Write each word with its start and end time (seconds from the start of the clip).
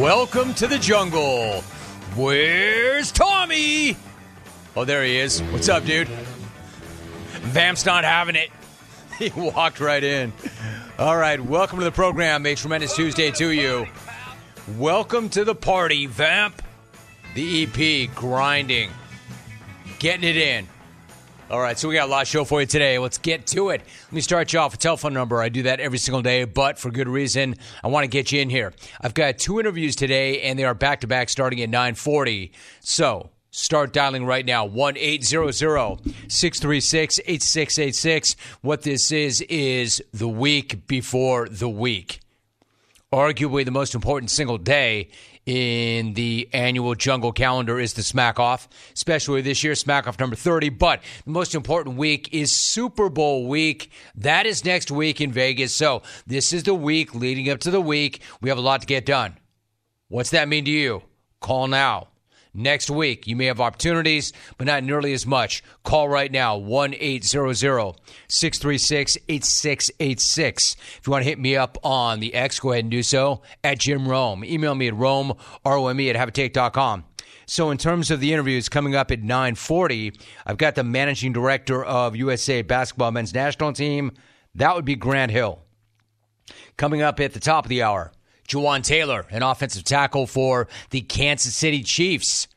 Welcome 0.00 0.54
to 0.54 0.66
the 0.66 0.78
jungle. 0.78 1.60
Where's 2.16 3.12
Tommy? 3.12 3.98
Oh, 4.74 4.86
there 4.86 5.04
he 5.04 5.18
is. 5.18 5.42
What's 5.42 5.68
up, 5.68 5.84
dude? 5.84 6.08
Vamp's 7.42 7.84
not 7.84 8.04
having 8.04 8.34
it. 8.34 8.48
He 9.18 9.28
walked 9.38 9.78
right 9.78 10.02
in. 10.02 10.32
All 10.98 11.18
right, 11.18 11.38
welcome 11.38 11.78
to 11.80 11.84
the 11.84 11.92
program. 11.92 12.46
A 12.46 12.54
tremendous 12.54 12.96
Tuesday 12.96 13.30
to 13.32 13.50
you. 13.50 13.86
Welcome 14.78 15.28
to 15.28 15.44
the 15.44 15.54
party, 15.54 16.06
Vamp. 16.06 16.62
The 17.34 17.64
EP 17.64 18.14
grinding, 18.14 18.88
getting 19.98 20.26
it 20.26 20.38
in. 20.38 20.66
All 21.50 21.60
right, 21.60 21.76
so 21.76 21.88
we 21.88 21.96
got 21.96 22.06
a 22.06 22.10
lot 22.10 22.22
of 22.22 22.28
show 22.28 22.44
for 22.44 22.60
you 22.60 22.66
today. 22.66 22.96
Let's 23.00 23.18
get 23.18 23.44
to 23.48 23.70
it. 23.70 23.80
Let 23.80 24.12
me 24.12 24.20
start 24.20 24.52
you 24.52 24.60
off 24.60 24.70
with 24.70 24.78
a 24.78 24.82
telephone 24.82 25.12
number. 25.12 25.42
I 25.42 25.48
do 25.48 25.64
that 25.64 25.80
every 25.80 25.98
single 25.98 26.22
day, 26.22 26.44
but 26.44 26.78
for 26.78 26.92
good 26.92 27.08
reason. 27.08 27.56
I 27.82 27.88
want 27.88 28.04
to 28.04 28.08
get 28.08 28.30
you 28.30 28.40
in 28.40 28.50
here. 28.50 28.72
I've 29.00 29.14
got 29.14 29.38
two 29.38 29.58
interviews 29.58 29.96
today, 29.96 30.42
and 30.42 30.56
they 30.56 30.62
are 30.62 30.74
back 30.74 31.00
to 31.00 31.08
back 31.08 31.28
starting 31.28 31.60
at 31.60 31.68
940. 31.68 32.52
So 32.78 33.30
Start 33.52 33.92
dialing 33.92 34.24
right 34.24 34.46
now 34.46 34.64
1 34.64 34.96
800 34.96 35.52
636 35.52 37.18
8686. 37.18 38.36
What 38.60 38.82
this 38.82 39.10
is, 39.10 39.40
is 39.48 40.00
the 40.12 40.28
week 40.28 40.86
before 40.86 41.48
the 41.48 41.68
week. 41.68 42.20
Arguably 43.12 43.64
the 43.64 43.72
most 43.72 43.96
important 43.96 44.30
single 44.30 44.56
day 44.56 45.08
in 45.50 46.14
the 46.14 46.48
annual 46.52 46.94
jungle 46.94 47.32
calendar 47.32 47.80
is 47.80 47.94
the 47.94 48.04
smack 48.04 48.38
off, 48.38 48.68
especially 48.94 49.42
this 49.42 49.64
year, 49.64 49.74
smack 49.74 50.06
off 50.06 50.16
number 50.20 50.36
30. 50.36 50.68
But 50.68 51.02
the 51.24 51.32
most 51.32 51.56
important 51.56 51.96
week 51.96 52.28
is 52.32 52.52
Super 52.52 53.08
Bowl 53.08 53.48
week. 53.48 53.90
That 54.14 54.46
is 54.46 54.64
next 54.64 54.92
week 54.92 55.20
in 55.20 55.32
Vegas. 55.32 55.74
So 55.74 56.02
this 56.24 56.52
is 56.52 56.62
the 56.62 56.74
week 56.74 57.16
leading 57.16 57.50
up 57.50 57.58
to 57.60 57.72
the 57.72 57.80
week. 57.80 58.22
We 58.40 58.48
have 58.48 58.58
a 58.58 58.62
lot 58.62 58.82
to 58.82 58.86
get 58.86 59.04
done. 59.04 59.38
What's 60.06 60.30
that 60.30 60.46
mean 60.46 60.64
to 60.66 60.70
you? 60.70 61.02
Call 61.40 61.66
now 61.66 62.06
next 62.54 62.90
week. 62.90 63.26
You 63.26 63.36
may 63.36 63.46
have 63.46 63.60
opportunities, 63.60 64.32
but 64.58 64.66
not 64.66 64.84
nearly 64.84 65.12
as 65.12 65.26
much. 65.26 65.62
Call 65.84 66.08
right 66.08 66.30
now 66.30 66.56
1 66.56 66.94
800 66.94 67.54
636 68.28 69.18
8686. 69.28 70.76
If 70.98 71.06
you 71.06 71.10
want 71.10 71.24
to 71.24 71.28
hit 71.28 71.38
me 71.38 71.56
up 71.56 71.78
on 71.82 72.20
the 72.20 72.34
X, 72.34 72.60
go 72.60 72.72
ahead 72.72 72.84
and 72.84 72.90
do 72.90 73.02
so 73.02 73.42
at 73.64 73.78
Jim 73.78 74.08
Rome. 74.08 74.44
Email 74.44 74.74
me 74.74 74.88
at 74.88 74.96
Rome, 74.96 75.32
R 75.64 75.76
O 75.76 75.88
M 75.88 76.00
E, 76.00 76.10
at 76.10 76.16
habitate.com. 76.16 77.04
So 77.46 77.72
in 77.72 77.78
terms 77.78 78.12
of 78.12 78.20
the 78.20 78.32
interviews 78.32 78.68
coming 78.68 78.94
up 78.94 79.10
at 79.10 79.22
9:40, 79.22 80.16
I've 80.46 80.56
got 80.56 80.76
the 80.76 80.84
managing 80.84 81.32
director 81.32 81.84
of 81.84 82.14
USA 82.14 82.62
Basketball 82.62 83.10
Men's 83.10 83.34
National 83.34 83.72
Team. 83.72 84.12
That 84.54 84.76
would 84.76 84.84
be 84.84 84.94
Grant 84.94 85.32
Hill. 85.32 85.58
Coming 86.76 87.02
up 87.02 87.18
at 87.18 87.32
the 87.32 87.40
top 87.40 87.64
of 87.64 87.68
the 87.68 87.82
hour, 87.82 88.12
Jawaan 88.50 88.82
Taylor, 88.82 89.26
an 89.30 89.44
offensive 89.44 89.84
tackle 89.84 90.26
for 90.26 90.66
the 90.90 91.02
Kansas 91.02 91.54
City 91.54 91.84
Chiefs. 91.84 92.48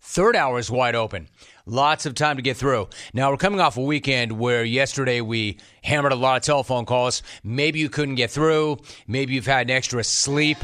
Third 0.00 0.36
hour 0.36 0.60
is 0.60 0.70
wide 0.70 0.94
open. 0.94 1.28
Lots 1.66 2.06
of 2.06 2.14
time 2.14 2.36
to 2.36 2.42
get 2.42 2.56
through. 2.56 2.88
Now, 3.12 3.32
we're 3.32 3.36
coming 3.36 3.60
off 3.60 3.76
a 3.76 3.82
weekend 3.82 4.38
where 4.38 4.62
yesterday 4.62 5.20
we 5.20 5.58
hammered 5.82 6.12
a 6.12 6.16
lot 6.16 6.36
of 6.36 6.44
telephone 6.44 6.86
calls. 6.86 7.24
Maybe 7.42 7.80
you 7.80 7.88
couldn't 7.88 8.14
get 8.14 8.30
through. 8.30 8.78
Maybe 9.08 9.34
you've 9.34 9.44
had 9.44 9.68
an 9.68 9.76
extra 9.76 10.04
sleep 10.04 10.58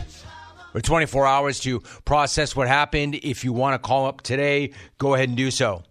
or 0.73 0.81
24 0.81 1.27
hours 1.27 1.59
to 1.61 1.81
process 2.05 2.55
what 2.55 2.69
happened. 2.69 3.17
If 3.17 3.43
you 3.43 3.53
want 3.53 3.75
to 3.75 3.85
call 3.85 4.07
up 4.07 4.21
today, 4.21 4.73
go 4.99 5.15
ahead 5.15 5.29
and 5.29 5.37
do 5.37 5.51
so. 5.51 5.83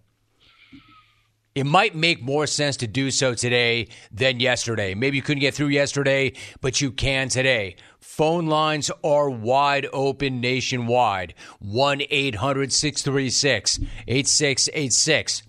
It 1.54 1.66
might 1.66 1.94
make 1.94 2.20
more 2.20 2.48
sense 2.48 2.78
to 2.78 2.88
do 2.88 3.12
so 3.12 3.32
today 3.34 3.86
than 4.10 4.40
yesterday. 4.40 4.94
Maybe 4.94 5.16
you 5.16 5.22
couldn't 5.22 5.40
get 5.40 5.54
through 5.54 5.68
yesterday, 5.68 6.32
but 6.60 6.80
you 6.80 6.90
can 6.90 7.28
today. 7.28 7.76
Phone 8.14 8.46
lines 8.46 8.92
are 9.02 9.28
wide 9.28 9.88
open 9.92 10.40
nationwide. 10.40 11.34
1 11.58 12.02
800 12.08 12.72
636 12.72 13.80
8686. 14.06 15.42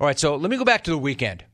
All 0.00 0.06
right, 0.08 0.18
so 0.18 0.34
let 0.34 0.50
me 0.50 0.56
go 0.56 0.64
back 0.64 0.82
to 0.82 0.90
the 0.90 0.98
weekend. 0.98 1.44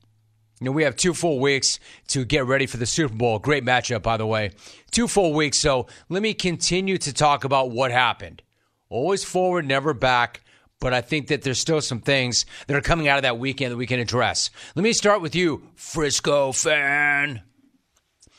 You 0.61 0.65
know, 0.65 0.73
we 0.73 0.85
have 0.85 0.97
two 0.97 1.13
full 1.13 1.39
weeks 1.39 1.79
to 2.09 2.25
get 2.25 2.47
ready 2.47 2.65
for 2.65 2.79
the 2.79 2.87
Super 2.87 3.15
Bowl. 3.15 3.39
Great 3.39 3.63
matchup, 3.63 4.03
by 4.03 4.17
the 4.17 4.25
way. 4.27 4.53
Two 4.91 5.07
full 5.07 5.35
weeks. 5.35 5.59
So 5.59 5.87
let 6.09 6.23
me 6.23 6.33
continue 6.33 6.97
to 6.97 7.13
talk 7.13 7.45
about 7.45 7.71
what 7.71 7.91
happened. 7.91 8.41
Always 8.89 9.23
forward, 9.23 9.67
never 9.67 9.93
back. 9.93 10.41
But 10.81 10.95
I 10.95 11.03
think 11.03 11.27
that 11.27 11.43
there's 11.43 11.61
still 11.61 11.83
some 11.83 12.01
things 12.01 12.47
that 12.69 12.77
are 12.77 12.81
coming 12.81 13.07
out 13.07 13.19
of 13.19 13.23
that 13.25 13.39
weekend 13.39 13.71
that 13.71 13.77
we 13.77 13.87
can 13.87 14.01
address. 14.01 14.49
Let 14.75 14.83
me 14.83 14.95
start 14.95 15.21
with 15.21 15.35
you, 15.35 15.69
Frisco 15.75 16.53
fan. 16.53 17.43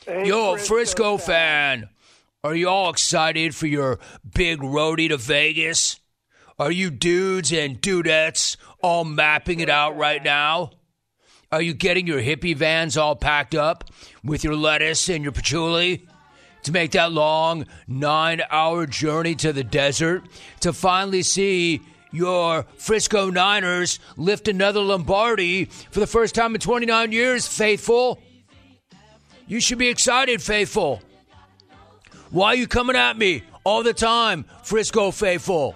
Hey, 0.08 0.28
Yo, 0.28 0.58
Frisco 0.58 1.18
fan. 1.18 1.90
Are 2.46 2.54
you 2.54 2.70
all 2.70 2.92
excited 2.92 3.56
for 3.56 3.66
your 3.66 3.98
big 4.36 4.60
roadie 4.60 5.10
to 5.10 5.18
Vegas? 5.18 6.00
Are 6.60 6.72
you 6.72 6.92
dudes 6.92 7.52
and 7.52 7.82
dudettes 7.82 8.56
all 8.84 9.04
mapping 9.04 9.62
it 9.62 9.70
out 9.70 9.98
right 9.98 10.24
now? 10.24 10.70
Are 11.52 11.64
you 11.64 11.74
getting 11.74 12.06
your 12.06 12.22
hippie 12.22 12.56
vans 12.56 12.98
all 12.98 13.16
packed 13.16 13.56
up 13.56 13.86
with 14.24 14.44
your 14.44 14.56
lettuce 14.56 15.10
and 15.10 15.24
your 15.24 15.32
patchouli 15.32 16.06
to 16.62 16.72
make 16.72 16.92
that 16.92 17.12
long 17.12 17.66
nine 17.88 18.44
hour 18.52 18.86
journey 18.86 19.34
to 19.38 19.52
the 19.52 19.64
desert 19.64 20.22
to 20.60 20.72
finally 20.72 21.24
see 21.24 21.82
your 22.12 22.68
Frisco 22.78 23.32
Niners 23.32 24.00
lift 24.18 24.48
another 24.48 24.82
Lombardi 24.82 25.66
for 25.66 26.00
the 26.00 26.06
first 26.06 26.36
time 26.36 26.54
in 26.54 26.62
29 26.62 27.12
years, 27.12 27.48
faithful? 27.48 28.22
You 29.48 29.60
should 29.60 29.80
be 29.80 29.90
excited, 29.90 30.44
faithful. 30.44 31.02
Why 32.36 32.48
are 32.48 32.56
you 32.56 32.68
coming 32.68 32.98
at 32.98 33.18
me 33.18 33.44
all 33.64 33.82
the 33.82 33.94
time, 33.94 34.44
Frisco 34.62 35.12
faithful? 35.12 35.74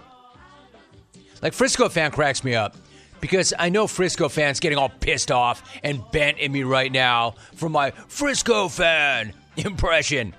Like 1.41 1.53
Frisco 1.53 1.87
fan 1.87 2.11
cracks 2.11 2.43
me 2.43 2.53
up 2.53 2.75
because 3.21 3.53
I 3.57 3.69
know 3.69 3.87
Frisco 3.87 4.27
fans 4.27 4.59
getting 4.59 4.77
all 4.77 4.89
pissed 4.89 5.31
off 5.31 5.63
and 5.83 6.03
bent 6.11 6.37
at 6.41 6.51
me 6.51 6.63
right 6.63 6.91
now 6.91 7.35
for 7.55 7.69
my 7.69 7.91
Frisco 7.91 8.67
fan 8.67 9.31
impression, 9.55 10.35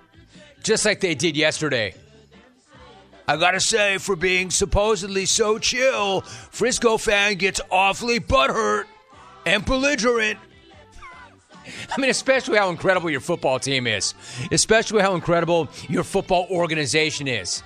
just 0.62 0.84
like 0.84 1.00
they 1.00 1.14
did 1.14 1.38
yesterday. 1.38 1.94
I 3.26 3.38
gotta 3.38 3.58
say, 3.58 3.96
for 3.96 4.14
being 4.14 4.50
supposedly 4.50 5.24
so 5.24 5.58
chill, 5.58 6.20
Frisco 6.20 6.98
fan 6.98 7.36
gets 7.36 7.62
awfully 7.70 8.20
butthurt 8.20 8.84
and 9.46 9.64
belligerent 9.64 10.38
I 11.90 12.00
mean, 12.00 12.10
especially 12.10 12.58
how 12.58 12.70
incredible 12.70 13.10
your 13.10 13.20
football 13.20 13.58
team 13.58 13.86
is, 13.86 14.14
especially 14.50 15.02
how 15.02 15.14
incredible 15.14 15.68
your 15.88 16.04
football 16.04 16.46
organization 16.50 17.28
is, 17.28 17.62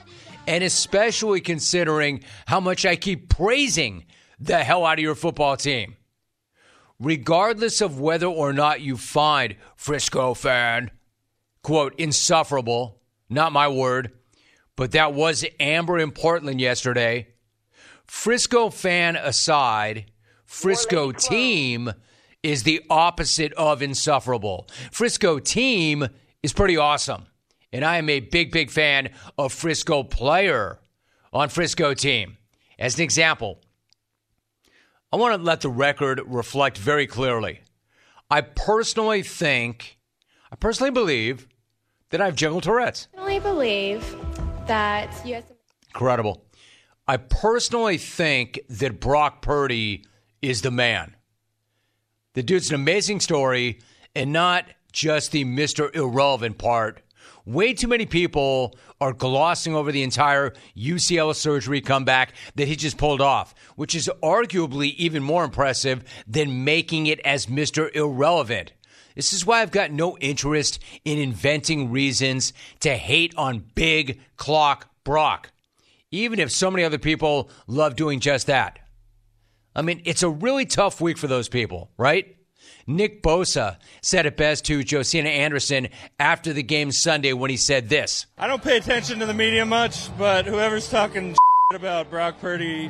and 0.46 0.62
especially 0.64 1.40
considering 1.40 2.22
how 2.46 2.60
much 2.60 2.84
I 2.84 2.96
keep 2.96 3.28
praising 3.28 4.04
the 4.38 4.58
hell 4.58 4.84
out 4.84 4.98
of 4.98 5.02
your 5.02 5.14
football 5.14 5.56
team. 5.56 5.96
Regardless 7.00 7.80
of 7.80 7.98
whether 7.98 8.26
or 8.26 8.52
not 8.52 8.80
you 8.80 8.96
find 8.96 9.56
Frisco 9.76 10.34
fan, 10.34 10.90
quote, 11.62 11.94
insufferable, 11.98 13.00
not 13.28 13.52
my 13.52 13.68
word, 13.68 14.12
but 14.76 14.92
that 14.92 15.14
was 15.14 15.44
Amber 15.58 15.98
in 15.98 16.10
Portland 16.10 16.60
yesterday. 16.60 17.28
Frisco 18.06 18.70
fan 18.70 19.16
aside, 19.16 20.10
Frisco 20.44 21.10
team 21.10 21.92
is 22.44 22.62
the 22.62 22.82
opposite 22.90 23.52
of 23.54 23.82
insufferable. 23.82 24.68
Frisco 24.92 25.38
team 25.38 26.06
is 26.42 26.52
pretty 26.52 26.76
awesome. 26.76 27.26
And 27.72 27.84
I 27.84 27.96
am 27.96 28.08
a 28.08 28.20
big, 28.20 28.52
big 28.52 28.70
fan 28.70 29.10
of 29.38 29.52
Frisco 29.52 30.04
player 30.04 30.78
on 31.32 31.48
Frisco 31.48 31.94
team. 31.94 32.36
As 32.78 32.96
an 32.96 33.02
example, 33.02 33.60
I 35.12 35.16
want 35.16 35.34
to 35.34 35.42
let 35.42 35.62
the 35.62 35.70
record 35.70 36.20
reflect 36.26 36.76
very 36.76 37.06
clearly. 37.06 37.62
I 38.30 38.42
personally 38.42 39.22
think, 39.22 39.98
I 40.52 40.56
personally 40.56 40.90
believe 40.90 41.48
that 42.10 42.20
I 42.20 42.26
have 42.26 42.36
jungle 42.36 42.60
Tourette's. 42.60 43.08
I 43.14 43.16
personally 43.16 43.40
believe 43.40 44.16
that 44.66 45.26
you 45.26 45.34
have 45.36 45.44
some- 45.48 45.56
Incredible. 45.88 46.44
I 47.08 47.16
personally 47.16 47.96
think 47.98 48.60
that 48.68 49.00
Brock 49.00 49.40
Purdy 49.40 50.04
is 50.42 50.62
the 50.62 50.70
man. 50.70 51.16
The 52.34 52.42
dude's 52.42 52.68
an 52.68 52.74
amazing 52.74 53.20
story 53.20 53.78
and 54.16 54.32
not 54.32 54.66
just 54.90 55.30
the 55.30 55.44
Mr. 55.44 55.94
Irrelevant 55.94 56.58
part. 56.58 57.00
Way 57.46 57.74
too 57.74 57.86
many 57.86 58.06
people 58.06 58.74
are 59.00 59.12
glossing 59.12 59.76
over 59.76 59.92
the 59.92 60.02
entire 60.02 60.52
UCL 60.76 61.36
surgery 61.36 61.80
comeback 61.80 62.32
that 62.56 62.66
he 62.66 62.74
just 62.74 62.98
pulled 62.98 63.20
off, 63.20 63.54
which 63.76 63.94
is 63.94 64.10
arguably 64.20 64.94
even 64.94 65.22
more 65.22 65.44
impressive 65.44 66.02
than 66.26 66.64
making 66.64 67.06
it 67.06 67.20
as 67.20 67.46
Mr. 67.46 67.94
Irrelevant. 67.94 68.72
This 69.14 69.32
is 69.32 69.46
why 69.46 69.62
I've 69.62 69.70
got 69.70 69.92
no 69.92 70.18
interest 70.18 70.80
in 71.04 71.18
inventing 71.18 71.92
reasons 71.92 72.52
to 72.80 72.96
hate 72.96 73.32
on 73.36 73.64
big 73.76 74.20
clock 74.36 74.90
Brock, 75.04 75.52
even 76.10 76.40
if 76.40 76.50
so 76.50 76.68
many 76.68 76.82
other 76.82 76.98
people 76.98 77.48
love 77.68 77.94
doing 77.94 78.18
just 78.18 78.48
that. 78.48 78.80
I 79.74 79.82
mean, 79.82 80.02
it's 80.04 80.22
a 80.22 80.28
really 80.28 80.66
tough 80.66 81.00
week 81.00 81.18
for 81.18 81.26
those 81.26 81.48
people, 81.48 81.90
right? 81.96 82.36
Nick 82.86 83.22
Bosa 83.22 83.78
said 84.02 84.26
it 84.26 84.36
best 84.36 84.64
to 84.66 84.84
Josina 84.84 85.28
Anderson 85.28 85.88
after 86.18 86.52
the 86.52 86.62
game 86.62 86.92
Sunday 86.92 87.32
when 87.32 87.50
he 87.50 87.56
said 87.56 87.88
this. 87.88 88.26
I 88.36 88.46
don't 88.46 88.62
pay 88.62 88.76
attention 88.76 89.18
to 89.20 89.26
the 89.26 89.34
media 89.34 89.64
much, 89.64 90.16
but 90.18 90.46
whoever's 90.46 90.88
talking 90.88 91.34
about 91.74 92.10
Brock 92.10 92.40
Purdy, 92.40 92.88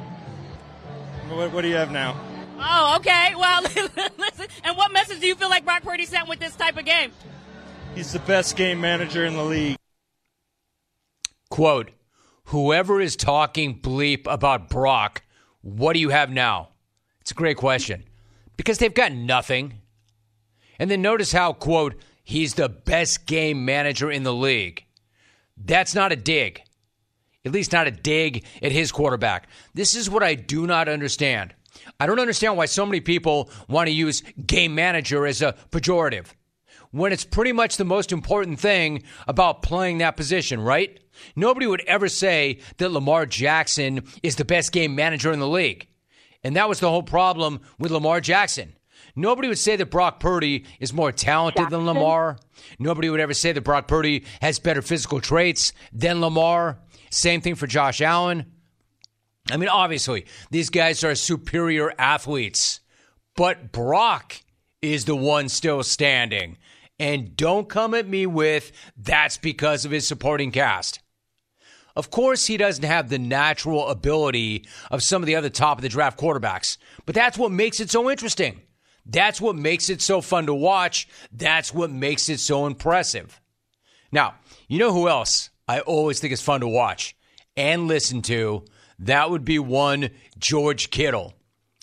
what, 1.28 1.52
what 1.52 1.62
do 1.62 1.68
you 1.68 1.76
have 1.76 1.90
now? 1.90 2.20
Oh, 2.58 2.96
okay. 2.98 3.34
Well, 3.36 3.62
listen. 3.62 4.46
And 4.64 4.76
what 4.76 4.92
message 4.92 5.20
do 5.20 5.26
you 5.26 5.34
feel 5.34 5.50
like 5.50 5.64
Brock 5.64 5.82
Purdy 5.82 6.06
sent 6.06 6.28
with 6.28 6.38
this 6.38 6.56
type 6.56 6.76
of 6.78 6.84
game? 6.84 7.12
He's 7.94 8.12
the 8.12 8.18
best 8.20 8.56
game 8.56 8.80
manager 8.80 9.24
in 9.24 9.34
the 9.34 9.44
league. 9.44 9.76
Quote, 11.50 11.90
whoever 12.46 13.00
is 13.00 13.14
talking 13.14 13.78
bleep 13.80 14.26
about 14.26 14.68
Brock, 14.68 15.22
what 15.60 15.92
do 15.92 16.00
you 16.00 16.08
have 16.08 16.30
now? 16.30 16.70
It's 17.24 17.30
a 17.30 17.34
great 17.34 17.56
question 17.56 18.04
because 18.58 18.76
they've 18.76 18.92
got 18.92 19.10
nothing. 19.10 19.80
And 20.78 20.90
then 20.90 21.00
notice 21.00 21.32
how, 21.32 21.54
quote, 21.54 21.94
he's 22.22 22.52
the 22.52 22.68
best 22.68 23.24
game 23.24 23.64
manager 23.64 24.10
in 24.10 24.24
the 24.24 24.34
league. 24.34 24.84
That's 25.56 25.94
not 25.94 26.12
a 26.12 26.16
dig. 26.16 26.60
At 27.46 27.52
least 27.52 27.72
not 27.72 27.86
a 27.86 27.90
dig 27.90 28.44
at 28.62 28.72
his 28.72 28.92
quarterback. 28.92 29.48
This 29.72 29.94
is 29.94 30.10
what 30.10 30.22
I 30.22 30.34
do 30.34 30.66
not 30.66 30.86
understand. 30.86 31.54
I 31.98 32.06
don't 32.06 32.20
understand 32.20 32.58
why 32.58 32.66
so 32.66 32.84
many 32.84 33.00
people 33.00 33.48
want 33.68 33.86
to 33.86 33.94
use 33.94 34.22
game 34.46 34.74
manager 34.74 35.26
as 35.26 35.40
a 35.40 35.54
pejorative 35.70 36.26
when 36.90 37.10
it's 37.10 37.24
pretty 37.24 37.52
much 37.52 37.78
the 37.78 37.86
most 37.86 38.12
important 38.12 38.60
thing 38.60 39.02
about 39.26 39.62
playing 39.62 39.96
that 39.98 40.18
position, 40.18 40.60
right? 40.60 41.00
Nobody 41.34 41.66
would 41.66 41.82
ever 41.86 42.10
say 42.10 42.58
that 42.76 42.92
Lamar 42.92 43.24
Jackson 43.24 44.04
is 44.22 44.36
the 44.36 44.44
best 44.44 44.72
game 44.72 44.94
manager 44.94 45.32
in 45.32 45.38
the 45.38 45.48
league. 45.48 45.88
And 46.44 46.54
that 46.56 46.68
was 46.68 46.78
the 46.78 46.90
whole 46.90 47.02
problem 47.02 47.60
with 47.78 47.90
Lamar 47.90 48.20
Jackson. 48.20 48.74
Nobody 49.16 49.48
would 49.48 49.58
say 49.58 49.76
that 49.76 49.90
Brock 49.90 50.20
Purdy 50.20 50.64
is 50.80 50.92
more 50.92 51.12
talented 51.12 51.62
Jackson. 51.62 51.84
than 51.84 51.86
Lamar. 51.86 52.38
Nobody 52.78 53.08
would 53.08 53.20
ever 53.20 53.34
say 53.34 53.52
that 53.52 53.62
Brock 53.62 53.88
Purdy 53.88 54.24
has 54.40 54.58
better 54.58 54.82
physical 54.82 55.20
traits 55.20 55.72
than 55.92 56.20
Lamar. 56.20 56.78
Same 57.10 57.40
thing 57.40 57.54
for 57.54 57.66
Josh 57.66 58.00
Allen. 58.00 58.52
I 59.50 59.56
mean, 59.56 59.68
obviously, 59.68 60.26
these 60.50 60.70
guys 60.70 61.04
are 61.04 61.14
superior 61.14 61.92
athletes, 61.98 62.80
but 63.36 63.72
Brock 63.72 64.40
is 64.82 65.04
the 65.04 65.16
one 65.16 65.48
still 65.48 65.82
standing. 65.82 66.56
And 66.98 67.36
don't 67.36 67.68
come 67.68 67.94
at 67.94 68.08
me 68.08 68.26
with 68.26 68.72
that's 68.96 69.36
because 69.36 69.84
of 69.84 69.90
his 69.90 70.06
supporting 70.06 70.50
cast. 70.50 71.00
Of 71.96 72.10
course, 72.10 72.46
he 72.46 72.56
doesn't 72.56 72.84
have 72.84 73.08
the 73.08 73.18
natural 73.18 73.88
ability 73.88 74.66
of 74.90 75.02
some 75.02 75.22
of 75.22 75.26
the 75.26 75.36
other 75.36 75.50
top 75.50 75.78
of 75.78 75.82
the 75.82 75.88
draft 75.88 76.18
quarterbacks, 76.18 76.76
but 77.06 77.14
that's 77.14 77.38
what 77.38 77.52
makes 77.52 77.78
it 77.78 77.90
so 77.90 78.10
interesting. 78.10 78.62
That's 79.06 79.40
what 79.40 79.54
makes 79.54 79.90
it 79.90 80.00
so 80.00 80.20
fun 80.20 80.46
to 80.46 80.54
watch. 80.54 81.06
That's 81.30 81.72
what 81.72 81.90
makes 81.90 82.28
it 82.28 82.40
so 82.40 82.66
impressive. 82.66 83.40
Now, 84.10 84.34
you 84.66 84.78
know 84.78 84.92
who 84.92 85.08
else 85.08 85.50
I 85.68 85.80
always 85.80 86.20
think 86.20 86.32
is 86.32 86.40
fun 86.40 86.60
to 86.60 86.68
watch 86.68 87.14
and 87.56 87.86
listen 87.86 88.22
to? 88.22 88.64
That 88.98 89.30
would 89.30 89.44
be 89.44 89.58
one 89.58 90.10
George 90.38 90.90
Kittle. 90.90 91.34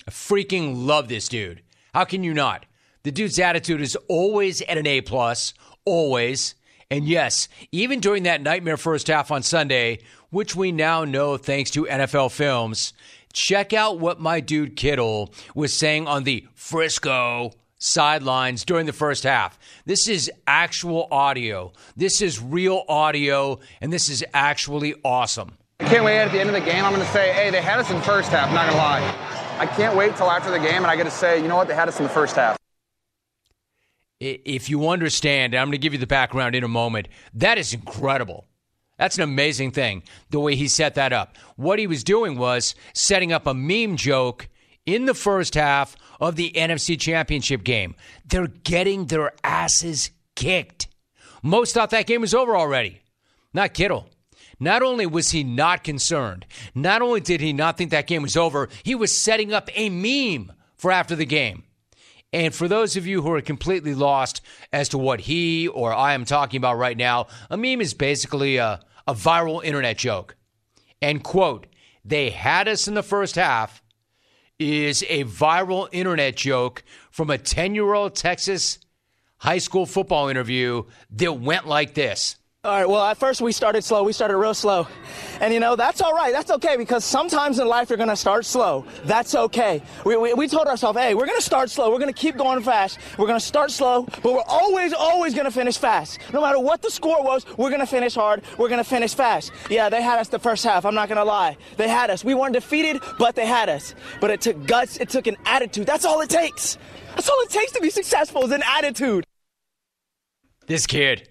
I 0.08 0.12
freaking 0.12 0.86
love 0.86 1.08
this 1.08 1.28
dude. 1.28 1.62
How 1.94 2.06
can 2.06 2.24
you 2.24 2.34
not? 2.34 2.66
The 3.04 3.12
dude's 3.12 3.40
attitude 3.40 3.82
is 3.82 3.98
always 4.08 4.62
at 4.62 4.78
an 4.78 4.88
A 4.88 5.02
plus, 5.02 5.54
always. 5.86 6.56
And 6.92 7.08
yes, 7.08 7.48
even 7.72 8.02
during 8.02 8.24
that 8.24 8.42
nightmare 8.42 8.76
first 8.76 9.08
half 9.08 9.32
on 9.32 9.44
Sunday, 9.44 10.00
which 10.30 10.58
we 10.58 10.74
now 10.74 11.06
know 11.06 11.38
thanks 11.38 11.72
to 11.72 11.86
NFL 11.86 12.32
films, 12.32 12.92
check 13.32 13.72
out 13.72 13.98
what 13.98 14.20
my 14.20 14.42
dude 14.42 14.76
Kittle 14.76 15.34
was 15.56 15.74
saying 15.74 16.06
on 16.06 16.26
the 16.26 16.46
Frisco 16.54 17.54
sidelines 17.78 18.66
during 18.66 18.88
the 18.88 18.94
first 18.94 19.24
half. 19.24 19.58
This 19.86 20.10
is 20.10 20.30
actual 20.46 21.08
audio. 21.12 21.72
This 21.96 22.22
is 22.22 22.42
real 22.42 22.84
audio, 22.90 23.62
and 23.80 23.92
this 23.92 24.10
is 24.10 24.22
actually 24.34 24.94
awesome. 25.06 25.58
I 25.80 25.86
can't 25.86 26.04
wait 26.04 26.20
at 26.20 26.34
the 26.34 26.42
end 26.42 26.50
of 26.50 26.56
the 26.56 26.60
game. 26.60 26.84
I'm 26.84 26.94
going 26.94 27.06
to 27.06 27.14
say, 27.14 27.32
hey, 27.32 27.52
they 27.52 27.62
had 27.62 27.80
us 27.80 27.90
in 27.90 27.96
the 27.96 28.04
first 28.04 28.32
half, 28.32 28.54
not 28.54 28.66
going 28.66 28.74
to 28.74 28.78
lie. 28.78 29.58
I 29.60 29.66
can't 29.66 29.96
wait 29.96 30.18
till 30.18 30.30
after 30.30 30.52
the 30.52 30.60
game 30.60 30.84
and 30.84 30.88
I 30.88 30.98
get 30.98 31.06
to 31.06 31.12
say, 31.12 31.42
you 31.42 31.48
know 31.48 31.56
what, 31.56 31.70
they 31.70 31.74
had 31.74 31.88
us 31.88 32.00
in 32.00 32.04
the 32.04 32.10
first 32.10 32.36
half 32.36 32.61
if 34.22 34.70
you 34.70 34.88
understand, 34.88 35.56
I'm 35.56 35.68
going 35.68 35.72
to 35.72 35.78
give 35.80 35.94
you 35.94 36.00
the 36.00 36.08
background 36.08 36.54
in 36.56 36.64
a 36.64 36.68
moment, 36.68 37.08
that 37.34 37.58
is 37.58 37.74
incredible. 37.74 38.46
That's 38.98 39.18
an 39.18 39.24
amazing 39.24 39.72
thing, 39.72 40.04
the 40.30 40.40
way 40.40 40.56
he 40.56 40.68
set 40.68 40.94
that 40.96 41.12
up. 41.12 41.36
What 41.56 41.80
he 41.80 41.88
was 41.88 42.04
doing 42.04 42.38
was 42.38 42.76
setting 42.94 43.34
up 43.34 43.48
a 43.48 43.54
meme 43.54 43.98
joke 43.98 44.48
in 44.86 45.06
the 45.06 45.16
first 45.16 45.56
half 45.56 45.96
of 46.20 46.36
the 46.36 46.52
NFC 46.52 47.00
Championship 47.00 47.64
game. 47.64 47.96
They're 48.24 48.48
getting 48.48 49.06
their 49.06 49.34
asses 49.44 50.12
kicked. 50.36 50.88
Most 51.42 51.74
thought 51.74 51.90
that 51.90 52.06
game 52.06 52.22
was 52.22 52.36
over 52.36 52.56
already. 52.56 53.02
Not 53.56 53.74
Kittle. 53.74 54.08
Not 54.60 54.84
only 54.84 55.08
was 55.08 55.32
he 55.32 55.44
not 55.44 55.84
concerned, 55.84 56.46
not 56.76 57.02
only 57.02 57.22
did 57.22 57.42
he 57.42 57.54
not 57.54 57.78
think 57.78 57.90
that 57.90 58.06
game 58.06 58.22
was 58.22 58.38
over, 58.38 58.70
he 58.84 58.94
was 58.94 59.18
setting 59.18 59.52
up 59.52 59.72
a 59.74 59.90
meme 59.90 60.52
for 60.78 60.92
after 60.92 61.16
the 61.16 61.26
game. 61.26 61.64
And 62.34 62.54
for 62.56 62.68
those 62.68 62.96
of 62.96 63.06
you 63.06 63.22
who 63.22 63.34
are 63.34 63.42
completely 63.42 63.94
lost 63.94 64.42
as 64.72 64.90
to 64.90 64.98
what 64.98 65.22
he 65.22 65.68
or 65.68 65.94
I 65.94 66.14
am 66.14 66.26
talking 66.26 66.58
about 66.58 66.78
right 66.78 66.98
now, 66.98 67.28
a 67.50 67.58
meme 67.58 67.82
is 67.82 67.94
basically 67.94 68.58
a, 68.58 68.80
a 69.08 69.14
viral 69.14 69.64
internet 69.64 69.98
joke. 69.98 70.36
And 71.02 71.24
quote, 71.24 71.68
they 72.06 72.30
had 72.30 72.68
us 72.68 72.88
in 72.88 72.94
the 72.94 73.04
first 73.04 73.36
half 73.36 73.84
is 74.60 75.04
a 75.10 75.24
viral 75.26 75.90
internet 75.92 76.36
joke 76.36 76.84
from 77.10 77.30
a 77.30 77.38
10 77.38 77.76
year 77.76 77.94
old 77.94 78.16
Texas 78.16 78.80
high 79.38 79.58
school 79.58 79.88
football 79.88 80.30
interview 80.30 80.84
that 81.10 81.34
went 81.34 81.68
like 81.68 81.96
this. 81.96 82.38
All 82.64 82.72
right, 82.72 82.88
well, 82.88 83.04
at 83.04 83.18
first 83.18 83.42
we 83.42 83.54
started 83.54 83.84
slow. 83.84 84.04
We 84.04 84.14
started 84.14 84.38
real 84.38 84.54
slow. 84.54 84.88
And 85.40 85.52
you 85.52 85.60
know, 85.60 85.76
that's 85.76 86.00
all 86.00 86.14
right. 86.14 86.32
That's 86.32 86.52
okay 86.52 86.78
because 86.78 87.04
sometimes 87.04 87.58
in 87.58 87.66
life 87.68 87.90
you're 87.90 87.98
going 87.98 88.10
to 88.10 88.16
start 88.16 88.46
slow. 88.46 88.86
That's 89.04 89.34
okay. 89.34 89.82
We, 90.06 90.16
we, 90.16 90.36
we 90.36 90.48
told 90.48 90.68
ourselves, 90.68 91.00
hey, 91.00 91.16
we're 91.16 91.26
going 91.26 91.40
to 91.40 91.44
start 91.44 91.72
slow. 91.72 91.90
We're 91.90 91.98
going 91.98 92.14
to 92.14 92.20
keep 92.20 92.38
going 92.38 92.62
fast. 92.62 93.00
We're 93.18 93.26
going 93.26 93.40
to 93.40 93.44
start 93.44 93.72
slow, 93.72 94.04
but 94.22 94.32
we're 94.32 94.44
always, 94.48 94.94
always 94.94 95.34
going 95.34 95.46
to 95.46 95.52
finish 95.52 95.80
fast. 95.80 96.20
No 96.34 96.40
matter 96.40 96.60
what 96.60 96.84
the 96.84 96.92
score 96.92 97.24
was, 97.24 97.48
we're 97.58 97.72
going 97.72 97.80
to 97.80 97.88
finish 97.88 98.14
hard. 98.14 98.44
We're 98.60 98.70
going 98.70 98.78
to 98.78 98.88
finish 98.88 99.16
fast. 99.16 99.52
Yeah, 99.72 99.90
they 99.90 100.04
had 100.04 100.20
us 100.20 100.28
the 100.28 100.38
first 100.38 100.64
half. 100.64 100.86
I'm 100.86 100.94
not 100.94 101.10
going 101.10 101.18
to 101.18 101.24
lie. 101.26 101.58
They 101.78 101.88
had 101.88 102.12
us. 102.12 102.24
We 102.24 102.36
weren't 102.36 102.54
defeated, 102.54 103.02
but 103.18 103.34
they 103.34 103.48
had 103.48 103.70
us. 103.70 103.96
But 104.20 104.30
it 104.30 104.42
took 104.42 104.68
guts. 104.68 104.98
It 104.98 105.10
took 105.10 105.26
an 105.26 105.38
attitude. 105.48 105.88
That's 105.88 106.06
all 106.06 106.22
it 106.22 106.30
takes. 106.30 106.78
That's 107.16 107.28
all 107.28 107.42
it 107.42 107.50
takes 107.50 107.72
to 107.72 107.82
be 107.82 107.90
successful 107.90 108.46
is 108.46 108.52
an 108.52 108.62
attitude. 108.64 109.26
This 110.68 110.86
kid. 110.86 111.31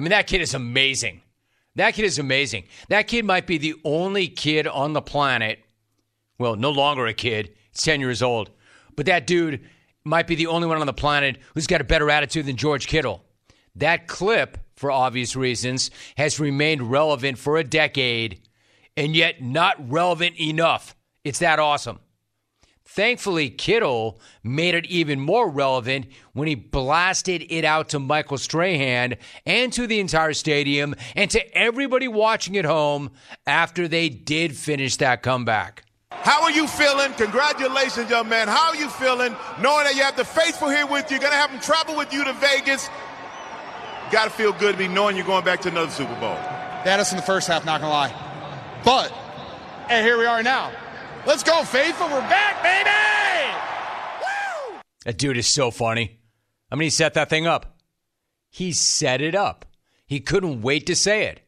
I 0.00 0.02
mean, 0.02 0.12
that 0.12 0.26
kid 0.26 0.40
is 0.40 0.54
amazing. 0.54 1.20
That 1.76 1.92
kid 1.92 2.06
is 2.06 2.18
amazing. 2.18 2.64
That 2.88 3.06
kid 3.06 3.26
might 3.26 3.46
be 3.46 3.58
the 3.58 3.74
only 3.84 4.28
kid 4.28 4.66
on 4.66 4.94
the 4.94 5.02
planet. 5.02 5.58
Well, 6.38 6.56
no 6.56 6.70
longer 6.70 7.04
a 7.06 7.12
kid. 7.12 7.54
He's 7.70 7.82
10 7.82 8.00
years 8.00 8.22
old. 8.22 8.48
But 8.96 9.04
that 9.04 9.26
dude 9.26 9.60
might 10.02 10.26
be 10.26 10.36
the 10.36 10.46
only 10.46 10.68
one 10.68 10.80
on 10.80 10.86
the 10.86 10.94
planet 10.94 11.36
who's 11.52 11.66
got 11.66 11.82
a 11.82 11.84
better 11.84 12.10
attitude 12.10 12.46
than 12.46 12.56
George 12.56 12.86
Kittle. 12.86 13.22
That 13.76 14.08
clip, 14.08 14.56
for 14.74 14.90
obvious 14.90 15.36
reasons, 15.36 15.90
has 16.16 16.40
remained 16.40 16.90
relevant 16.90 17.36
for 17.36 17.58
a 17.58 17.62
decade 17.62 18.40
and 18.96 19.14
yet 19.14 19.42
not 19.42 19.76
relevant 19.90 20.40
enough. 20.40 20.96
It's 21.24 21.40
that 21.40 21.58
awesome. 21.58 21.98
Thankfully, 22.92 23.50
Kittle 23.50 24.20
made 24.42 24.74
it 24.74 24.84
even 24.86 25.20
more 25.20 25.48
relevant 25.48 26.06
when 26.32 26.48
he 26.48 26.56
blasted 26.56 27.46
it 27.48 27.64
out 27.64 27.90
to 27.90 28.00
Michael 28.00 28.36
Strahan 28.36 29.14
and 29.46 29.72
to 29.74 29.86
the 29.86 30.00
entire 30.00 30.32
stadium 30.32 30.96
and 31.14 31.30
to 31.30 31.56
everybody 31.56 32.08
watching 32.08 32.56
at 32.56 32.64
home 32.64 33.12
after 33.46 33.86
they 33.86 34.08
did 34.08 34.56
finish 34.56 34.96
that 34.96 35.22
comeback. 35.22 35.84
How 36.10 36.42
are 36.42 36.50
you 36.50 36.66
feeling? 36.66 37.12
Congratulations, 37.12 38.10
young 38.10 38.28
man. 38.28 38.48
How 38.48 38.70
are 38.70 38.76
you 38.76 38.88
feeling 38.88 39.36
knowing 39.60 39.84
that 39.84 39.94
you 39.94 40.02
have 40.02 40.16
the 40.16 40.24
faithful 40.24 40.68
here 40.68 40.84
with 40.84 41.12
you? 41.12 41.14
You're 41.14 41.20
going 41.20 41.32
to 41.32 41.38
have 41.38 41.52
them 41.52 41.60
travel 41.60 41.96
with 41.96 42.12
you 42.12 42.24
to 42.24 42.32
Vegas. 42.32 42.90
Got 44.10 44.24
to 44.24 44.30
feel 44.30 44.52
good 44.52 44.72
to 44.72 44.78
be 44.78 44.88
knowing 44.88 45.16
you're 45.16 45.24
going 45.24 45.44
back 45.44 45.60
to 45.60 45.68
another 45.68 45.92
Super 45.92 46.18
Bowl. 46.18 46.34
They 46.82 46.90
had 46.90 46.98
us 46.98 47.12
in 47.12 47.18
the 47.18 47.22
first 47.22 47.46
half, 47.46 47.64
not 47.64 47.80
going 47.80 47.88
to 47.88 47.94
lie. 47.94 48.80
But, 48.84 49.12
and 49.88 50.04
here 50.04 50.18
we 50.18 50.26
are 50.26 50.42
now. 50.42 50.72
Let's 51.26 51.42
go, 51.42 51.64
Faithful. 51.64 52.08
We're 52.08 52.20
back, 52.20 52.62
baby! 52.62 52.90
Woo! 54.20 54.80
That 55.04 55.18
dude 55.18 55.36
is 55.36 55.46
so 55.46 55.70
funny. 55.70 56.18
I 56.70 56.76
mean, 56.76 56.86
he 56.86 56.90
set 56.90 57.12
that 57.14 57.28
thing 57.28 57.46
up. 57.46 57.78
He 58.48 58.72
set 58.72 59.20
it 59.20 59.34
up. 59.34 59.66
He 60.06 60.20
couldn't 60.20 60.62
wait 60.62 60.86
to 60.86 60.96
say 60.96 61.24
it. 61.26 61.42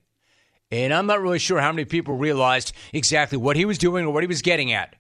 And 0.71 0.93
I'm 0.93 1.07
not 1.07 1.23
really 1.23 1.39
sure 1.39 1.61
how 1.61 1.73
many 1.73 1.87
people 1.87 2.17
realized 2.17 2.73
exactly 2.93 3.39
what 3.39 3.57
he 3.57 3.65
was 3.65 3.79
doing 3.79 4.05
or 4.05 4.13
what 4.13 4.23
he 4.23 4.27
was 4.27 4.43
getting 4.43 4.73
at. 4.73 4.95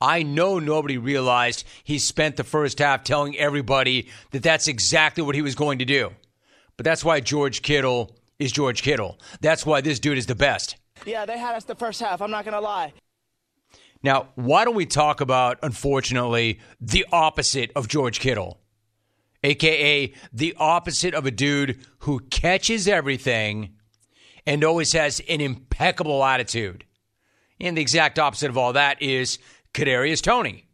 I 0.00 0.22
know 0.22 0.58
nobody 0.58 0.98
realized 0.98 1.64
he 1.82 1.98
spent 1.98 2.36
the 2.36 2.44
first 2.44 2.80
half 2.80 3.04
telling 3.04 3.38
everybody 3.38 4.08
that 4.32 4.42
that's 4.42 4.68
exactly 4.68 5.22
what 5.22 5.34
he 5.34 5.42
was 5.42 5.54
going 5.54 5.78
to 5.78 5.84
do. 5.86 6.10
But 6.76 6.84
that's 6.84 7.04
why 7.04 7.20
George 7.20 7.62
Kittle 7.62 8.14
is 8.38 8.52
George 8.52 8.82
Kittle. 8.82 9.18
That's 9.40 9.64
why 9.64 9.80
this 9.80 9.98
dude 9.98 10.18
is 10.18 10.26
the 10.26 10.34
best. 10.34 10.76
Yeah, 11.06 11.24
they 11.24 11.38
had 11.38 11.54
us 11.54 11.64
the 11.64 11.74
first 11.74 12.00
half. 12.00 12.20
I'm 12.20 12.30
not 12.30 12.44
going 12.44 12.54
to 12.54 12.60
lie. 12.60 12.92
Now, 14.04 14.28
why 14.34 14.64
don't 14.64 14.76
we 14.76 14.86
talk 14.86 15.20
about, 15.20 15.58
unfortunately, 15.62 16.60
the 16.80 17.06
opposite 17.10 17.72
of 17.74 17.88
George 17.88 18.20
Kittle? 18.20 18.60
aka 19.44 20.12
the 20.32 20.54
opposite 20.58 21.14
of 21.14 21.26
a 21.26 21.30
dude 21.30 21.78
who 22.00 22.20
catches 22.30 22.88
everything 22.88 23.74
and 24.46 24.64
always 24.64 24.92
has 24.92 25.20
an 25.28 25.40
impeccable 25.40 26.24
attitude. 26.24 26.84
And 27.60 27.76
the 27.76 27.82
exact 27.82 28.18
opposite 28.18 28.50
of 28.50 28.58
all 28.58 28.72
that 28.72 29.00
is 29.00 29.38
Kadarius 29.72 30.22
Toney, 30.22 30.66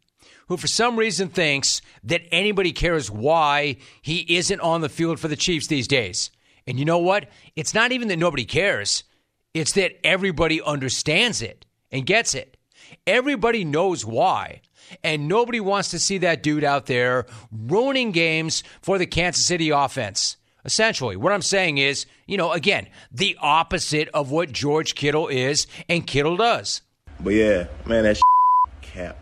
who 0.49 0.57
for 0.57 0.67
some 0.67 0.97
reason 0.97 1.29
thinks 1.29 1.83
that 2.05 2.23
anybody 2.33 2.73
cares 2.73 3.11
why 3.11 3.77
he 4.03 4.37
isn't 4.37 4.61
on 4.61 4.81
the 4.81 4.89
field 4.89 5.21
for 5.21 5.29
the 5.29 5.37
Chiefs 5.37 5.67
these 5.67 5.89
days. 5.89 6.31
And 6.67 6.79
you 6.79 6.85
know 6.85 6.99
what? 6.99 7.29
It's 7.57 7.75
not 7.75 7.93
even 7.93 8.09
that 8.09 8.19
nobody 8.19 8.45
cares. 8.45 9.05
It's 9.53 9.73
that 9.73 10.05
everybody 10.05 10.63
understands 10.63 11.43
it 11.43 11.67
and 11.91 12.07
gets 12.07 12.35
it. 12.35 12.57
Everybody 13.07 13.65
knows 13.65 14.05
why. 14.05 14.61
And 15.05 15.29
nobody 15.29 15.61
wants 15.61 15.91
to 15.91 15.99
see 15.99 16.19
that 16.19 16.43
dude 16.43 16.65
out 16.65 16.87
there 16.87 17.27
ruining 17.53 18.11
games 18.11 18.63
for 18.83 18.99
the 18.99 19.07
Kansas 19.07 19.47
City 19.47 19.71
offense. 19.71 20.37
Essentially, 20.65 21.17
what 21.17 21.33
I'm 21.33 21.43
saying 21.43 21.79
is, 21.79 22.07
you 22.27 22.37
know, 22.37 22.53
again, 22.53 22.89
the 23.11 23.37
opposite 23.41 24.09
of 24.13 24.31
what 24.31 24.53
George 24.53 24.95
Kittle 24.95 25.29
is 25.29 25.67
and 25.89 26.07
Kittle 26.07 26.37
does. 26.37 26.83
But 27.19 27.31
yeah, 27.31 27.67
man, 27.87 28.05
that 28.05 28.21
cap. 28.83 29.17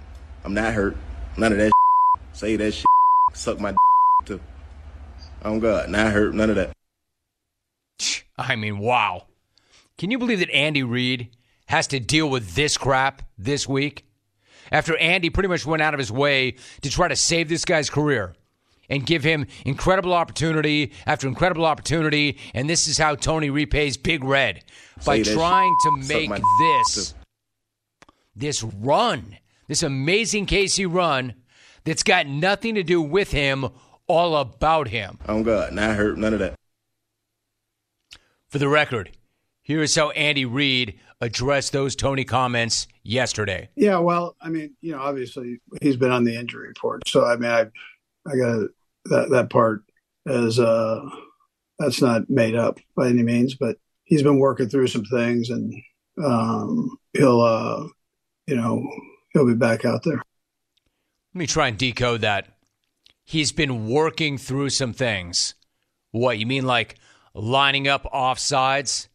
I'm 0.44 0.54
not 0.54 0.72
hurt. 0.72 0.96
None 1.36 1.52
of 1.52 1.58
that. 1.58 1.72
Say 2.32 2.56
that 2.56 2.72
shit. 2.72 2.86
Suck 3.34 3.60
my 3.60 3.74
too. 4.24 4.40
Oh 5.44 5.60
God, 5.60 5.90
not 5.90 6.12
hurt. 6.12 6.34
None 6.34 6.50
of 6.50 6.56
that. 6.56 6.72
I 8.36 8.56
mean, 8.56 8.78
wow. 8.78 9.26
Can 9.96 10.10
you 10.10 10.18
believe 10.18 10.38
that 10.38 10.50
Andy 10.50 10.82
Reid 10.82 11.28
has 11.68 11.86
to 11.88 12.00
deal 12.00 12.28
with 12.28 12.54
this 12.54 12.76
crap 12.76 13.22
this 13.38 13.68
week? 13.68 14.04
After 14.70 14.96
Andy 14.98 15.30
pretty 15.30 15.48
much 15.48 15.64
went 15.64 15.82
out 15.82 15.94
of 15.94 15.98
his 15.98 16.12
way 16.12 16.56
to 16.82 16.90
try 16.90 17.08
to 17.08 17.16
save 17.16 17.48
this 17.48 17.64
guy's 17.64 17.88
career 17.88 18.34
and 18.90 19.06
give 19.06 19.22
him 19.22 19.46
incredible 19.64 20.12
opportunity 20.12 20.92
after 21.06 21.28
incredible 21.28 21.64
opportunity. 21.64 22.38
And 22.54 22.68
this 22.68 22.86
is 22.86 22.98
how 22.98 23.14
Toney 23.14 23.50
repays 23.50 23.96
Big 23.96 24.24
Red 24.24 24.64
by 25.04 25.22
trying 25.22 25.74
to 25.82 25.90
make 26.08 26.30
this 26.60 27.14
this 28.34 28.62
run, 28.62 29.36
this 29.66 29.82
amazing 29.82 30.46
KC 30.46 30.86
run 30.88 31.34
that's 31.84 32.04
got 32.04 32.26
nothing 32.26 32.76
to 32.76 32.82
do 32.84 33.02
with 33.02 33.32
him, 33.32 33.68
all 34.06 34.36
about 34.36 34.88
him. 34.88 35.18
Oh 35.26 35.42
God, 35.42 35.72
not 35.72 35.96
hurt, 35.96 36.16
none 36.18 36.32
of 36.32 36.38
that. 36.38 36.54
For 38.48 38.58
the 38.58 38.68
record, 38.68 39.10
here 39.62 39.82
is 39.82 39.94
how 39.94 40.10
Andy 40.10 40.44
Reid 40.44 40.98
addressed 41.20 41.72
those 41.72 41.96
Toney 41.96 42.24
comments 42.24 42.86
yesterday. 43.02 43.68
Yeah, 43.76 43.98
well, 43.98 44.36
I 44.40 44.48
mean, 44.48 44.74
you 44.80 44.92
know, 44.92 45.00
obviously 45.00 45.60
he's 45.82 45.96
been 45.96 46.10
on 46.12 46.24
the 46.24 46.36
injury 46.36 46.68
report, 46.68 47.08
so 47.08 47.24
I 47.24 47.36
mean, 47.36 47.50
I, 47.50 47.66
I 48.26 48.36
got 48.36 48.68
that 49.06 49.30
that 49.30 49.50
part 49.50 49.82
is 50.26 50.58
uh, 50.58 51.00
that's 51.78 52.02
not 52.02 52.28
made 52.28 52.54
up 52.54 52.78
by 52.96 53.08
any 53.08 53.22
means, 53.22 53.54
but 53.54 53.76
he's 54.04 54.22
been 54.22 54.38
working 54.38 54.68
through 54.68 54.88
some 54.88 55.04
things, 55.04 55.50
and 55.50 55.74
um, 56.22 56.98
he'll, 57.12 57.40
uh, 57.40 57.84
you 58.46 58.56
know, 58.56 58.86
he'll 59.32 59.46
be 59.46 59.54
back 59.54 59.84
out 59.84 60.02
there. 60.04 60.22
Let 61.34 61.38
me 61.38 61.46
try 61.46 61.68
and 61.68 61.78
decode 61.78 62.22
that. 62.22 62.48
He's 63.24 63.52
been 63.52 63.88
working 63.88 64.38
through 64.38 64.70
some 64.70 64.94
things. 64.94 65.54
What 66.10 66.38
you 66.38 66.46
mean, 66.46 66.64
like 66.64 66.96
lining 67.34 67.86
up 67.86 68.04
offsides 68.04 69.08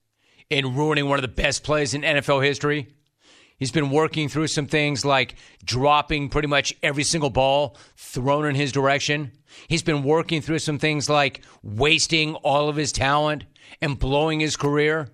and 0.57 0.75
ruining 0.75 1.07
one 1.07 1.17
of 1.17 1.21
the 1.21 1.27
best 1.27 1.63
plays 1.63 1.93
in 1.93 2.01
NFL 2.01 2.43
history? 2.43 2.87
He's 3.57 3.71
been 3.71 3.91
working 3.91 4.29
through 4.29 4.47
some 4.47 4.67
things 4.67 5.05
like 5.05 5.35
dropping 5.63 6.29
pretty 6.29 6.47
much 6.47 6.73
every 6.83 7.03
single 7.03 7.29
ball 7.29 7.77
thrown 7.95 8.45
in 8.45 8.55
his 8.55 8.71
direction. 8.71 9.31
He's 9.67 9.83
been 9.83 10.03
working 10.03 10.41
through 10.41 10.59
some 10.59 10.79
things 10.79 11.09
like 11.09 11.41
wasting 11.61 12.35
all 12.35 12.67
of 12.67 12.75
his 12.75 12.91
talent 12.91 13.45
and 13.81 13.97
blowing 13.97 14.39
his 14.39 14.57
career. 14.57 15.09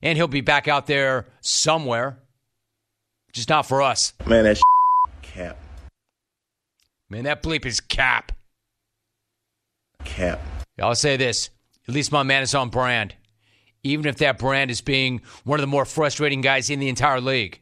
And 0.00 0.16
he'll 0.16 0.28
be 0.28 0.40
back 0.42 0.68
out 0.68 0.86
there 0.86 1.26
somewhere, 1.40 2.18
just 3.32 3.48
not 3.48 3.66
for 3.66 3.82
us. 3.82 4.12
Man, 4.26 4.44
that 4.44 4.60
cap. 5.22 5.58
Man, 7.10 7.24
that 7.24 7.42
bleep 7.42 7.66
is 7.66 7.80
cap. 7.80 8.32
Cap. 10.04 10.40
I'll 10.80 10.94
say 10.94 11.16
this 11.16 11.50
at 11.88 11.94
least 11.94 12.12
my 12.12 12.22
man 12.22 12.42
is 12.42 12.54
on 12.54 12.70
brand, 12.70 13.14
even 13.84 14.06
if 14.06 14.16
that 14.16 14.38
brand 14.38 14.70
is 14.70 14.80
being 14.80 15.20
one 15.44 15.60
of 15.60 15.62
the 15.62 15.68
more 15.68 15.84
frustrating 15.84 16.40
guys 16.40 16.70
in 16.70 16.80
the 16.80 16.88
entire 16.88 17.20
league. 17.20 17.60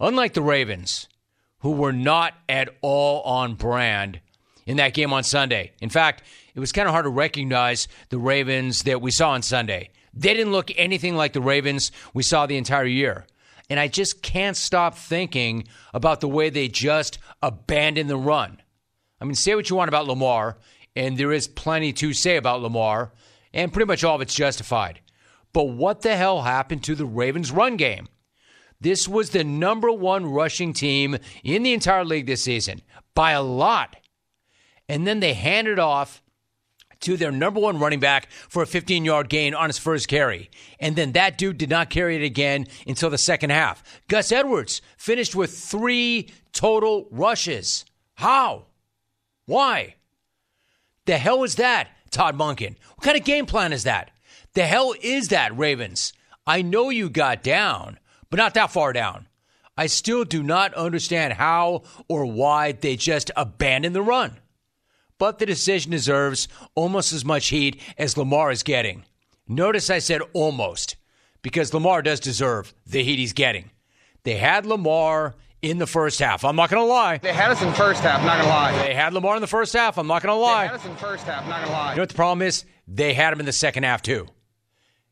Unlike 0.00 0.34
the 0.34 0.42
Ravens, 0.42 1.08
who 1.60 1.72
were 1.72 1.92
not 1.92 2.34
at 2.48 2.68
all 2.80 3.22
on 3.22 3.54
brand 3.54 4.20
in 4.66 4.76
that 4.76 4.94
game 4.94 5.12
on 5.12 5.24
Sunday. 5.24 5.72
In 5.80 5.90
fact, 5.90 6.22
it 6.54 6.60
was 6.60 6.72
kind 6.72 6.86
of 6.88 6.92
hard 6.92 7.04
to 7.04 7.10
recognize 7.10 7.88
the 8.10 8.18
Ravens 8.18 8.82
that 8.82 9.00
we 9.00 9.10
saw 9.10 9.30
on 9.30 9.42
Sunday. 9.42 9.90
They 10.14 10.34
didn't 10.34 10.52
look 10.52 10.70
anything 10.76 11.16
like 11.16 11.32
the 11.32 11.40
Ravens 11.40 11.92
we 12.14 12.22
saw 12.22 12.46
the 12.46 12.56
entire 12.56 12.86
year. 12.86 13.26
And 13.70 13.78
I 13.78 13.88
just 13.88 14.22
can't 14.22 14.56
stop 14.56 14.96
thinking 14.96 15.68
about 15.92 16.20
the 16.20 16.28
way 16.28 16.48
they 16.48 16.68
just 16.68 17.18
abandoned 17.42 18.08
the 18.08 18.16
run. 18.16 18.60
I 19.20 19.24
mean, 19.24 19.34
say 19.34 19.54
what 19.54 19.68
you 19.68 19.76
want 19.76 19.88
about 19.88 20.06
Lamar, 20.06 20.56
and 20.96 21.18
there 21.18 21.32
is 21.32 21.48
plenty 21.48 21.92
to 21.94 22.12
say 22.12 22.36
about 22.36 22.62
Lamar, 22.62 23.12
and 23.52 23.72
pretty 23.72 23.86
much 23.86 24.04
all 24.04 24.16
of 24.16 24.20
it's 24.20 24.34
justified. 24.34 25.00
But 25.52 25.64
what 25.64 26.02
the 26.02 26.16
hell 26.16 26.42
happened 26.42 26.84
to 26.84 26.94
the 26.94 27.06
Ravens' 27.06 27.50
run 27.50 27.76
game? 27.76 28.08
This 28.80 29.08
was 29.08 29.30
the 29.30 29.44
number 29.44 29.90
one 29.90 30.26
rushing 30.26 30.72
team 30.72 31.16
in 31.42 31.62
the 31.62 31.72
entire 31.72 32.04
league 32.04 32.26
this 32.26 32.44
season 32.44 32.82
by 33.14 33.32
a 33.32 33.42
lot. 33.42 33.96
And 34.88 35.06
then 35.06 35.20
they 35.20 35.34
handed 35.34 35.78
off 35.78 36.22
to 37.00 37.16
their 37.16 37.30
number 37.30 37.60
one 37.60 37.78
running 37.78 38.00
back 38.00 38.30
for 38.30 38.62
a 38.62 38.66
15 38.66 39.04
yard 39.04 39.28
gain 39.28 39.54
on 39.54 39.68
his 39.68 39.78
first 39.78 40.08
carry. 40.08 40.50
And 40.80 40.96
then 40.96 41.12
that 41.12 41.38
dude 41.38 41.58
did 41.58 41.70
not 41.70 41.90
carry 41.90 42.16
it 42.16 42.22
again 42.22 42.66
until 42.86 43.10
the 43.10 43.18
second 43.18 43.50
half. 43.50 43.82
Gus 44.08 44.32
Edwards 44.32 44.80
finished 44.96 45.34
with 45.34 45.56
three 45.56 46.30
total 46.52 47.08
rushes. 47.10 47.84
How? 48.14 48.66
Why? 49.46 49.96
The 51.06 51.18
hell 51.18 51.42
is 51.44 51.54
that, 51.56 51.88
Todd 52.10 52.36
Monken. 52.36 52.76
What 52.96 53.04
kind 53.04 53.16
of 53.16 53.24
game 53.24 53.46
plan 53.46 53.72
is 53.72 53.84
that? 53.84 54.10
The 54.54 54.66
hell 54.66 54.94
is 55.02 55.28
that, 55.28 55.56
Ravens? 55.56 56.12
I 56.46 56.62
know 56.62 56.90
you 56.90 57.10
got 57.10 57.42
down, 57.42 57.98
but 58.30 58.38
not 58.38 58.54
that 58.54 58.70
far 58.70 58.92
down. 58.92 59.26
I 59.76 59.86
still 59.86 60.24
do 60.24 60.42
not 60.42 60.74
understand 60.74 61.34
how 61.34 61.82
or 62.08 62.26
why 62.26 62.72
they 62.72 62.96
just 62.96 63.30
abandoned 63.36 63.94
the 63.94 64.02
run 64.02 64.38
but 65.18 65.38
the 65.38 65.46
decision 65.46 65.90
deserves 65.90 66.48
almost 66.74 67.12
as 67.12 67.24
much 67.24 67.48
heat 67.48 67.80
as 67.98 68.16
Lamar 68.16 68.50
is 68.50 68.62
getting. 68.62 69.04
Notice 69.46 69.90
I 69.90 69.98
said 69.98 70.22
almost, 70.32 70.96
because 71.42 71.74
Lamar 71.74 72.02
does 72.02 72.20
deserve 72.20 72.72
the 72.86 73.02
heat 73.02 73.18
he's 73.18 73.32
getting. 73.32 73.70
They 74.22 74.36
had 74.36 74.64
Lamar 74.64 75.34
in 75.62 75.78
the 75.78 75.86
first 75.86 76.18
half. 76.20 76.44
I'm 76.44 76.56
not 76.56 76.70
going 76.70 76.82
to 76.82 76.86
lie. 76.86 77.18
They 77.18 77.32
had 77.32 77.50
us 77.50 77.60
in 77.62 77.68
the 77.68 77.74
first 77.74 78.00
half, 78.02 78.22
not 78.24 78.34
going 78.36 78.44
to 78.44 78.48
lie. 78.48 78.82
They 78.86 78.94
had 78.94 79.12
Lamar 79.12 79.34
in 79.36 79.40
the 79.40 79.46
first 79.46 79.72
half. 79.72 79.98
I'm 79.98 80.06
not 80.06 80.22
going 80.22 80.32
to 80.32 80.38
lie. 80.40 80.64
They 80.64 80.68
had 80.68 80.76
us 80.76 80.84
in 80.86 80.92
the 80.92 80.98
first 80.98 81.24
half, 81.24 81.46
not 81.48 81.56
going 81.58 81.66
to 81.66 81.72
lie. 81.72 81.90
You 81.90 81.96
know 81.96 82.02
what 82.02 82.08
the 82.10 82.14
problem 82.14 82.42
is? 82.46 82.64
They 82.86 83.12
had 83.14 83.32
him 83.32 83.40
in 83.40 83.46
the 83.46 83.52
second 83.52 83.82
half, 83.84 84.02
too. 84.02 84.26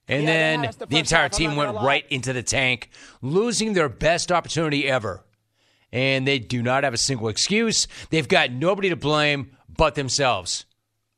And 0.09 0.23
Yeah, 0.23 0.27
then 0.27 0.71
the 0.79 0.87
the 0.87 0.99
entire 0.99 1.23
half, 1.23 1.33
team 1.33 1.57
went 1.57 1.75
lie. 1.75 1.85
right 1.85 2.05
into 2.11 2.33
the 2.33 2.43
tank, 2.43 2.91
losing 3.23 3.73
their 3.73 3.89
best 3.89 4.31
opportunity 4.31 4.89
ever. 4.89 5.25
And 5.93 6.27
they 6.27 6.39
do 6.39 6.63
not 6.63 6.85
have 6.85 6.95
a 6.95 6.99
single 6.99 7.29
excuse. 7.29 7.89
They've 8.11 8.27
got 8.29 8.53
nobody 8.53 8.91
to 8.91 8.97
blame 8.97 9.57
but 9.69 9.95
themselves. 9.95 10.65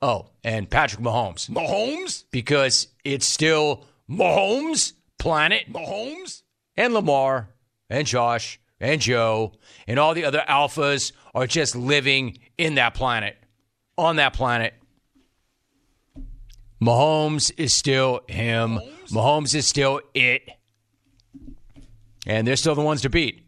Oh, 0.00 0.30
and 0.44 0.70
Patrick 0.70 1.02
Mahomes. 1.02 1.50
Mahomes? 1.50 2.24
Because 2.30 2.86
it's 3.04 3.26
still 3.26 3.84
Mahomes, 4.08 4.92
planet, 5.18 5.70
Mahomes? 5.72 6.42
and 6.76 6.94
Lamar, 6.94 7.48
and 7.90 8.06
Josh, 8.06 8.60
and 8.80 9.00
Joe, 9.00 9.52
and 9.86 9.98
all 9.98 10.14
the 10.14 10.24
other 10.24 10.42
alphas 10.48 11.12
are 11.34 11.46
just 11.46 11.74
living 11.74 12.38
in 12.56 12.76
that 12.76 12.94
planet, 12.94 13.36
on 13.96 14.16
that 14.16 14.32
planet. 14.32 14.74
Mahomes 16.80 17.50
is 17.56 17.72
still 17.72 18.20
him. 18.28 18.78
Mahomes, 19.10 19.54
is 19.54 19.66
still 19.66 20.00
it. 20.14 20.48
And 22.26 22.46
they're 22.46 22.56
still 22.56 22.74
the 22.74 22.82
ones 22.82 23.02
to 23.02 23.10
beat. 23.10 23.44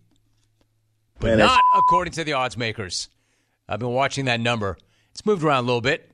But 1.20 1.36
Man, 1.36 1.38
not 1.38 1.60
according 1.76 2.12
to 2.14 2.24
the 2.24 2.32
odds 2.32 2.56
makers. 2.56 3.08
I've 3.68 3.78
been 3.78 3.92
watching 3.92 4.24
that 4.24 4.40
number. 4.40 4.78
It's 5.12 5.24
moved 5.24 5.44
around 5.44 5.64
a 5.64 5.66
little 5.66 5.80
bit. 5.82 6.09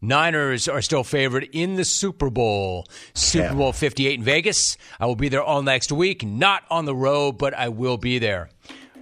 Niners 0.00 0.68
are 0.68 0.82
still 0.82 1.04
favored 1.04 1.48
in 1.52 1.76
the 1.76 1.84
Super 1.84 2.30
Bowl. 2.30 2.86
Super 3.14 3.46
Yeah. 3.46 3.54
Bowl 3.54 3.72
58 3.72 4.18
in 4.18 4.24
Vegas. 4.24 4.76
I 5.00 5.06
will 5.06 5.16
be 5.16 5.28
there 5.28 5.42
all 5.42 5.62
next 5.62 5.90
week. 5.92 6.24
Not 6.24 6.64
on 6.70 6.84
the 6.84 6.94
road, 6.94 7.38
but 7.38 7.54
I 7.54 7.68
will 7.68 7.96
be 7.96 8.18
there. 8.18 8.50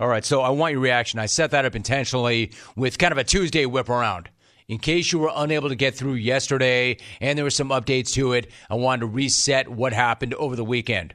All 0.00 0.08
right, 0.08 0.24
so 0.24 0.40
I 0.40 0.50
want 0.50 0.72
your 0.72 0.80
reaction. 0.80 1.18
I 1.20 1.26
set 1.26 1.52
that 1.52 1.64
up 1.64 1.76
intentionally 1.76 2.52
with 2.74 2.98
kind 2.98 3.12
of 3.12 3.18
a 3.18 3.24
Tuesday 3.24 3.64
whip 3.66 3.88
around. 3.88 4.28
In 4.66 4.78
case 4.78 5.12
you 5.12 5.18
were 5.18 5.30
unable 5.34 5.68
to 5.68 5.74
get 5.76 5.94
through 5.94 6.14
yesterday 6.14 6.96
and 7.20 7.36
there 7.36 7.44
were 7.44 7.50
some 7.50 7.68
updates 7.68 8.12
to 8.14 8.32
it, 8.32 8.50
I 8.70 8.74
wanted 8.74 9.00
to 9.00 9.06
reset 9.06 9.68
what 9.68 9.92
happened 9.92 10.32
over 10.34 10.56
the 10.56 10.64
weekend. 10.64 11.14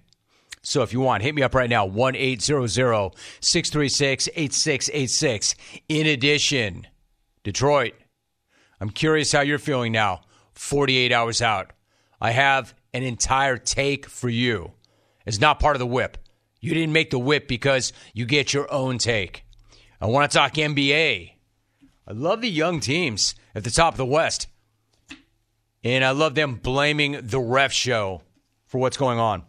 So 0.62 0.82
if 0.84 0.94
you 0.94 1.00
want, 1.00 1.24
hit 1.24 1.34
me 1.34 1.42
up 1.42 1.56
right 1.56 1.70
now, 1.70 1.86
1 1.86 2.16
800 2.16 2.70
636 2.70 4.30
8686. 4.36 5.56
In 5.90 6.06
addition, 6.06 6.88
Detroit, 7.44 7.94
I'm 8.80 8.90
curious 8.90 9.32
how 9.32 9.42
you're 9.42 9.60
feeling 9.60 9.92
now, 9.92 10.22
48 10.54 11.12
hours 11.12 11.42
out. 11.42 11.72
I 12.22 12.32
have 12.32 12.74
an 12.94 13.04
entire 13.04 13.58
take 13.58 14.08
for 14.08 14.30
you. 14.30 14.72
It's 15.26 15.40
not 15.40 15.60
part 15.60 15.76
of 15.76 15.80
the 15.80 15.88
whip. 15.88 16.18
You 16.62 16.74
didn't 16.74 16.94
make 16.94 17.10
the 17.10 17.20
whip 17.20 17.48
because 17.48 17.94
you 18.14 18.26
get 18.26 18.54
your 18.54 18.72
own 18.72 18.98
take. 18.98 19.44
I 20.02 20.08
want 20.08 20.30
to 20.32 20.38
talk 20.38 20.54
NBA. 20.54 21.34
I 22.08 22.12
love 22.12 22.42
the 22.42 22.50
young 22.50 22.80
teams 22.80 23.36
at 23.54 23.64
the 23.64 23.72
top 23.72 23.94
of 23.94 23.98
the 23.98 24.06
West. 24.06 24.48
And 25.84 26.04
I 26.04 26.12
love 26.12 26.36
them 26.36 26.56
blaming 26.56 27.20
the 27.22 27.40
ref 27.40 27.72
show 27.72 28.22
for 28.66 28.80
what's 28.80 28.98
going 28.98 29.20
on. 29.20 29.44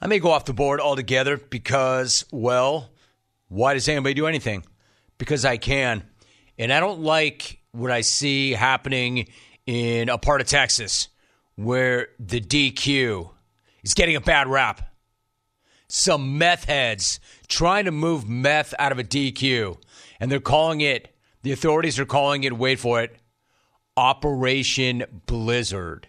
I 0.00 0.06
may 0.06 0.18
go 0.18 0.30
off 0.30 0.44
the 0.44 0.52
board 0.52 0.80
altogether 0.80 1.38
because, 1.38 2.26
well, 2.30 2.90
why 3.48 3.74
does 3.74 3.88
anybody 3.88 4.14
do 4.14 4.26
anything? 4.26 4.64
Because 5.16 5.44
I 5.44 5.56
can. 5.56 6.02
And 6.58 6.72
I 6.72 6.80
don't 6.80 7.00
like 7.00 7.60
what 7.76 7.90
I 7.90 8.00
see 8.00 8.52
happening 8.52 9.28
in 9.66 10.08
a 10.08 10.18
part 10.18 10.40
of 10.40 10.46
Texas 10.46 11.08
where 11.56 12.08
the 12.18 12.40
DQ 12.40 13.30
is 13.82 13.94
getting 13.94 14.16
a 14.16 14.20
bad 14.20 14.48
rap. 14.48 14.94
Some 15.88 16.38
meth 16.38 16.64
heads 16.64 17.20
trying 17.48 17.84
to 17.84 17.92
move 17.92 18.28
meth 18.28 18.74
out 18.78 18.92
of 18.92 18.98
a 18.98 19.04
DQ. 19.04 19.78
And 20.20 20.30
they're 20.30 20.40
calling 20.40 20.80
it, 20.80 21.14
the 21.42 21.52
authorities 21.52 21.98
are 21.98 22.06
calling 22.06 22.44
it, 22.44 22.56
wait 22.56 22.78
for 22.78 23.00
it, 23.00 23.16
Operation 23.96 25.04
Blizzard. 25.26 26.08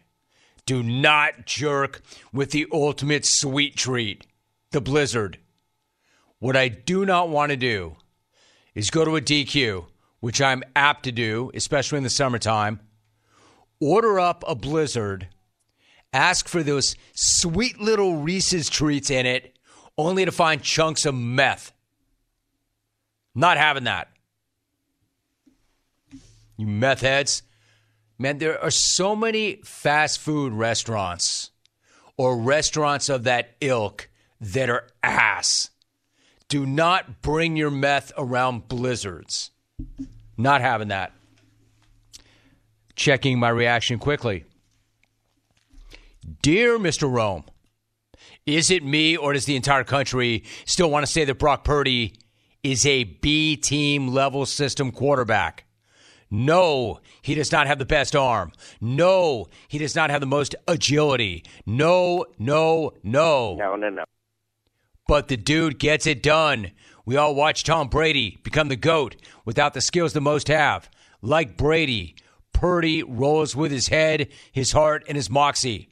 Do 0.66 0.84
not 0.84 1.46
jerk 1.46 2.02
with 2.34 2.52
the 2.52 2.68
ultimate 2.74 3.26
sweet 3.26 3.76
treat, 3.76 4.26
the 4.72 4.82
Blizzard. 4.82 5.40
What 6.40 6.58
I 6.58 6.68
do 6.68 7.06
not 7.06 7.30
want 7.30 7.52
to 7.52 7.56
do 7.56 7.96
is 8.76 8.90
go 8.90 9.06
to 9.06 9.16
a 9.16 9.22
DQ, 9.22 9.86
which 10.20 10.42
I'm 10.42 10.64
apt 10.76 11.04
to 11.04 11.12
do, 11.12 11.52
especially 11.54 11.98
in 11.98 12.04
the 12.04 12.10
summertime, 12.10 12.80
order 13.80 14.20
up 14.20 14.44
a 14.48 14.56
Blizzard, 14.56 15.28
ask 16.12 16.48
for 16.48 16.64
those 16.64 16.96
sweet 17.14 17.80
little 17.80 18.18
Reese's 18.18 18.70
treats 18.70 19.10
in 19.10 19.26
it, 19.26 19.58
only 19.98 20.26
to 20.26 20.32
find 20.32 20.62
chunks 20.62 21.06
of 21.06 21.16
meth. 21.16 21.72
Not 23.36 23.58
having 23.58 23.84
that. 23.84 24.10
You 26.58 26.66
meth 26.66 27.02
heads. 27.02 27.44
Man, 28.18 28.40
there 28.40 28.60
are 28.62 28.72
so 28.72 29.16
many 29.16 29.58
fast 29.64 30.20
food 30.20 30.54
restaurants 30.54 31.52
or 32.18 32.36
restaurants 32.36 33.10
of 33.10 33.26
that 33.26 33.56
ilk 33.62 34.10
that 34.42 34.70
are 34.70 34.88
ass. 35.04 35.70
Do 36.48 36.66
not 36.66 37.22
bring 37.22 37.56
your 37.56 37.70
meth 37.70 38.12
around 38.18 38.68
blizzards. 38.68 39.52
Not 40.38 40.62
having 40.62 40.90
that. 40.90 41.12
Checking 42.96 43.40
my 43.40 43.50
reaction 43.50 44.00
quickly. 44.00 44.46
Dear 46.42 46.78
Mr. 46.78 47.12
Rome, 47.12 47.44
is 48.46 48.72
it 48.72 48.84
me 48.84 49.18
or 49.18 49.34
does 49.34 49.46
the 49.46 49.56
entire 49.56 49.84
country 49.84 50.44
still 50.66 50.90
want 50.90 51.06
to 51.06 51.12
say 51.12 51.26
that 51.26 51.40
Brock 51.40 51.64
Purdy 51.64 52.14
is 52.64 52.86
a 52.86 53.04
B 53.04 53.56
team 53.56 54.10
level 54.10 54.46
system 54.46 54.92
quarterback? 54.92 55.66
No, 56.30 57.00
he 57.22 57.36
does 57.36 57.52
not 57.52 57.68
have 57.68 57.80
the 57.80 57.86
best 57.86 58.16
arm. 58.16 58.52
No, 58.82 59.48
he 59.70 59.78
does 59.78 59.96
not 59.96 60.10
have 60.10 60.20
the 60.20 60.28
most 60.28 60.56
agility. 60.68 61.46
No, 61.66 62.26
no, 62.38 62.92
no. 63.04 63.56
No, 63.56 63.76
no, 63.76 63.90
no. 63.90 64.04
But 65.08 65.30
the 65.30 65.38
dude 65.38 65.80
gets 65.80 66.06
it 66.06 66.22
done. 66.22 66.72
We 67.08 67.16
all 67.16 67.36
watch 67.36 67.64
Tom 67.64 67.88
Brady 67.88 68.38
become 68.44 68.68
the 68.68 68.76
GOAT 68.76 69.16
without 69.46 69.74
the 69.74 69.80
skills 69.80 70.12
the 70.12 70.20
most 70.20 70.50
have. 70.50 70.90
Like 71.22 71.56
Brady, 71.56 72.18
Purdy 72.52 73.02
rolls 73.02 73.56
with 73.56 73.72
his 73.72 73.88
head, 73.88 74.28
his 74.52 74.74
heart, 74.74 75.06
and 75.08 75.16
his 75.16 75.30
moxie. 75.30 75.88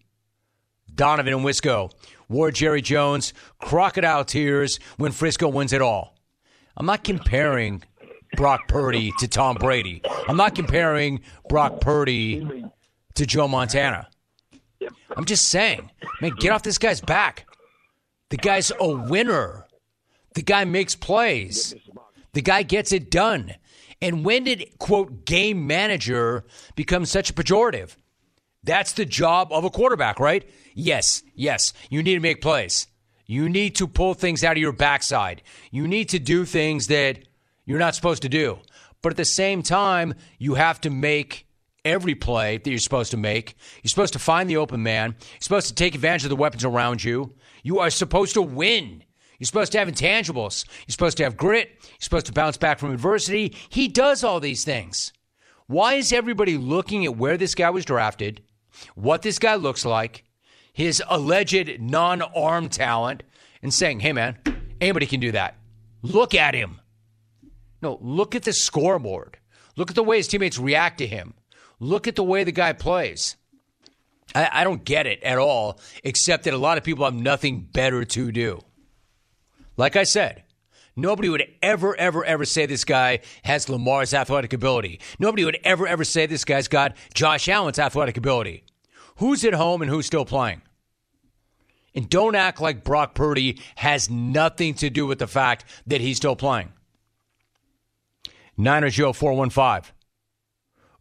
Donovan 0.94 1.32
and 1.32 1.46
Wisco 1.46 1.90
wore 2.28 2.52
Jerry 2.52 2.82
Jones 2.82 3.34
crocodile 3.62 4.26
tears 4.26 4.78
when 4.98 5.14
Frisco 5.14 5.48
wins 5.48 5.72
it 5.72 5.82
all. 5.82 6.18
I'm 6.76 6.86
not 6.86 7.06
comparing 7.06 7.82
Brock 8.36 8.68
Purdy 8.68 9.14
to 9.20 9.30
Tom 9.30 9.56
Brady. 9.56 10.02
I'm 10.28 10.36
not 10.36 10.54
comparing 10.54 11.22
Brock 11.48 11.80
Purdy 11.80 12.66
to 13.14 13.26
Joe 13.26 13.48
Montana. 13.48 14.10
I'm 15.16 15.24
just 15.24 15.48
saying, 15.48 15.92
man, 16.20 16.34
get 16.40 16.52
off 16.52 16.64
this 16.64 16.78
guy's 16.78 17.00
back. 17.00 17.48
The 18.32 18.38
guy's 18.38 18.74
a 18.82 18.90
winner. 18.90 19.65
The 20.36 20.44
guy 20.44 20.66
makes 20.66 20.96
plays. 20.96 21.74
The 22.34 22.42
guy 22.42 22.64
gets 22.64 22.92
it 22.92 23.10
done. 23.10 23.56
And 24.02 24.24
when 24.24 24.44
did, 24.44 24.78
quote, 24.78 25.26
game 25.26 25.66
manager 25.66 26.46
become 26.76 27.06
such 27.06 27.30
a 27.30 27.34
pejorative? 27.34 27.96
That's 28.64 28.92
the 28.94 29.06
job 29.06 29.52
of 29.52 29.64
a 29.64 29.70
quarterback, 29.70 30.20
right? 30.20 30.48
Yes, 30.74 31.24
yes. 31.34 31.72
You 31.90 32.04
need 32.04 32.16
to 32.16 32.20
make 32.20 32.42
plays. 32.42 32.88
You 33.26 33.48
need 33.48 33.76
to 33.78 33.88
pull 33.88 34.14
things 34.14 34.44
out 34.44 34.58
of 34.58 34.62
your 34.62 34.74
backside. 34.74 35.42
You 35.72 35.88
need 35.88 36.10
to 36.10 36.20
do 36.20 36.46
things 36.46 36.88
that 36.88 37.20
you're 37.66 37.80
not 37.80 37.96
supposed 37.96 38.22
to 38.24 38.30
do. 38.30 38.60
But 39.02 39.14
at 39.14 39.18
the 39.18 39.26
same 39.26 39.64
time, 39.64 40.16
you 40.38 40.56
have 40.56 40.82
to 40.82 40.90
make 40.90 41.48
every 41.86 42.16
play 42.16 42.58
that 42.58 42.70
you're 42.70 42.80
supposed 42.80 43.12
to 43.12 43.18
make. 43.18 43.56
You're 43.82 43.90
supposed 43.90 44.14
to 44.14 44.20
find 44.20 44.50
the 44.50 44.58
open 44.58 44.84
man. 44.84 45.16
You're 45.20 45.40
supposed 45.40 45.68
to 45.70 45.76
take 45.76 45.96
advantage 45.96 46.24
of 46.24 46.30
the 46.30 46.36
weapons 46.36 46.66
around 46.66 47.04
you. 47.04 47.34
You 47.64 47.80
are 47.80 47.90
supposed 47.90 48.34
to 48.34 48.42
win. 48.42 49.04
You're 49.40 49.46
supposed 49.46 49.72
to 49.74 49.80
have 49.80 49.88
intangibles. 49.88 50.66
You're 50.88 50.94
supposed 50.94 51.18
to 51.18 51.24
have 51.24 51.38
grit. 51.38 51.70
You're 51.82 51.92
supposed 52.00 52.26
to 52.28 52.34
bounce 52.34 52.58
back 52.58 52.80
from 52.80 52.92
adversity. 52.92 53.56
He 53.70 53.88
does 53.88 54.24
all 54.24 54.40
these 54.40 54.64
things. 54.64 55.12
Why 55.68 55.96
is 55.96 56.14
everybody 56.14 56.58
looking 56.58 57.06
at 57.06 57.18
where 57.18 57.38
this 57.38 57.56
guy 57.56 57.70
was 57.70 57.86
drafted, 57.86 58.42
what 58.94 59.24
this 59.24 59.40
guy 59.40 59.56
looks 59.56 59.84
like, 59.84 60.24
his 60.74 61.02
alleged 61.08 61.80
non 61.80 62.22
arm 62.22 62.70
talent, 62.70 63.24
and 63.62 63.74
saying, 63.74 64.02
hey, 64.02 64.14
man, 64.14 64.38
anybody 64.80 65.06
can 65.06 65.20
do 65.20 65.32
that? 65.32 65.56
Look 66.02 66.36
at 66.36 66.54
him. 66.54 66.80
No, 67.82 67.98
look 68.02 68.36
at 68.36 68.44
the 68.44 68.54
scoreboard. 68.54 69.38
Look 69.76 69.90
at 69.90 69.96
the 69.96 70.04
way 70.04 70.18
his 70.18 70.28
teammates 70.28 70.60
react 70.60 71.00
to 71.00 71.08
him. 71.08 71.34
Look 71.80 72.08
at 72.08 72.16
the 72.16 72.24
way 72.24 72.44
the 72.44 72.52
guy 72.52 72.74
plays. 72.74 73.36
I, 74.34 74.50
I 74.52 74.64
don't 74.64 74.84
get 74.86 75.08
it 75.08 75.22
at 75.24 75.38
all, 75.38 75.80
except 76.04 76.44
that 76.44 76.54
a 76.54 76.58
lot 76.58 76.78
of 76.78 76.84
people 76.84 77.06
have 77.06 77.14
nothing 77.14 77.62
better 77.62 78.06
to 78.06 78.32
do. 78.32 78.62
Like 79.78 79.96
I 79.96 80.04
said, 80.04 80.44
Nobody 80.96 81.28
would 81.28 81.44
ever, 81.62 81.96
ever, 81.98 82.24
ever 82.24 82.46
say 82.46 82.66
this 82.66 82.86
guy 82.86 83.20
has 83.44 83.68
Lamar's 83.68 84.14
athletic 84.14 84.54
ability. 84.54 85.02
Nobody 85.20 85.44
would 85.44 85.58
ever, 85.64 85.86
ever 85.86 86.06
say 86.06 86.26
this 86.26 86.46
guy's 86.46 86.70
got 86.70 86.96
Josh 87.14 87.50
Allen's 87.50 87.80
athletic 87.80 88.16
ability. 88.16 88.64
Who's 89.18 89.44
at 89.44 89.54
home 89.54 89.82
and 89.82 89.92
who's 89.92 90.06
still 90.06 90.26
playing? 90.26 90.62
And 91.94 92.10
don't 92.10 92.36
act 92.36 92.62
like 92.62 92.84
Brock 92.84 93.14
Purdy 93.14 93.60
has 93.76 94.10
nothing 94.10 94.74
to 94.76 94.90
do 94.90 95.06
with 95.06 95.20
the 95.20 95.28
fact 95.28 95.66
that 95.88 96.02
he's 96.02 96.18
still 96.18 96.36
playing. 96.36 96.72
Niner 98.58 98.90
Joe 98.90 99.12
415. 99.12 99.92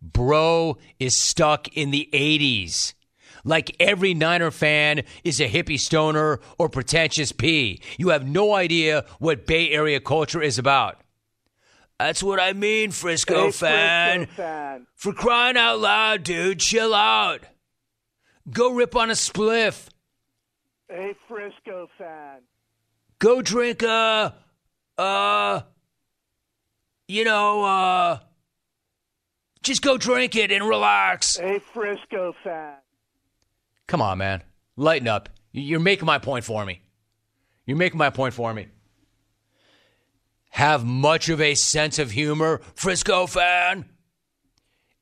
Bro 0.02 0.78
is 0.98 1.16
stuck 1.16 1.68
in 1.76 1.90
the 1.90 2.08
80s. 2.12 2.94
Like 3.44 3.76
every 3.78 4.14
Niner 4.14 4.50
fan 4.50 5.02
is 5.22 5.40
a 5.40 5.48
hippie 5.48 5.78
stoner 5.78 6.40
or 6.58 6.68
pretentious 6.68 7.30
P. 7.30 7.80
You 7.98 8.08
have 8.08 8.26
no 8.26 8.54
idea 8.54 9.04
what 9.18 9.46
Bay 9.46 9.70
Area 9.70 10.00
culture 10.00 10.42
is 10.42 10.58
about. 10.58 11.00
That's 11.98 12.22
what 12.22 12.40
I 12.40 12.54
mean, 12.54 12.90
Frisco, 12.90 13.46
Hey, 13.46 13.50
fan. 13.52 14.18
Frisco 14.26 14.42
fan. 14.42 14.86
For 14.96 15.12
crying 15.12 15.56
out 15.56 15.78
loud, 15.78 16.22
dude, 16.24 16.58
chill 16.58 16.94
out. 16.94 17.40
Go 18.50 18.72
rip 18.72 18.96
on 18.96 19.10
a 19.10 19.14
spliff. 19.14 19.88
Hey, 20.88 21.14
Frisco 21.28 21.88
fan. 21.96 22.40
Go 23.18 23.42
drink 23.42 23.82
a, 23.82 24.34
uh, 24.98 25.60
you 27.08 27.24
know, 27.24 27.64
uh, 27.64 28.18
just 29.62 29.80
go 29.82 29.96
drink 29.96 30.34
it 30.36 30.50
and 30.50 30.66
relax. 30.68 31.36
Hey, 31.36 31.60
Frisco 31.72 32.34
fan. 32.42 32.74
Come 33.86 34.02
on, 34.02 34.18
man. 34.18 34.42
Lighten 34.76 35.08
up. 35.08 35.28
You're 35.52 35.80
making 35.80 36.06
my 36.06 36.18
point 36.18 36.44
for 36.44 36.64
me. 36.64 36.82
You're 37.66 37.76
making 37.76 37.98
my 37.98 38.10
point 38.10 38.34
for 38.34 38.52
me. 38.52 38.68
Have 40.50 40.84
much 40.84 41.28
of 41.28 41.40
a 41.40 41.54
sense 41.54 41.98
of 41.98 42.10
humor, 42.10 42.60
Frisco 42.74 43.26
fan. 43.26 43.86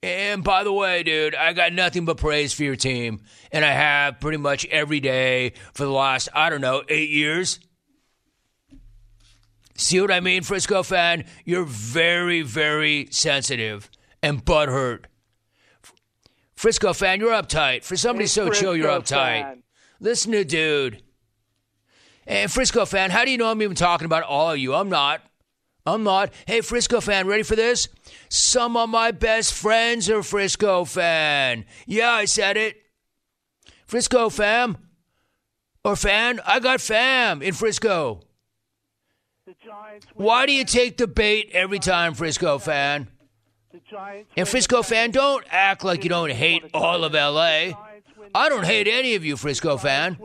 And 0.03 0.43
by 0.43 0.65
the 0.65 0.73
way, 0.73 1.03
dude, 1.05 1.35
I 1.35 1.53
got 1.53 1.73
nothing 1.73 2.05
but 2.05 2.17
praise 2.17 2.53
for 2.53 2.65
your 2.65 2.75
team. 2.75 3.21
And 3.53 3.65
I 3.65 3.73
have 3.73 4.19
pretty 4.19 4.39
much 4.39 4.67
every 4.67 4.99
day 4.99 5.53
for 5.75 5.85
the 5.85 5.91
last, 5.91 6.29
I 6.35 6.51
don't 6.51 6.61
know, 6.61 6.83
eight 6.89 7.11
years. 7.11 7.61
See 9.77 10.01
what 10.01 10.11
I 10.11 10.21
mean, 10.21 10.43
Frisco 10.43 10.83
fan? 10.83 11.25
You're 11.45 11.65
very, 11.65 12.43
very 12.43 13.09
sensitive 13.11 13.91
and 14.23 14.45
butthurt. 14.45 15.05
Frisco 16.63 16.93
fan, 16.93 17.19
you're 17.19 17.33
uptight. 17.33 17.83
For 17.83 17.97
somebody 17.97 18.23
Hey, 18.23 18.29
so 18.29 18.49
chill, 18.49 18.77
you're 18.77 18.89
uptight. 18.89 19.43
fan. 19.43 19.63
Listen 19.99 20.31
to 20.31 20.45
dude. 20.45 21.03
And 22.25 22.53
Frisco 22.53 22.85
fan, 22.87 23.11
how 23.11 23.25
do 23.25 23.33
you 23.33 23.37
know 23.37 23.51
I'm 23.51 23.61
even 23.63 23.75
talking 23.75 24.05
about 24.05 24.23
all 24.23 24.53
of 24.53 24.59
you? 24.59 24.73
I'm 24.73 24.89
not. 24.89 25.23
I'm 25.85 26.05
not. 26.05 26.33
Hey, 26.47 26.61
Frisco 26.61 27.01
fan, 27.01 27.27
ready 27.27 27.43
for 27.43 27.57
this? 27.57 27.89
Some 28.29 28.77
of 28.77 28.89
my 28.91 29.11
best 29.11 29.53
friends 29.55 30.09
are 30.09 30.23
Frisco 30.23 30.85
fan. 30.85 31.65
Yeah, 31.85 32.13
I 32.13 32.27
said 32.27 32.57
it. 32.57 32.77
Frisco 33.85 34.29
fam. 34.29 34.79
Or 35.85 35.97
fan. 35.97 36.39
I 36.47 36.61
got 36.61 36.81
fam 36.81 37.43
in 37.43 37.55
Frisco. 37.55 38.21
The 39.47 39.57
Giants 39.67 40.07
Why 40.15 40.47
do 40.47 40.53
you 40.53 40.65
take 40.65 40.97
the 40.97 41.09
bait 41.09 41.51
every 41.53 41.81
time, 41.81 42.15
Frisco 42.15 42.59
fan? 42.59 43.09
And 44.37 44.49
Frisco 44.49 44.83
fan, 44.83 45.11
don't 45.11 45.45
act 45.51 45.85
like 45.85 46.05
you 46.05 46.11
don't 46.11 46.33
hate 46.33 46.65
all 46.75 47.05
of 47.05 47.13
LA. 47.13 47.73
I 48.35 48.49
don't 48.49 48.65
hate 48.65 48.89
any 48.89 49.15
of 49.15 49.25
you, 49.25 49.37
Frisco 49.37 49.77
fan. 49.77 50.17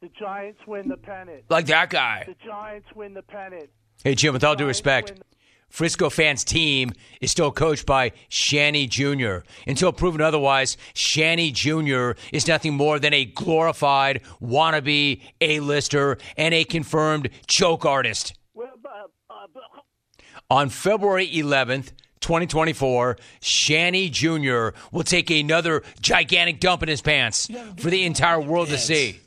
The 0.00 0.08
Giants 0.18 0.60
win 0.66 0.88
the 0.88 0.96
pennant. 0.96 1.44
Like 1.50 1.66
that 1.66 1.90
guy. 1.90 2.24
The 2.26 2.46
Giants 2.46 2.88
win 2.94 3.12
the 3.12 3.22
pennant. 3.22 3.68
Hey, 4.02 4.14
Jim, 4.14 4.32
with 4.32 4.42
all 4.42 4.56
due 4.56 4.66
respect, 4.66 5.12
Frisco 5.68 6.10
fans' 6.10 6.42
team 6.42 6.92
is 7.20 7.30
still 7.30 7.52
coached 7.52 7.86
by 7.86 8.12
Shanny 8.28 8.86
Jr. 8.86 9.38
Until 9.66 9.92
proven 9.92 10.20
otherwise, 10.20 10.76
Shanny 10.94 11.52
Jr. 11.52 12.12
is 12.32 12.48
nothing 12.48 12.74
more 12.74 12.98
than 12.98 13.14
a 13.14 13.24
glorified 13.24 14.22
wannabe 14.42 15.20
A-lister 15.40 16.18
and 16.36 16.54
a 16.54 16.64
confirmed 16.64 17.28
choke 17.46 17.84
artist. 17.84 18.34
Well, 18.54 18.72
uh, 18.84 18.88
uh, 19.30 19.46
uh, 19.54 20.39
On 20.50 20.68
February 20.68 21.28
11th, 21.28 21.92
2024, 22.20 23.16
Shanny 23.40 24.10
Jr. 24.10 24.70
will 24.90 25.04
take 25.04 25.30
another 25.30 25.82
gigantic 26.00 26.58
dump 26.58 26.82
in 26.82 26.88
his 26.88 27.00
pants 27.00 27.48
for 27.78 27.88
the 27.88 28.04
entire 28.04 28.40
world 28.40 28.68
to 28.68 28.78
see. 28.78 29.20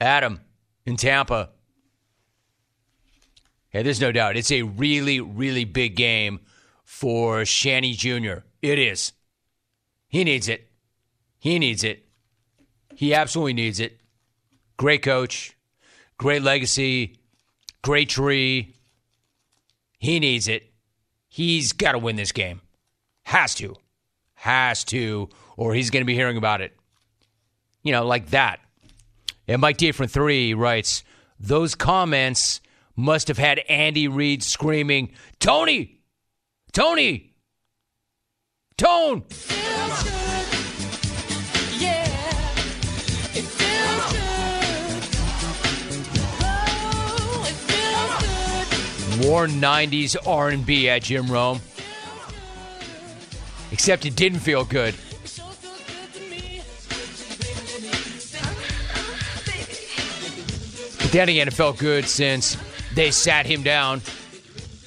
Adam 0.00 0.40
in 0.84 0.96
Tampa. 0.96 1.50
Hey, 3.70 3.82
there's 3.82 4.00
no 4.00 4.12
doubt. 4.12 4.36
It's 4.36 4.52
a 4.52 4.62
really, 4.62 5.20
really 5.20 5.64
big 5.64 5.96
game 5.96 6.40
for 6.84 7.44
Shanny 7.44 7.94
Jr. 7.94 8.44
It 8.62 8.78
is. 8.78 9.12
He 10.08 10.22
needs 10.22 10.48
it. 10.48 10.70
He 11.38 11.58
needs 11.58 11.82
it. 11.82 12.06
He 12.94 13.14
absolutely 13.14 13.54
needs 13.54 13.80
it. 13.80 14.00
Great 14.76 15.02
coach, 15.02 15.56
great 16.18 16.42
legacy, 16.42 17.18
great 17.82 18.08
tree. 18.10 18.75
He 19.98 20.20
needs 20.20 20.48
it. 20.48 20.72
He's 21.28 21.72
got 21.72 21.92
to 21.92 21.98
win 21.98 22.16
this 22.16 22.32
game. 22.32 22.60
Has 23.24 23.54
to. 23.56 23.76
Has 24.34 24.84
to, 24.84 25.28
or 25.56 25.74
he's 25.74 25.90
going 25.90 26.02
to 26.02 26.06
be 26.06 26.14
hearing 26.14 26.36
about 26.36 26.60
it. 26.60 26.76
You 27.82 27.92
know, 27.92 28.06
like 28.06 28.30
that. 28.30 28.60
And 29.48 29.60
Mike 29.60 29.76
D 29.76 29.92
from 29.92 30.08
three 30.08 30.54
writes, 30.54 31.04
those 31.38 31.74
comments 31.74 32.60
must 32.96 33.28
have 33.28 33.38
had 33.38 33.60
Andy 33.68 34.08
Reid 34.08 34.42
screaming, 34.42 35.12
Tony! 35.38 36.00
Tony! 36.72 37.34
Tone! 38.76 39.24
War 49.20 49.46
90s 49.46 50.16
R&B 50.26 50.88
at 50.88 51.02
Jim 51.04 51.26
Rome. 51.26 51.60
Except 53.72 54.04
it 54.04 54.14
didn't 54.16 54.40
feel 54.40 54.64
good. 54.64 54.94
But 61.00 61.12
then 61.12 61.28
again, 61.28 61.48
it 61.48 61.54
felt 61.54 61.78
good 61.78 62.06
since 62.06 62.56
they 62.94 63.10
sat 63.10 63.46
him 63.46 63.62
down 63.62 64.02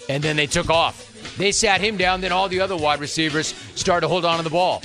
and 0.09 0.21
then 0.23 0.35
they 0.35 0.47
took 0.47 0.69
off. 0.69 1.05
They 1.37 1.51
sat 1.53 1.79
him 1.79 1.95
down, 1.95 2.21
then 2.21 2.31
all 2.31 2.49
the 2.49 2.59
other 2.59 2.75
wide 2.75 2.99
receivers 2.99 3.47
started 3.75 4.01
to 4.01 4.07
hold 4.09 4.25
on 4.25 4.37
to 4.37 4.43
the 4.43 4.49
ball. 4.49 4.81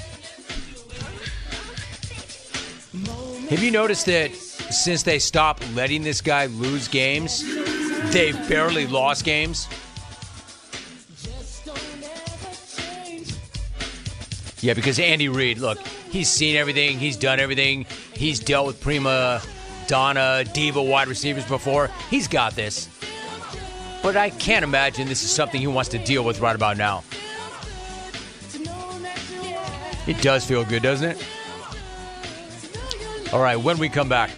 Have 3.50 3.62
you 3.62 3.70
noticed 3.70 4.06
that 4.06 4.32
since 4.34 5.02
they 5.02 5.18
stopped 5.18 5.68
letting 5.74 6.02
this 6.02 6.20
guy 6.20 6.46
lose 6.46 6.88
games, 6.88 7.42
they've 8.12 8.48
barely 8.48 8.86
lost 8.86 9.24
games? 9.24 9.68
Yeah, 14.60 14.72
because 14.72 14.98
Andy 14.98 15.28
Reid, 15.28 15.58
look, 15.58 15.78
he's 16.10 16.30
seen 16.30 16.56
everything, 16.56 16.98
he's 16.98 17.16
done 17.16 17.38
everything, 17.38 17.84
he's 18.14 18.40
dealt 18.40 18.66
with 18.66 18.80
prima 18.80 19.42
donna, 19.86 20.44
diva 20.54 20.82
wide 20.82 21.08
receivers 21.08 21.44
before. 21.44 21.90
He's 22.08 22.28
got 22.28 22.56
this. 22.56 22.88
But 24.02 24.16
I 24.16 24.30
can't 24.30 24.64
imagine 24.64 25.08
this 25.08 25.22
is 25.22 25.30
something 25.30 25.60
he 25.60 25.66
wants 25.66 25.90
to 25.90 25.98
deal 25.98 26.24
with 26.24 26.40
right 26.40 26.56
about 26.56 26.76
now. 26.76 27.04
It 30.06 30.20
does 30.20 30.44
feel 30.44 30.64
good, 30.64 30.82
doesn't 30.82 31.10
it? 31.10 31.26
All 33.32 33.40
right, 33.40 33.56
when 33.56 33.78
we 33.78 33.88
come 33.88 34.08
back, 34.08 34.30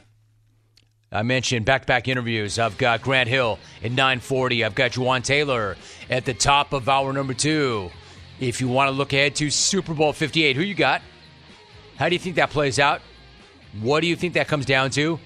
I 1.17 1.23
mentioned 1.23 1.65
back-to-back 1.65 2.09
interviews. 2.09 2.59
I've 2.59 2.77
got 2.77 3.01
Grant 3.01 3.27
Hill 3.27 3.59
at 3.83 3.91
9:40. 3.91 4.67
I've 4.67 4.75
got 4.75 4.91
Jawaan 4.91 5.25
Taylor 5.25 5.79
at 6.11 6.27
the 6.27 6.35
top 6.35 6.75
of 6.75 6.91
hour 6.91 7.11
number 7.11 7.33
two. 7.33 7.91
If 8.39 8.61
you 8.61 8.69
want 8.69 8.89
to 8.89 8.93
look 8.93 9.15
ahead 9.15 9.35
to 9.37 9.49
Super 9.49 9.95
Bowl 9.95 10.13
58, 10.13 10.57
who 10.57 10.63
you 10.63 10.75
got? 10.75 11.01
How 11.97 12.11
do 12.11 12.15
you 12.15 12.19
think 12.19 12.37
that 12.37 12.51
plays 12.51 12.79
out? 12.79 13.01
What 13.81 14.01
do 14.01 14.09
you 14.09 14.15
think 14.15 14.35
that 14.35 14.47
comes 14.47 14.67
down 14.67 14.91
to? 14.91 15.19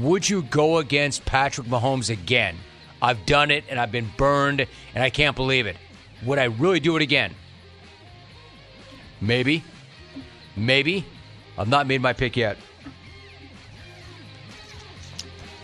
Would 0.00 0.28
you 0.28 0.42
go 0.42 0.78
against 0.78 1.24
Patrick 1.24 1.68
Mahomes 1.68 2.10
again? 2.10 2.56
I've 3.00 3.24
done 3.24 3.52
it 3.52 3.62
and 3.68 3.78
I've 3.78 3.92
been 3.92 4.10
burned 4.16 4.66
and 4.96 5.04
I 5.04 5.10
can't 5.10 5.36
believe 5.36 5.66
it. 5.66 5.76
Would 6.24 6.40
I 6.40 6.44
really 6.46 6.80
do 6.80 6.96
it 6.96 7.02
again? 7.02 7.36
Maybe. 9.20 9.62
Maybe. 10.56 11.04
I've 11.56 11.68
not 11.68 11.86
made 11.86 12.02
my 12.02 12.14
pick 12.14 12.36
yet. 12.36 12.56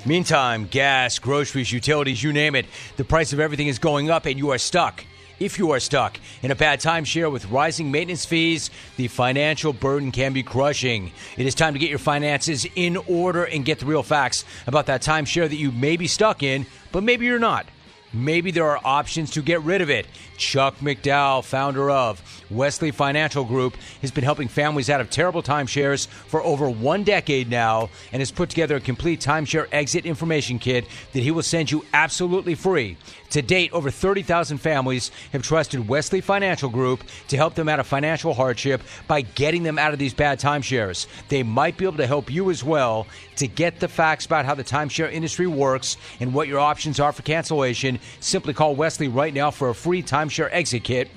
Meantime, 0.07 0.67
gas, 0.67 1.19
groceries, 1.19 1.71
utilities, 1.71 2.23
you 2.23 2.33
name 2.33 2.55
it, 2.55 2.65
the 2.97 3.05
price 3.05 3.35
of 3.35 3.41
everything 3.41 3.67
is 3.67 3.79
going 3.79 4.09
up 4.09 4.25
and 4.25 4.39
you 4.39 4.51
are 4.51 4.57
stuck. 4.57 5.05
If 5.39 5.59
you 5.59 5.73
are 5.73 5.81
stuck 5.81 6.19
in 6.43 6.51
a 6.51 6.55
bad 6.55 6.81
timeshare 6.81 7.31
with 7.31 7.45
rising 7.51 7.91
maintenance 7.91 8.25
fees, 8.25 8.71
the 8.97 9.09
financial 9.09 9.75
burden 9.75 10.11
can 10.11 10.33
be 10.33 10.43
crushing. 10.43 11.13
It 11.37 11.47
is 11.47 11.55
time 11.55 11.75
to 11.75 11.79
get 11.79 11.91
your 11.91 11.99
finances 11.99 12.67
in 12.75 12.97
order 12.97 13.45
and 13.45 13.65
get 13.65 13.79
the 13.79 13.87
real 13.87 14.03
facts 14.03 14.47
about 14.67 14.87
that 14.87 15.03
timeshare 15.03 15.49
that 15.49 15.57
you 15.57 15.71
may 15.71 15.99
be 15.99 16.07
stuck 16.07 16.43
in, 16.43 16.65
but 16.93 17.03
maybe 17.03 17.27
you're 17.27 17.39
not. 17.39 17.67
Maybe 18.13 18.51
there 18.51 18.67
are 18.67 18.81
options 18.83 19.31
to 19.33 19.43
get 19.43 19.63
rid 19.63 19.83
of 19.83 19.91
it. 19.91 20.07
Chuck 20.37 20.77
McDowell, 20.79 21.45
founder 21.45 21.91
of 21.91 22.21
Wesley 22.51 22.91
Financial 22.91 23.45
Group, 23.45 23.77
has 24.01 24.11
been 24.11 24.25
helping 24.25 24.49
families 24.49 24.91
out 24.91 25.01
of 25.01 25.11
terrible 25.11 25.43
timeshares 25.43 26.07
for 26.07 26.43
over 26.43 26.69
one 26.69 27.05
decade 27.05 27.49
now 27.49 27.91
and 28.13 28.21
has 28.21 28.31
put 28.31 28.51
together 28.51 28.77
a 28.77 28.81
complete 28.81 29.21
timeshare 29.21 29.69
exit 29.73 30.07
information 30.07 30.59
kit 30.59 30.87
that 31.13 31.23
he 31.23 31.31
will 31.31 31.43
send 31.43 31.71
you 31.71 31.85
absolutely 31.93 32.55
free. 32.55 32.97
To 33.31 33.43
date, 33.43 33.73
over 33.73 33.91
30,000 33.91 34.59
families 34.59 35.13
have 35.33 35.43
trusted 35.43 35.89
Wesley 35.89 36.21
Financial 36.21 36.69
Group 36.69 37.05
to 37.29 37.37
help 37.37 37.55
them 37.55 37.69
out 37.69 37.79
of 37.79 37.87
financial 37.87 38.35
hardship 38.35 38.83
by 39.07 39.21
getting 39.21 39.63
them 39.63 39.79
out 39.79 39.93
of 39.93 40.01
these 40.01 40.15
bad 40.15 40.41
timeshares. 40.41 41.07
They 41.29 41.45
might 41.45 41.77
be 41.77 41.85
able 41.85 41.99
to 41.99 42.07
help 42.07 42.31
you 42.31 42.51
as 42.51 42.65
well 42.65 43.07
to 43.37 43.47
get 43.47 43.79
the 43.79 43.89
facts 43.89 44.27
about 44.27 44.45
how 44.45 44.55
the 44.55 44.65
timeshare 44.65 45.13
industry 45.13 45.47
works 45.47 45.97
and 46.19 46.35
what 46.35 46.49
your 46.49 46.59
options 46.59 46.99
are 46.99 47.13
for 47.13 47.23
cancellation. 47.23 48.01
Simply 48.19 48.53
call 48.53 48.75
Wesley 48.75 49.09
right 49.09 49.33
now 49.33 49.51
for 49.51 49.69
a 49.69 49.75
free 49.75 50.03
timeshare 50.03 50.49
exit 50.51 50.83
kit. 50.83 51.09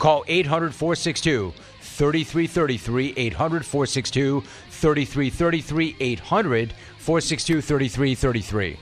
Call 0.00 0.24
800 0.26 0.74
462 0.74 1.52
3333. 1.80 3.14
800 3.16 3.66
462 3.66 4.40
3333. 4.40 5.96
800 6.00 6.72
462 6.96 7.60
3333. 7.60 8.78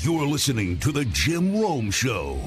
You're 0.00 0.26
listening 0.26 0.76
to 0.80 0.90
The 0.90 1.04
Jim 1.04 1.56
Rome 1.56 1.92
Show. 1.92 2.40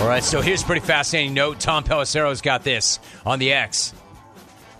All 0.00 0.08
right, 0.08 0.24
so 0.24 0.40
here's 0.40 0.62
a 0.62 0.66
pretty 0.66 0.84
fascinating 0.84 1.34
note. 1.34 1.60
Tom 1.60 1.84
Pelissero's 1.84 2.42
got 2.42 2.64
this 2.64 2.98
on 3.24 3.38
the 3.38 3.52
X. 3.52 3.94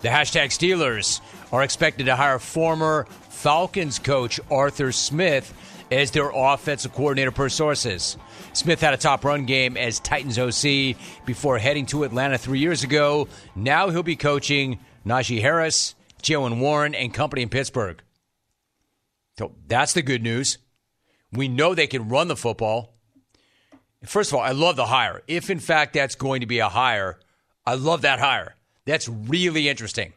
The 0.01 0.09
hashtag 0.09 0.47
Steelers 0.47 1.21
are 1.53 1.63
expected 1.63 2.07
to 2.07 2.17
hire 2.17 2.37
former 2.37 3.05
Falcons 3.29 3.97
coach 3.97 4.41
Arthur 4.51 4.91
Smith 4.91 5.53
as 5.91 6.11
their 6.11 6.31
offensive 6.33 6.93
coordinator 6.93 7.31
per 7.31 7.49
sources. 7.49 8.17
Smith 8.53 8.81
had 8.81 8.93
a 8.93 8.97
top 8.97 9.23
run 9.23 9.45
game 9.45 9.77
as 9.77 9.99
Titans 9.99 10.39
OC 10.39 10.95
before 11.25 11.57
heading 11.57 11.85
to 11.87 12.03
Atlanta 12.03 12.37
three 12.37 12.59
years 12.59 12.83
ago. 12.83 13.27
Now 13.55 13.89
he'll 13.89 14.03
be 14.03 14.15
coaching 14.15 14.79
Najee 15.05 15.41
Harris, 15.41 15.95
Jaylen 16.21 16.59
Warren, 16.59 16.95
and 16.95 17.13
company 17.13 17.41
in 17.41 17.49
Pittsburgh. 17.49 18.01
So 19.37 19.53
that's 19.67 19.93
the 19.93 20.01
good 20.01 20.23
news. 20.23 20.57
We 21.31 21.47
know 21.47 21.75
they 21.75 21.87
can 21.87 22.09
run 22.09 22.27
the 22.27 22.35
football. 22.35 22.93
First 24.05 24.31
of 24.31 24.35
all, 24.35 24.43
I 24.43 24.51
love 24.51 24.75
the 24.75 24.85
hire. 24.85 25.21
If 25.27 25.49
in 25.49 25.59
fact 25.59 25.93
that's 25.93 26.15
going 26.15 26.41
to 26.41 26.47
be 26.47 26.59
a 26.59 26.69
hire, 26.69 27.19
I 27.65 27.75
love 27.75 28.03
that 28.03 28.19
hire. 28.19 28.55
That's 28.85 29.09
really 29.09 29.67
interesting, 29.67 30.13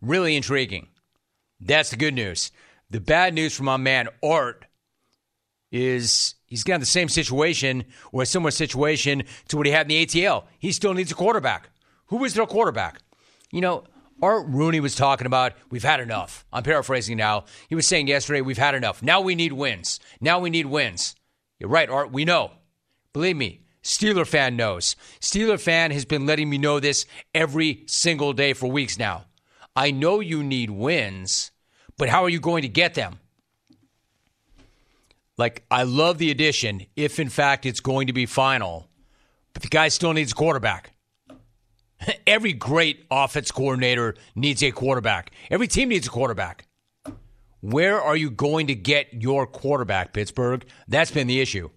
really 0.00 0.36
intriguing. 0.36 0.88
That's 1.60 1.90
the 1.90 1.96
good 1.96 2.14
news. 2.14 2.50
The 2.90 3.00
bad 3.00 3.34
news 3.34 3.54
from 3.54 3.66
my 3.66 3.76
man 3.76 4.08
Art 4.22 4.64
is 5.72 6.34
he's 6.46 6.62
got 6.62 6.78
the 6.78 6.86
same 6.86 7.08
situation 7.08 7.84
or 8.12 8.22
a 8.22 8.26
similar 8.26 8.52
situation 8.52 9.24
to 9.48 9.56
what 9.56 9.66
he 9.66 9.72
had 9.72 9.90
in 9.90 9.96
the 9.96 10.06
ATL. 10.06 10.44
He 10.58 10.70
still 10.70 10.94
needs 10.94 11.10
a 11.10 11.16
quarterback. 11.16 11.70
Who 12.06 12.22
is 12.24 12.34
their 12.34 12.46
quarterback? 12.46 13.00
You 13.50 13.62
know, 13.62 13.84
Art 14.22 14.46
Rooney 14.46 14.78
was 14.78 14.94
talking 14.94 15.26
about 15.26 15.54
we've 15.70 15.82
had 15.82 15.98
enough. 15.98 16.44
I'm 16.52 16.62
paraphrasing 16.62 17.16
now. 17.16 17.46
He 17.68 17.74
was 17.74 17.86
saying 17.86 18.06
yesterday 18.06 18.42
we've 18.42 18.58
had 18.58 18.74
enough. 18.74 19.02
Now 19.02 19.20
we 19.20 19.34
need 19.34 19.54
wins. 19.54 19.98
Now 20.20 20.38
we 20.38 20.50
need 20.50 20.66
wins. 20.66 21.16
You're 21.58 21.70
right, 21.70 21.88
Art. 21.88 22.12
We 22.12 22.24
know. 22.24 22.52
Believe 23.12 23.36
me, 23.36 23.62
Steeler 23.82 24.26
fan 24.26 24.56
knows. 24.56 24.94
Steeler 25.20 25.60
fan 25.60 25.90
has 25.90 26.04
been 26.04 26.26
letting 26.26 26.48
me 26.48 26.58
know 26.58 26.80
this 26.80 27.06
every 27.34 27.82
single 27.86 28.32
day 28.32 28.52
for 28.52 28.70
weeks 28.70 28.98
now. 28.98 29.24
I 29.74 29.90
know 29.90 30.20
you 30.20 30.42
need 30.42 30.70
wins, 30.70 31.50
but 31.96 32.08
how 32.08 32.24
are 32.24 32.28
you 32.28 32.40
going 32.40 32.62
to 32.62 32.68
get 32.68 32.94
them? 32.94 33.18
Like, 35.38 35.64
I 35.70 35.84
love 35.84 36.18
the 36.18 36.30
addition 36.30 36.86
if, 36.94 37.18
in 37.18 37.28
fact, 37.28 37.66
it's 37.66 37.80
going 37.80 38.06
to 38.08 38.12
be 38.12 38.26
final, 38.26 38.88
but 39.52 39.62
the 39.62 39.68
guy 39.68 39.88
still 39.88 40.12
needs 40.12 40.32
a 40.32 40.34
quarterback. 40.34 40.92
Every 42.26 42.52
great 42.52 43.06
offense 43.10 43.50
coordinator 43.50 44.14
needs 44.34 44.62
a 44.62 44.70
quarterback. 44.70 45.30
Every 45.50 45.68
team 45.68 45.88
needs 45.88 46.06
a 46.06 46.10
quarterback. 46.10 46.66
Where 47.60 48.00
are 48.00 48.16
you 48.16 48.30
going 48.30 48.66
to 48.66 48.74
get 48.74 49.14
your 49.14 49.46
quarterback, 49.46 50.12
Pittsburgh? 50.12 50.64
That's 50.88 51.12
been 51.12 51.28
the 51.28 51.40
issue. 51.40 51.70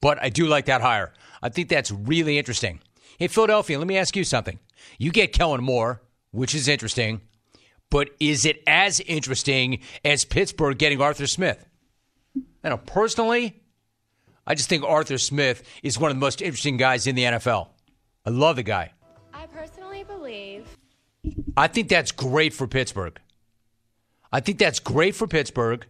But 0.00 0.20
I 0.20 0.28
do 0.28 0.46
like 0.46 0.66
that 0.66 0.80
hire. 0.80 1.12
I 1.42 1.50
think 1.50 1.68
that's 1.68 1.90
really 1.92 2.36
interesting. 2.36 2.80
Hey, 3.18 3.28
Philadelphia, 3.28 3.78
let 3.78 3.86
me 3.86 3.96
ask 3.96 4.16
you 4.16 4.24
something. 4.24 4.58
You 4.98 5.12
get 5.12 5.32
Kellen 5.32 5.62
Moore, 5.62 6.02
which 6.32 6.54
is 6.54 6.68
interesting, 6.68 7.20
but 7.90 8.10
is 8.18 8.44
it 8.44 8.62
as 8.66 9.00
interesting 9.00 9.80
as 10.04 10.24
Pittsburgh 10.24 10.78
getting 10.78 11.00
Arthur 11.00 11.26
Smith? 11.26 11.64
I 12.62 12.68
know, 12.68 12.76
personally, 12.76 13.62
I 14.46 14.54
just 14.54 14.68
think 14.68 14.84
Arthur 14.84 15.18
Smith 15.18 15.62
is 15.82 15.98
one 15.98 16.10
of 16.10 16.16
the 16.16 16.20
most 16.20 16.42
interesting 16.42 16.76
guys 16.76 17.06
in 17.06 17.14
the 17.14 17.24
NFL. 17.24 17.68
I 18.26 18.30
love 18.30 18.56
the 18.56 18.62
guy. 18.62 18.92
I 19.32 19.46
personally 19.46 20.04
believe 20.04 20.66
I 21.56 21.66
think 21.66 21.88
that's 21.88 22.12
great 22.12 22.52
for 22.52 22.66
Pittsburgh. 22.66 23.20
I 24.32 24.40
think 24.40 24.58
that's 24.58 24.78
great 24.78 25.14
for 25.14 25.26
Pittsburgh. 25.26 25.86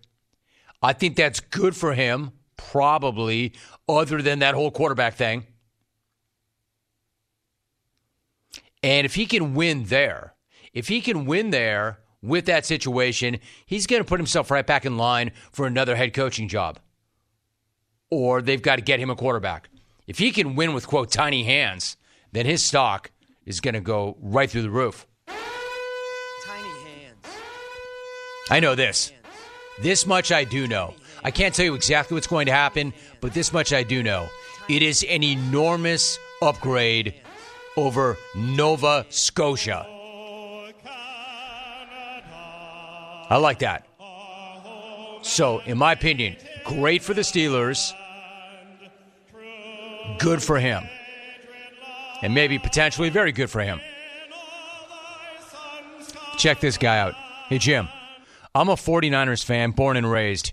I 0.82 0.92
think 0.92 1.16
that's 1.16 1.40
good 1.40 1.76
for 1.76 1.94
him, 1.94 2.32
probably, 2.56 3.52
other 3.88 4.22
than 4.22 4.38
that 4.38 4.54
whole 4.54 4.70
quarterback 4.70 5.14
thing. 5.14 5.46
And 8.82 9.04
if 9.04 9.14
he 9.14 9.26
can 9.26 9.54
win 9.54 9.84
there, 9.84 10.34
if 10.72 10.88
he 10.88 11.00
can 11.00 11.26
win 11.26 11.50
there 11.50 11.99
with 12.22 12.46
that 12.46 12.66
situation, 12.66 13.38
he's 13.66 13.86
going 13.86 14.02
to 14.02 14.08
put 14.08 14.20
himself 14.20 14.50
right 14.50 14.66
back 14.66 14.84
in 14.84 14.96
line 14.96 15.32
for 15.52 15.66
another 15.66 15.96
head 15.96 16.12
coaching 16.12 16.48
job. 16.48 16.78
Or 18.10 18.42
they've 18.42 18.60
got 18.60 18.76
to 18.76 18.82
get 18.82 19.00
him 19.00 19.10
a 19.10 19.16
quarterback. 19.16 19.68
If 20.06 20.18
he 20.18 20.32
can 20.32 20.56
win 20.56 20.74
with, 20.74 20.86
quote, 20.86 21.10
tiny 21.10 21.44
hands, 21.44 21.96
then 22.32 22.46
his 22.46 22.62
stock 22.62 23.10
is 23.46 23.60
going 23.60 23.74
to 23.74 23.80
go 23.80 24.16
right 24.20 24.50
through 24.50 24.62
the 24.62 24.70
roof. 24.70 25.06
Tiny 25.26 26.68
hands. 26.84 27.26
I 28.50 28.60
know 28.60 28.74
this. 28.74 29.12
This 29.80 30.06
much 30.06 30.32
I 30.32 30.44
do 30.44 30.66
know. 30.66 30.94
I 31.22 31.30
can't 31.30 31.54
tell 31.54 31.64
you 31.64 31.74
exactly 31.74 32.14
what's 32.14 32.26
going 32.26 32.46
to 32.46 32.52
happen, 32.52 32.92
but 33.20 33.34
this 33.34 33.52
much 33.52 33.72
I 33.72 33.82
do 33.82 34.02
know. 34.02 34.28
It 34.68 34.82
is 34.82 35.04
an 35.08 35.22
enormous 35.22 36.18
upgrade 36.42 37.14
over 37.76 38.16
Nova 38.34 39.06
Scotia. 39.08 39.99
I 43.30 43.36
like 43.36 43.60
that. 43.60 43.86
So, 45.22 45.60
in 45.60 45.78
my 45.78 45.92
opinion, 45.92 46.36
great 46.64 47.02
for 47.02 47.14
the 47.14 47.20
Steelers, 47.20 47.92
good 50.18 50.42
for 50.42 50.58
him, 50.58 50.82
and 52.22 52.34
maybe 52.34 52.58
potentially 52.58 53.08
very 53.08 53.30
good 53.30 53.48
for 53.48 53.60
him. 53.60 53.80
Check 56.38 56.60
this 56.60 56.76
guy 56.76 56.98
out. 56.98 57.14
Hey, 57.48 57.58
Jim, 57.58 57.88
I'm 58.54 58.68
a 58.68 58.74
49ers 58.74 59.44
fan, 59.44 59.72
born 59.72 59.96
and 59.96 60.10
raised, 60.10 60.52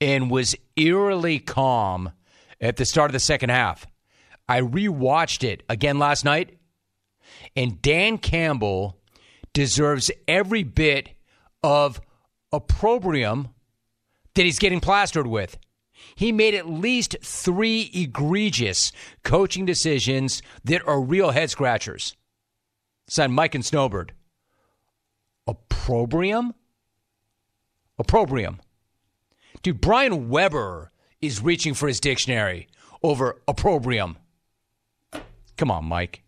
and 0.00 0.30
was 0.30 0.54
eerily 0.76 1.40
calm 1.40 2.12
at 2.60 2.76
the 2.76 2.84
start 2.84 3.10
of 3.10 3.12
the 3.12 3.20
second 3.20 3.50
half. 3.50 3.86
I 4.48 4.60
rewatched 4.60 5.42
it 5.42 5.62
again 5.68 5.98
last 5.98 6.24
night, 6.24 6.58
and 7.56 7.80
Dan 7.80 8.18
Campbell 8.18 9.00
deserves 9.52 10.10
every 10.28 10.62
bit 10.62 11.10
of 11.64 11.98
opprobrium 12.52 13.48
that 14.34 14.44
he's 14.44 14.58
getting 14.58 14.80
plastered 14.80 15.26
with. 15.26 15.56
He 16.14 16.30
made 16.30 16.54
at 16.54 16.68
least 16.68 17.16
three 17.22 17.90
egregious 17.94 18.92
coaching 19.22 19.64
decisions 19.64 20.42
that 20.62 20.86
are 20.86 21.00
real 21.00 21.30
head 21.30 21.48
scratchers. 21.50 22.14
Signed 23.08 23.32
Mike 23.32 23.54
and 23.54 23.64
Snowbird. 23.64 24.12
Opprobrium? 25.48 26.52
Opprobrium. 27.98 28.60
Dude, 29.62 29.80
Brian 29.80 30.28
Weber 30.28 30.92
is 31.22 31.40
reaching 31.40 31.72
for 31.72 31.88
his 31.88 31.98
dictionary 31.98 32.68
over 33.02 33.40
opprobrium. 33.48 34.18
Come 35.56 35.70
on, 35.70 35.86
Mike. 35.86 36.22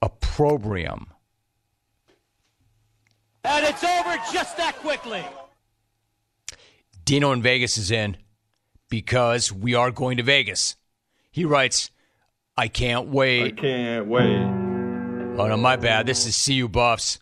Opprobrium. 0.00 1.08
And 3.46 3.64
it's 3.64 3.84
over 3.84 4.16
just 4.32 4.56
that 4.56 4.76
quickly. 4.76 5.24
Dino 7.04 7.32
in 7.32 7.42
Vegas 7.42 7.78
is 7.78 7.90
in 7.90 8.16
because 8.88 9.52
we 9.52 9.74
are 9.74 9.90
going 9.90 10.16
to 10.16 10.22
Vegas. 10.22 10.76
He 11.30 11.44
writes, 11.44 11.90
I 12.56 12.68
can't 12.68 13.08
wait. 13.08 13.44
I 13.44 13.50
can't 13.50 14.06
wait. 14.06 14.42
Oh, 15.38 15.46
no, 15.48 15.56
my 15.56 15.76
bad. 15.76 16.06
This 16.06 16.26
is 16.26 16.44
CU 16.44 16.68
Buffs. 16.68 17.18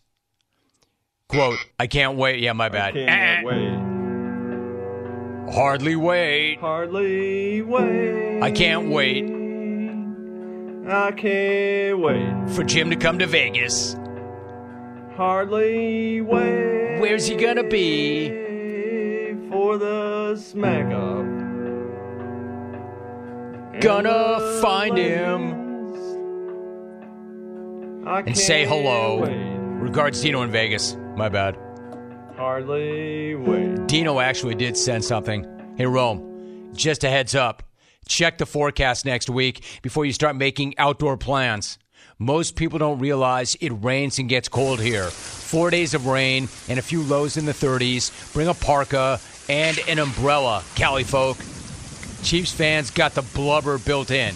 Quote, 1.29 1.59
I 1.79 1.87
can't 1.87 2.17
wait. 2.17 2.41
Yeah, 2.41 2.53
my 2.53 2.69
bad. 2.69 2.97
I 2.97 3.05
can't 3.07 3.47
eh. 3.47 3.49
wait. 5.47 5.55
Hardly 5.55 5.97
wait. 5.97 6.61
Hardly 6.61 7.63
wait. 7.63 8.41
I 8.41 8.51
can't 8.51 8.89
wait 8.89 9.45
I 10.87 11.13
can't 11.13 11.99
wait. 11.99 12.51
for 12.51 12.63
Jim 12.63 12.91
to 12.91 12.97
come 12.97 13.19
to 13.19 13.27
Vegas. 13.27 13.97
Hardly 15.17 16.21
wait. 16.21 16.99
Where's 16.99 17.27
he 17.29 17.37
gonna 17.37 17.63
be? 17.63 18.29
For 19.49 19.79
the 19.79 20.35
smack 20.37 20.87
up. 20.93 21.25
Gonna 23.81 24.61
find 24.61 24.99
him 24.99 25.65
and 28.07 28.37
say 28.37 28.67
hello. 28.67 29.23
wait. 29.23 29.55
Regards, 29.81 30.21
Dino 30.21 30.43
in 30.43 30.51
Vegas. 30.51 30.97
My 31.17 31.29
bad. 31.29 31.57
Hardly 32.37 33.37
wait. 33.37 33.87
Dino 33.87 34.19
actually 34.19 34.57
did 34.57 34.77
send 34.77 35.05
something. 35.05 35.47
Hey, 35.77 35.87
Rome, 35.87 36.71
just 36.75 37.05
a 37.05 37.09
heads 37.09 37.37
up. 37.37 37.63
Check 38.09 38.39
the 38.39 38.47
forecast 38.47 39.05
next 39.07 39.31
week 39.31 39.65
before 39.83 40.05
you 40.05 40.13
start 40.13 40.35
making 40.35 40.77
outdoor 40.77 41.17
plans. 41.17 41.79
Most 42.19 42.57
people 42.57 42.79
don't 42.79 42.99
realize 42.99 43.57
it 43.61 43.71
rains 43.71 44.19
and 44.19 44.29
gets 44.29 44.49
cold 44.49 44.81
here. 44.81 45.05
Four 45.05 45.71
days 45.71 45.95
of 45.95 46.07
rain 46.07 46.49
and 46.69 46.79
a 46.79 46.83
few 46.83 47.03
lows 47.03 47.37
in 47.37 47.45
the 47.45 47.53
30s. 47.53 48.33
Bring 48.33 48.49
a 48.49 48.55
parka 48.55 49.21
and 49.49 49.79
an 49.89 49.99
umbrella, 49.99 50.63
Cali 50.75 51.05
folk. 51.05 51.39
Chiefs 52.23 52.53
fans 52.53 52.91
got 52.91 53.15
the 53.15 53.23
blubber 53.23 53.79
built 53.79 54.11
in. 54.11 54.35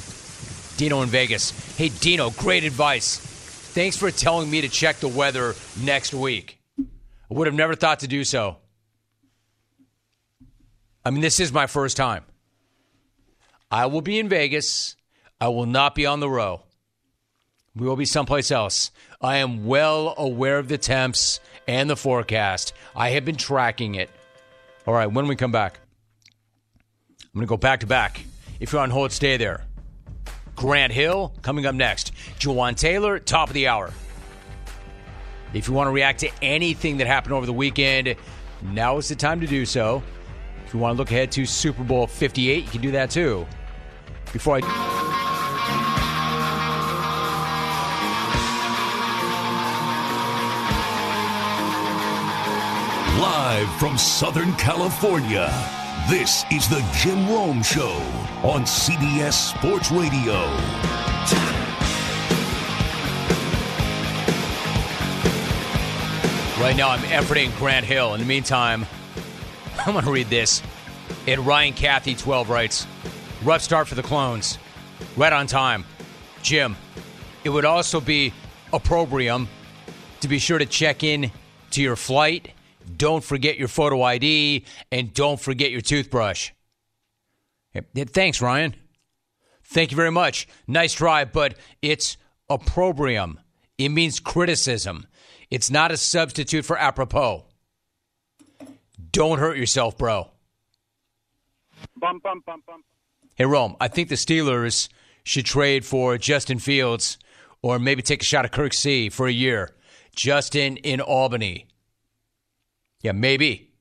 Dino 0.77 1.03
in 1.03 1.09
Vegas. 1.09 1.51
Hey, 1.77 1.89
Dino, 1.89 2.31
great 2.31 2.65
advice. 2.65 3.19
Thanks 3.19 3.97
for 3.97 4.11
telling 4.11 4.51
me 4.51 4.61
to 4.61 4.69
check 4.69 4.97
the 4.97 5.09
weather 5.09 5.55
next 5.81 6.13
week. 6.13 6.59
I 6.79 7.35
would 7.35 7.47
have 7.47 7.55
never 7.55 7.75
thought 7.75 8.01
to 8.01 8.09
do 8.09 8.25
so. 8.25 8.57
I 11.05 11.11
mean, 11.11 11.21
this 11.21 11.41
is 11.41 11.53
my 11.53 11.67
first 11.67 11.97
time. 11.97 12.25
I 13.71 13.87
will 13.87 14.01
be 14.01 14.19
in 14.19 14.29
Vegas. 14.29 14.97
I 15.41 15.49
will 15.49 15.67
not 15.67 15.95
be 15.95 16.07
on 16.07 16.21
the 16.21 16.29
row. 16.29 16.63
We 17.79 17.87
will 17.87 17.97
be 17.97 18.07
someplace 18.07 18.51
else. 18.51 18.91
I 19.21 19.37
am 19.37 19.65
well 19.65 20.15
aware 20.19 20.59
of 20.59 20.67
the 20.67 20.79
temps 20.79 21.39
and 21.69 21.89
the 21.89 21.97
forecast. 21.97 22.73
I 22.97 23.11
have 23.11 23.25
been 23.25 23.37
tracking 23.37 23.95
it. 23.95 24.11
All 24.85 24.95
right, 24.95 25.07
when 25.07 25.29
we 25.29 25.37
come 25.37 25.53
back, 25.53 25.79
I'm 27.23 27.31
going 27.35 27.47
to 27.47 27.49
go 27.49 27.57
back 27.57 27.81
to 27.81 27.87
back. 27.87 28.25
If 28.59 28.73
you're 28.73 28.83
on 28.83 28.91
hold, 28.91 29.13
stay 29.13 29.37
there. 29.37 29.65
Grant 30.57 30.93
Hill 30.93 31.33
coming 31.43 31.67
up 31.67 31.75
next. 31.75 32.13
Jawaan 32.41 32.75
Taylor, 32.75 33.21
top 33.21 33.49
of 33.49 33.55
the 33.55 33.69
hour. 33.69 33.93
If 35.55 35.69
you 35.69 35.75
want 35.75 35.87
to 35.87 35.93
react 35.93 36.21
to 36.21 36.31
anything 36.43 36.97
that 36.97 37.07
happened 37.07 37.35
over 37.35 37.47
the 37.47 37.53
weekend, 37.53 38.17
now 38.61 38.97
is 38.97 39.09
the 39.09 39.15
time 39.15 39.41
to 39.41 39.47
do 39.47 39.65
so. 39.65 40.03
If 40.67 40.75
you 40.75 40.81
want 40.81 40.97
to 40.97 40.99
look 40.99 41.13
ahead 41.13 41.31
to 41.33 41.47
Super 41.47 41.85
Bowl 41.85 42.09
58, 42.09 42.65
you 42.65 42.71
can 42.71 42.81
do 42.81 42.91
that 42.91 43.11
too. 43.11 43.47
Before 44.33 44.61
I. 44.61 45.38
Live 53.19 53.69
from 53.81 53.99
Southern 53.99 54.53
California, 54.53 55.53
this 56.09 56.45
is 56.53 56.69
the 56.69 56.89
Jim 56.95 57.29
Rome 57.29 57.65
Show 57.65 58.01
on 58.45 58.63
CBS 58.63 59.33
Sports 59.33 59.91
Radio. 59.91 60.35
Right 66.63 66.77
now, 66.77 66.91
I'm 66.91 67.01
efforting 67.01 67.57
Grant 67.59 67.85
Hill. 67.85 68.15
In 68.15 68.21
the 68.21 68.27
meantime, 68.27 68.87
I'm 69.81 69.95
going 69.95 70.05
to 70.05 70.13
read 70.13 70.29
this. 70.29 70.63
And 71.27 71.45
Ryan 71.45 71.75
Cathy, 71.75 72.15
12, 72.15 72.49
writes 72.49 72.87
Rough 73.43 73.63
start 73.63 73.89
for 73.89 73.97
the 73.97 74.03
clones. 74.05 74.59
Right 75.17 75.33
on 75.33 75.49
time. 75.49 75.85
Jim, 76.43 76.77
it 77.43 77.49
would 77.49 77.65
also 77.65 78.01
be 78.01 78.33
opprobrium 78.73 79.49
to 80.21 80.29
be 80.29 80.39
sure 80.39 80.59
to 80.59 80.67
check 80.67 81.03
in 81.03 81.33
to 81.73 81.83
your 81.83 81.97
flight. 81.97 82.53
Don't 82.97 83.23
forget 83.23 83.59
your 83.59 83.69
photo 83.69 84.03
ID 84.03 84.65
and 84.91 85.13
don't 85.13 85.41
forget 85.41 85.71
your 85.71 85.81
toothbrush. 85.81 86.51
Thanks, 87.95 88.41
Ryan. 88.41 88.75
Thank 89.65 89.91
you 89.91 89.97
very 89.97 90.11
much. 90.11 90.49
Nice 90.67 90.95
try, 90.95 91.25
but 91.25 91.57
it's 91.83 92.17
opprobrium. 92.49 93.39
It 93.77 93.91
means 93.91 94.19
criticism. 94.19 95.07
It's 95.51 95.71
not 95.71 95.93
a 95.93 95.97
substitute 95.97 96.65
for 96.65 96.79
apropos. 96.79 97.45
Don't 99.13 99.39
hurt 99.39 99.57
yourself, 99.57 99.97
bro. 99.97 100.31
Bum, 101.97 102.21
bum, 102.23 102.43
bum, 102.45 102.63
bum. 102.67 102.83
Hey, 103.37 103.45
Rome, 103.45 103.77
I 103.81 103.89
think 103.89 104.09
the 104.09 104.17
Steelers 104.17 104.89
should 105.23 105.47
trade 105.47 105.85
for 105.85 106.19
Justin 106.19 106.59
Fields 106.59 107.19
or 107.63 107.79
maybe 107.79 108.03
take 108.03 108.23
a 108.23 108.25
shot 108.25 108.45
at 108.45 108.53
Kirk 108.53 108.75
C 108.75 109.09
for 109.09 109.29
a 109.29 109.33
year. 109.33 109.77
Justin 110.15 110.77
in 110.79 111.01
Albany. 111.01 111.68
Yeah, 113.01 113.13
maybe. 113.13 113.73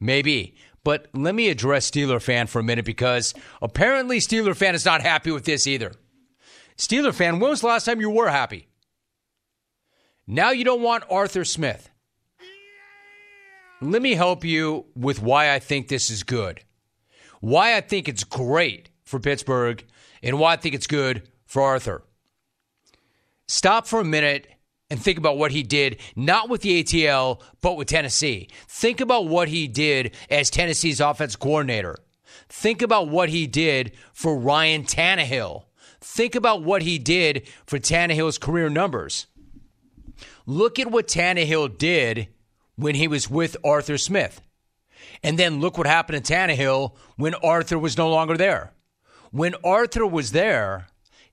Maybe. 0.00 0.56
But 0.84 1.08
let 1.14 1.34
me 1.34 1.48
address 1.48 1.90
Steeler 1.90 2.22
fan 2.22 2.46
for 2.46 2.60
a 2.60 2.64
minute 2.64 2.84
because 2.84 3.34
apparently 3.60 4.18
Steeler 4.18 4.54
fan 4.54 4.74
is 4.74 4.84
not 4.84 5.02
happy 5.02 5.30
with 5.30 5.44
this 5.44 5.66
either. 5.66 5.92
Steeler 6.76 7.12
fan, 7.12 7.40
when 7.40 7.50
was 7.50 7.62
the 7.62 7.66
last 7.66 7.86
time 7.86 8.00
you 8.00 8.10
were 8.10 8.28
happy? 8.28 8.68
Now 10.26 10.50
you 10.50 10.64
don't 10.64 10.82
want 10.82 11.04
Arthur 11.10 11.44
Smith. 11.44 11.90
Let 13.80 14.02
me 14.02 14.14
help 14.14 14.44
you 14.44 14.86
with 14.94 15.20
why 15.20 15.52
I 15.52 15.58
think 15.58 15.88
this 15.88 16.10
is 16.10 16.22
good. 16.22 16.62
Why 17.40 17.76
I 17.76 17.80
think 17.80 18.08
it's 18.08 18.24
great 18.24 18.90
for 19.04 19.20
Pittsburgh 19.20 19.84
and 20.22 20.38
why 20.38 20.54
I 20.54 20.56
think 20.56 20.74
it's 20.74 20.86
good 20.86 21.28
for 21.46 21.62
Arthur. 21.62 22.02
Stop 23.48 23.86
for 23.86 24.00
a 24.00 24.04
minute 24.04 24.48
and 24.90 25.00
think 25.00 25.18
about 25.18 25.36
what 25.36 25.50
he 25.50 25.62
did, 25.62 26.00
not 26.14 26.48
with 26.48 26.62
the 26.62 26.82
ATL, 26.82 27.40
but 27.60 27.76
with 27.76 27.88
Tennessee. 27.88 28.48
Think 28.68 29.00
about 29.00 29.26
what 29.26 29.48
he 29.48 29.66
did 29.66 30.14
as 30.30 30.50
Tennessee's 30.50 31.00
offense 31.00 31.36
coordinator. 31.36 31.96
Think 32.48 32.82
about 32.82 33.08
what 33.08 33.28
he 33.28 33.46
did 33.46 33.92
for 34.12 34.38
Ryan 34.38 34.84
Tannehill. 34.84 35.64
Think 36.00 36.34
about 36.34 36.62
what 36.62 36.82
he 36.82 36.98
did 36.98 37.48
for 37.66 37.78
Tannehill's 37.78 38.38
career 38.38 38.68
numbers. 38.68 39.26
Look 40.46 40.78
at 40.78 40.90
what 40.90 41.08
Tannehill 41.08 41.76
did 41.78 42.28
when 42.76 42.94
he 42.94 43.08
was 43.08 43.28
with 43.28 43.56
Arthur 43.64 43.98
Smith. 43.98 44.40
And 45.22 45.38
then 45.38 45.60
look 45.60 45.76
what 45.76 45.86
happened 45.86 46.24
to 46.24 46.32
Tannehill 46.32 46.94
when 47.16 47.34
Arthur 47.34 47.78
was 47.78 47.98
no 47.98 48.08
longer 48.08 48.36
there. 48.36 48.72
When 49.32 49.54
Arthur 49.64 50.06
was 50.06 50.30
there, 50.30 50.86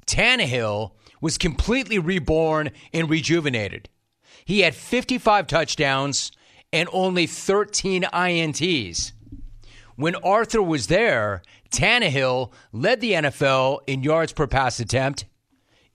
Tannehill 0.07 0.93
was 1.23 1.38
completely 1.38 1.97
reborn 1.97 2.69
and 2.91 3.09
rejuvenated. 3.09 3.88
He 4.43 4.59
had 4.59 4.75
55 4.75 5.47
touchdowns 5.47 6.33
and 6.73 6.89
only 6.91 7.27
13 7.27 8.03
INTs. 8.03 9.13
When 9.95 10.15
Arthur 10.15 10.62
was 10.62 10.88
there, 10.88 11.41
Tannehill 11.71 12.51
led 12.73 12.99
the 12.99 13.13
NFL 13.13 13.79
in 13.88 14.03
yards 14.03 14.33
per 14.33 14.47
pass 14.47 14.81
attempt 14.81 15.23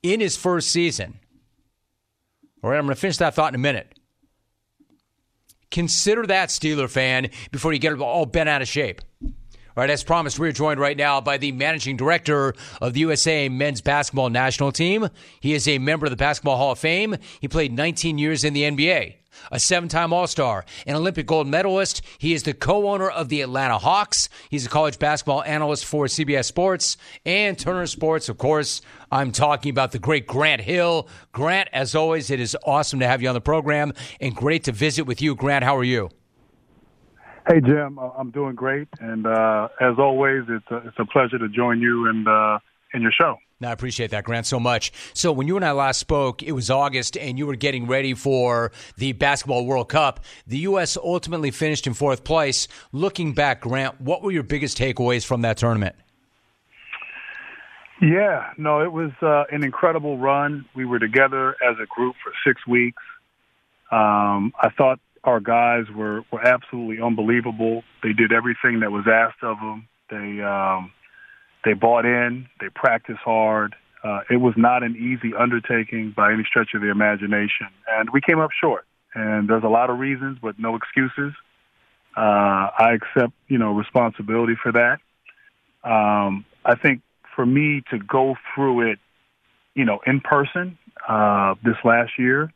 in 0.02 0.20
his 0.20 0.34
first 0.34 0.70
season. 0.70 1.20
All 2.62 2.70
right, 2.70 2.78
I'm 2.78 2.86
going 2.86 2.94
to 2.94 3.00
finish 3.00 3.18
that 3.18 3.34
thought 3.34 3.52
in 3.52 3.54
a 3.54 3.62
minute. 3.62 3.98
Consider 5.70 6.26
that, 6.26 6.48
Steeler 6.48 6.88
fan, 6.88 7.28
before 7.52 7.74
you 7.74 7.78
get 7.78 8.00
all 8.00 8.24
bent 8.24 8.48
out 8.48 8.62
of 8.62 8.68
shape. 8.68 9.02
All 9.78 9.82
right, 9.82 9.90
as 9.90 10.02
promised, 10.02 10.40
we're 10.40 10.50
joined 10.50 10.80
right 10.80 10.96
now 10.96 11.20
by 11.20 11.38
the 11.38 11.52
managing 11.52 11.96
director 11.96 12.52
of 12.82 12.94
the 12.94 13.00
USA 13.00 13.48
men's 13.48 13.80
basketball 13.80 14.28
national 14.28 14.72
team. 14.72 15.08
He 15.38 15.54
is 15.54 15.68
a 15.68 15.78
member 15.78 16.04
of 16.04 16.10
the 16.10 16.16
Basketball 16.16 16.56
Hall 16.56 16.72
of 16.72 16.80
Fame. 16.80 17.14
He 17.40 17.46
played 17.46 17.72
19 17.72 18.18
years 18.18 18.42
in 18.42 18.54
the 18.54 18.62
NBA, 18.62 19.14
a 19.52 19.60
seven 19.60 19.88
time 19.88 20.12
All 20.12 20.26
Star, 20.26 20.64
an 20.84 20.96
Olympic 20.96 21.26
gold 21.26 21.46
medalist. 21.46 22.02
He 22.18 22.34
is 22.34 22.42
the 22.42 22.54
co 22.54 22.88
owner 22.88 23.08
of 23.08 23.28
the 23.28 23.40
Atlanta 23.40 23.78
Hawks. 23.78 24.28
He's 24.50 24.66
a 24.66 24.68
college 24.68 24.98
basketball 24.98 25.44
analyst 25.44 25.84
for 25.84 26.06
CBS 26.06 26.46
Sports 26.46 26.96
and 27.24 27.56
Turner 27.56 27.86
Sports. 27.86 28.28
Of 28.28 28.36
course, 28.36 28.80
I'm 29.12 29.30
talking 29.30 29.70
about 29.70 29.92
the 29.92 30.00
great 30.00 30.26
Grant 30.26 30.60
Hill. 30.60 31.06
Grant, 31.30 31.68
as 31.72 31.94
always, 31.94 32.32
it 32.32 32.40
is 32.40 32.56
awesome 32.64 32.98
to 32.98 33.06
have 33.06 33.22
you 33.22 33.28
on 33.28 33.34
the 33.34 33.40
program 33.40 33.92
and 34.20 34.34
great 34.34 34.64
to 34.64 34.72
visit 34.72 35.04
with 35.04 35.22
you. 35.22 35.36
Grant, 35.36 35.62
how 35.62 35.76
are 35.76 35.84
you? 35.84 36.10
Hey 37.48 37.60
Jim, 37.62 37.98
Uh, 37.98 38.10
I'm 38.18 38.30
doing 38.30 38.54
great, 38.54 38.88
and 39.00 39.26
uh, 39.26 39.68
as 39.80 39.94
always, 39.98 40.42
it's 40.48 40.70
a, 40.70 40.88
it's 40.88 40.98
a 40.98 41.06
pleasure 41.06 41.38
to 41.38 41.48
join 41.48 41.80
you 41.80 42.06
and 42.06 42.28
uh, 42.28 42.58
in 42.92 43.00
your 43.00 43.12
show. 43.12 43.38
No, 43.60 43.68
I 43.68 43.72
appreciate 43.72 44.10
that, 44.10 44.24
Grant, 44.24 44.46
so 44.46 44.60
much. 44.60 44.92
So, 45.14 45.32
when 45.32 45.48
you 45.48 45.56
and 45.56 45.64
I 45.64 45.72
last 45.72 45.98
spoke, 45.98 46.42
it 46.42 46.52
was 46.52 46.68
August, 46.70 47.16
and 47.16 47.38
you 47.38 47.46
were 47.46 47.56
getting 47.56 47.86
ready 47.86 48.12
for 48.12 48.70
the 48.98 49.12
Basketball 49.12 49.64
World 49.64 49.88
Cup. 49.88 50.20
The 50.46 50.58
U.S. 50.58 50.98
ultimately 50.98 51.50
finished 51.50 51.86
in 51.86 51.94
fourth 51.94 52.22
place. 52.22 52.68
Looking 52.92 53.32
back, 53.32 53.62
Grant, 53.62 53.98
what 53.98 54.22
were 54.22 54.30
your 54.30 54.42
biggest 54.42 54.76
takeaways 54.76 55.24
from 55.24 55.40
that 55.40 55.56
tournament? 55.56 55.96
Yeah, 58.02 58.50
no, 58.58 58.80
it 58.82 58.92
was 58.92 59.10
uh, 59.22 59.44
an 59.50 59.64
incredible 59.64 60.18
run. 60.18 60.66
We 60.74 60.84
were 60.84 60.98
together 60.98 61.56
as 61.66 61.76
a 61.82 61.86
group 61.86 62.14
for 62.22 62.32
six 62.46 62.64
weeks. 62.66 63.02
Um, 63.90 64.52
I 64.60 64.68
thought 64.76 65.00
our 65.28 65.40
guys 65.40 65.84
were, 65.94 66.22
were 66.32 66.40
absolutely 66.40 67.02
unbelievable. 67.04 67.84
They 68.02 68.14
did 68.14 68.32
everything 68.32 68.80
that 68.80 68.90
was 68.90 69.04
asked 69.06 69.42
of 69.42 69.58
them. 69.58 69.86
They 70.10 70.42
um, 70.42 70.90
they 71.64 71.74
bought 71.74 72.06
in. 72.06 72.48
They 72.60 72.68
practiced 72.74 73.20
hard. 73.20 73.74
Uh, 74.02 74.20
it 74.30 74.36
was 74.36 74.54
not 74.56 74.82
an 74.82 74.96
easy 74.96 75.34
undertaking 75.38 76.14
by 76.16 76.32
any 76.32 76.44
stretch 76.44 76.70
of 76.74 76.80
the 76.80 76.90
imagination, 76.90 77.66
and 77.90 78.08
we 78.10 78.20
came 78.20 78.38
up 78.40 78.50
short. 78.58 78.86
And 79.14 79.48
there's 79.48 79.64
a 79.64 79.68
lot 79.68 79.90
of 79.90 79.98
reasons, 79.98 80.38
but 80.40 80.58
no 80.58 80.76
excuses. 80.76 81.32
Uh, 82.16 82.70
I 82.78 82.94
accept, 82.94 83.32
you 83.48 83.58
know, 83.58 83.72
responsibility 83.72 84.54
for 84.62 84.72
that. 84.72 84.98
Um, 85.84 86.44
I 86.64 86.74
think 86.74 87.02
for 87.34 87.44
me 87.44 87.82
to 87.90 87.98
go 87.98 88.36
through 88.54 88.92
it, 88.92 88.98
you 89.74 89.84
know, 89.84 90.00
in 90.06 90.20
person 90.20 90.78
uh, 91.08 91.54
this 91.64 91.76
last 91.84 92.12
year, 92.18 92.52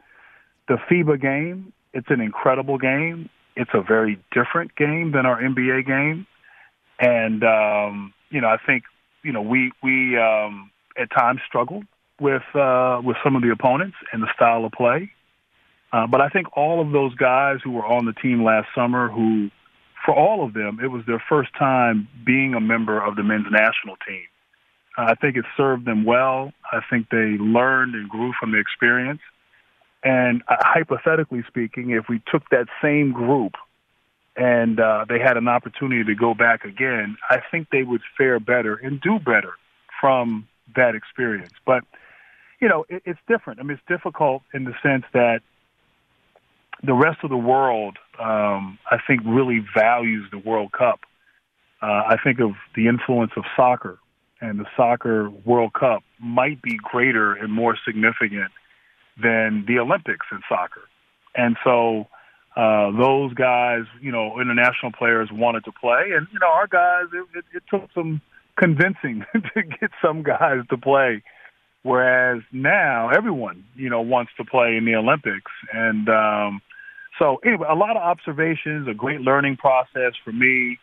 the 0.69 0.79
FIBA 0.91 1.21
game, 1.21 1.73
it's 1.93 2.09
an 2.11 2.21
incredible 2.21 2.79
game. 2.79 3.29
It's 3.57 3.71
a 3.75 3.83
very 3.83 4.19
different 4.33 4.75
game 4.77 5.13
than 5.13 5.27
our 5.27 5.41
NBA 5.41 5.87
game, 5.87 6.27
and 6.99 7.45
um, 7.45 8.15
you 8.31 8.41
know, 8.41 8.49
I 8.49 8.57
think 8.65 8.85
you 9.23 9.33
know 9.33 9.43
we 9.43 9.73
we 9.83 10.17
um, 10.17 10.71
at 10.97 11.11
times 11.11 11.41
struggled 11.47 11.85
with 12.21 12.43
uh, 12.55 13.01
with 13.05 13.17
some 13.23 13.37
of 13.37 13.43
the 13.43 13.51
opponents 13.51 13.97
and 14.13 14.23
the 14.23 14.29
style 14.35 14.65
of 14.65 14.73
play. 14.73 15.11
Uh, 15.93 16.07
but 16.07 16.23
I 16.23 16.31
think 16.31 16.57
all 16.57 16.81
of 16.81 16.93
those 16.93 17.15
guys 17.17 17.59
who 17.63 17.73
were 17.73 17.85
on 17.85 18.07
the 18.07 18.15
team 18.15 18.43
last 18.43 18.69
summer, 18.75 19.09
who 19.09 19.51
for 20.05 20.15
all 20.15 20.45
of 20.45 20.55
them, 20.55 20.81
it 20.83 20.89
was 20.89 21.05
their 21.07 21.23
first 21.29 21.51
time 21.59 22.09
being 22.25 22.55
a 22.55 22.61
member 22.61 23.01
of 23.01 23.17
the 23.17 23.23
men's 23.23 23.47
national 23.51 23.97
team. 24.07 24.25
Uh, 24.97 25.03
I 25.11 25.15
think 25.15 25.37
it 25.37 25.45
served 25.57 25.85
them 25.85 26.05
well. 26.05 26.53
I 26.71 26.81
think 26.91 27.09
they 27.11 27.37
learned 27.39 27.95
and 27.95 28.09
grew 28.09 28.33
from 28.39 28.53
the 28.53 28.59
experience. 28.59 29.21
And 30.05 30.43
uh, 30.49 30.57
hypothetically 30.61 31.45
speaking, 31.47 31.91
if 31.91 32.09
we 32.09 32.21
took 32.31 32.49
that 32.51 32.67
same 32.83 33.13
group 33.13 33.53
and 34.37 34.81
uh, 34.81 35.05
they 35.09 35.19
had 35.19 35.37
an 35.37 35.47
opportunity 35.47 36.05
to 36.05 36.15
go 36.15 36.35
back 36.35 36.65
again, 36.65 37.17
I 37.31 37.39
think 37.51 37.69
they 37.71 37.83
would 37.83 38.01
fare 38.17 38.41
better 38.41 38.75
and 38.75 39.01
do 39.01 39.19
better 39.19 39.53
from 40.01 40.49
that 40.75 40.95
experience. 40.95 41.53
But, 41.65 41.85
you 42.61 42.69
know, 42.69 42.85
it, 42.89 43.03
it's 43.05 43.21
different. 43.29 43.61
I 43.61 43.63
mean, 43.63 43.79
it's 43.79 43.89
difficult 43.89 44.43
in 44.53 44.65
the 44.65 44.75
sense 44.83 45.05
that 45.13 45.41
the 46.83 46.95
rest 46.95 47.19
of 47.23 47.31
the 47.31 47.37
world, 47.37 47.99
um, 48.19 48.79
I 48.91 48.99
think, 49.07 49.21
really 49.25 49.65
values 49.77 50.29
the 50.33 50.39
World 50.39 50.73
Cup. 50.73 51.01
Uh, 51.81 51.87
I 51.87 52.17
think 52.23 52.41
of 52.41 52.53
the 52.75 52.89
influence 52.89 53.33
of 53.37 53.45
soccer, 53.55 53.99
and 54.41 54.59
the 54.59 54.67
soccer 54.77 55.31
World 55.31 55.75
Cup 55.75 56.03
might 56.19 56.61
be 56.63 56.79
greater 56.83 57.35
and 57.35 57.53
more 57.53 57.77
significant 57.85 58.51
than 59.21 59.65
the 59.67 59.79
Olympics 59.79 60.27
in 60.31 60.41
soccer. 60.49 60.83
And 61.35 61.57
so 61.65 62.07
uh, 62.57 62.91
those 62.97 63.35
guys, 63.35 63.85
you 64.01 64.13
know, 64.13 64.41
international 64.41 64.93
players 64.93 65.31
wanted 65.33 65.65
to 65.65 65.73
play, 65.73 66.13
and 66.15 66.27
you 66.33 66.39
know, 66.39 66.49
our 66.49 66.67
guys, 66.67 67.07
it, 67.13 67.39
it, 67.39 67.45
it 67.57 67.63
took 67.71 67.91
some 67.95 68.21
convincing 68.57 69.25
to 69.33 69.63
get 69.63 69.91
some 70.05 70.23
guys 70.23 70.61
to 70.71 70.77
play. 70.77 71.23
Whereas 71.83 72.43
now 72.53 73.09
everyone, 73.09 73.65
you 73.75 73.91
know, 73.91 74.03
wants 74.03 74.33
to 74.37 74.45
play 74.45 74.77
in 74.77 74.85
the 74.85 74.95
Olympics, 74.95 75.51
and 75.73 76.09
um, 76.09 76.63
So 77.19 77.37
anyway, 77.45 77.69
a 77.71 77.75
lot 77.75 77.97
of 77.97 78.03
observations, 78.03 78.89
a 78.89 78.95
great 78.95 79.21
learning 79.21 79.57
process 79.57 80.13
for 80.25 80.33
me. 80.33 80.79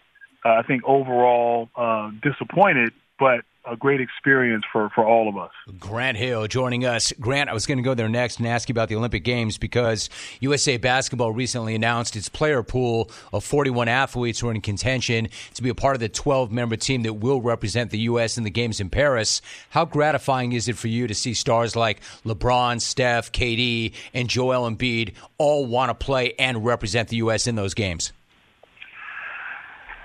Uh, 0.45 0.49
I 0.49 0.63
think 0.63 0.84
overall 0.86 1.69
uh, 1.75 2.11
disappointed, 2.21 2.93
but 3.19 3.41
a 3.66 3.76
great 3.76 4.01
experience 4.01 4.64
for, 4.72 4.89
for 4.95 5.05
all 5.05 5.28
of 5.28 5.38
us. 5.38 5.51
Grant 5.78 6.18
Hill 6.18 6.47
joining 6.47 6.86
us. 6.86 7.14
Grant, 7.20 7.49
I 7.49 7.53
was 7.53 7.66
going 7.66 7.78
to 7.78 7.84
go 7.84 7.93
there 7.93 8.10
next 8.10 8.39
and 8.39 8.47
ask 8.47 8.70
you 8.70 8.74
about 8.74 8.89
the 8.89 8.95
Olympic 8.95 9.24
Games 9.24 9.57
because 9.57 10.10
USA 10.39 10.78
Basketball 10.78 11.32
recently 11.32 11.76
announced 11.76 12.16
its 12.16 12.30
player 12.30 12.64
pool 12.64 13.12
of 13.34 13.43
41 13.43 13.88
athletes 13.88 14.39
who 14.39 14.47
are 14.47 14.53
in 14.53 14.62
contention 14.62 15.28
to 15.55 15.64
be 15.64 15.70
a 15.70 15.76
part 15.76 15.95
of 15.95 15.99
the 15.99 16.10
12 16.10 16.51
member 16.51 16.76
team 16.76 17.03
that 17.03 17.14
will 17.14 17.41
represent 17.41 17.91
the 17.91 17.99
U.S. 17.99 18.38
in 18.38 18.43
the 18.43 18.49
Games 18.49 18.80
in 18.80 18.89
Paris. 18.89 19.41
How 19.70 19.86
gratifying 19.86 20.53
is 20.53 20.68
it 20.68 20.78
for 20.78 20.88
you 20.88 21.07
to 21.07 21.14
see 21.14 21.34
stars 21.34 21.76
like 21.76 22.01
LeBron, 22.26 22.82
Steph, 22.82 23.32
KD, 23.32 23.93
and 24.14 24.30
Joel 24.30 24.70
Embiid 24.70 25.14
all 25.38 25.66
want 25.66 25.89
to 25.89 26.05
play 26.05 26.34
and 26.39 26.66
represent 26.66 27.10
the 27.10 27.18
U.S. 27.18 27.45
in 27.47 27.55
those 27.55 27.74
games? 27.74 28.14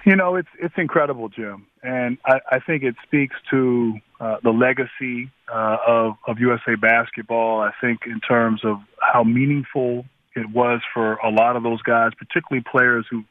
You 0.04 0.16
know, 0.16 0.36
it's 0.36 0.48
it's 0.58 0.74
incredible, 0.76 1.30
Jim, 1.30 1.66
and 1.82 2.18
I, 2.26 2.40
I 2.52 2.58
think 2.58 2.82
it 2.82 2.94
speaks 3.06 3.36
to 3.50 3.94
uh, 4.20 4.36
the 4.42 4.50
legacy 4.50 5.30
uh, 5.50 5.78
of 5.86 6.16
of 6.26 6.38
USA 6.38 6.74
basketball. 6.74 7.60
I 7.60 7.70
think 7.80 8.00
in 8.06 8.20
terms 8.20 8.60
of 8.64 8.80
how 9.00 9.24
meaningful 9.24 10.04
it 10.36 10.50
was 10.50 10.82
for 10.92 11.14
a 11.14 11.30
lot 11.30 11.56
of 11.56 11.62
those 11.62 11.80
guys, 11.80 12.12
particularly 12.18 12.62
players 12.70 13.06
who 13.10 13.24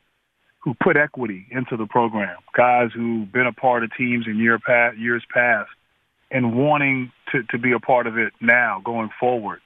who 0.61 0.74
put 0.82 0.97
equity 0.97 1.45
into 1.51 1.78
the 1.78 1.86
program, 1.86 2.38
guys 2.57 2.89
who've 2.91 3.32
been 3.32 3.45
a 3.45 3.53
part 3.53 3.84
of 3.84 3.95
teams 3.95 4.26
in 4.26 4.38
year 4.38 4.57
past, 4.57 4.97
years 4.97 5.24
past, 5.32 5.69
and 6.32 6.57
wanting 6.57 7.11
to 7.32 7.43
to 7.51 7.59
be 7.59 7.74
a 7.74 7.80
part 7.80 8.07
of 8.07 8.17
it 8.17 8.34
now 8.41 8.82
going 8.84 9.11
forward. 9.19 9.61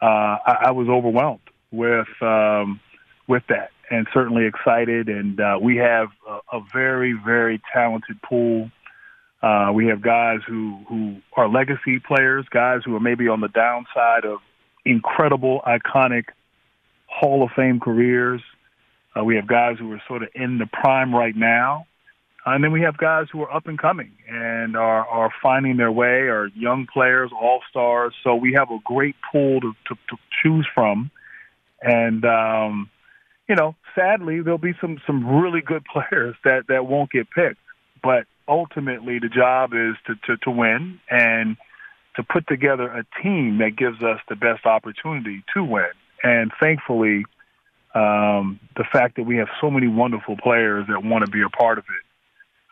Uh, 0.00 0.38
I, 0.46 0.56
I 0.66 0.70
was 0.70 0.88
overwhelmed 0.88 1.40
with 1.72 2.06
um, 2.22 2.78
with 3.26 3.42
that 3.48 3.70
and 3.90 4.06
certainly 4.12 4.46
excited. 4.46 5.08
And 5.08 5.40
uh, 5.40 5.58
we 5.60 5.76
have 5.76 6.08
a, 6.28 6.56
a 6.56 6.60
very, 6.72 7.12
very 7.12 7.60
talented 7.72 8.20
pool. 8.22 8.70
Uh, 9.42 9.70
we 9.72 9.86
have 9.86 10.02
guys 10.02 10.40
who, 10.46 10.78
who 10.88 11.16
are 11.36 11.48
legacy 11.48 12.00
players, 12.00 12.46
guys 12.50 12.80
who 12.84 12.96
are 12.96 13.00
maybe 13.00 13.28
on 13.28 13.40
the 13.40 13.48
downside 13.48 14.24
of 14.24 14.38
incredible, 14.84 15.60
iconic 15.66 16.24
Hall 17.06 17.42
of 17.42 17.50
Fame 17.54 17.80
careers. 17.80 18.40
Uh, 19.14 19.24
we 19.24 19.36
have 19.36 19.46
guys 19.46 19.76
who 19.78 19.92
are 19.92 20.02
sort 20.08 20.22
of 20.22 20.28
in 20.34 20.58
the 20.58 20.66
prime 20.66 21.14
right 21.14 21.36
now. 21.36 21.86
And 22.44 22.62
then 22.62 22.70
we 22.70 22.82
have 22.82 22.96
guys 22.96 23.26
who 23.32 23.42
are 23.42 23.52
up 23.52 23.66
and 23.66 23.78
coming 23.78 24.12
and 24.28 24.76
are, 24.76 25.04
are 25.06 25.30
finding 25.42 25.76
their 25.76 25.90
way, 25.90 26.28
are 26.28 26.46
young 26.54 26.86
players, 26.92 27.30
all 27.32 27.60
stars. 27.68 28.14
So 28.22 28.36
we 28.36 28.52
have 28.56 28.70
a 28.70 28.78
great 28.84 29.16
pool 29.32 29.60
to, 29.60 29.72
to, 29.88 29.94
to 30.10 30.16
choose 30.42 30.66
from. 30.72 31.10
And, 31.82 32.24
um, 32.24 32.90
you 33.48 33.54
know, 33.54 33.76
sadly, 33.94 34.40
there'll 34.40 34.58
be 34.58 34.74
some 34.80 35.00
some 35.06 35.26
really 35.26 35.60
good 35.60 35.84
players 35.92 36.36
that 36.44 36.66
that 36.68 36.86
won't 36.86 37.10
get 37.10 37.30
picked. 37.30 37.60
But 38.02 38.26
ultimately, 38.48 39.18
the 39.18 39.28
job 39.28 39.72
is 39.72 39.94
to 40.06 40.14
to, 40.26 40.36
to 40.44 40.50
win 40.50 41.00
and 41.10 41.56
to 42.16 42.22
put 42.22 42.46
together 42.46 42.84
a 42.84 43.04
team 43.22 43.58
that 43.58 43.76
gives 43.76 44.02
us 44.02 44.20
the 44.28 44.36
best 44.36 44.64
opportunity 44.64 45.44
to 45.54 45.62
win. 45.62 45.90
And 46.22 46.50
thankfully, 46.58 47.26
um, 47.94 48.58
the 48.76 48.84
fact 48.90 49.16
that 49.16 49.24
we 49.24 49.36
have 49.36 49.48
so 49.60 49.70
many 49.70 49.86
wonderful 49.86 50.36
players 50.36 50.86
that 50.88 51.04
want 51.04 51.24
to 51.24 51.30
be 51.30 51.42
a 51.42 51.48
part 51.48 51.78
of 51.78 51.84
it. 51.84 52.04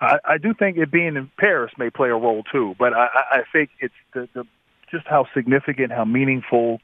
I, 0.00 0.34
I 0.34 0.38
do 0.38 0.54
think 0.54 0.76
it 0.76 0.90
being 0.90 1.16
in 1.16 1.30
Paris 1.38 1.72
may 1.78 1.90
play 1.90 2.08
a 2.08 2.16
role 2.16 2.42
too, 2.50 2.74
but 2.78 2.94
I, 2.94 3.08
I 3.30 3.42
think 3.52 3.70
it's 3.80 3.94
the, 4.12 4.28
the 4.34 4.44
just 4.90 5.06
how 5.06 5.26
significant, 5.34 5.92
how 5.92 6.04
meaningful 6.04 6.80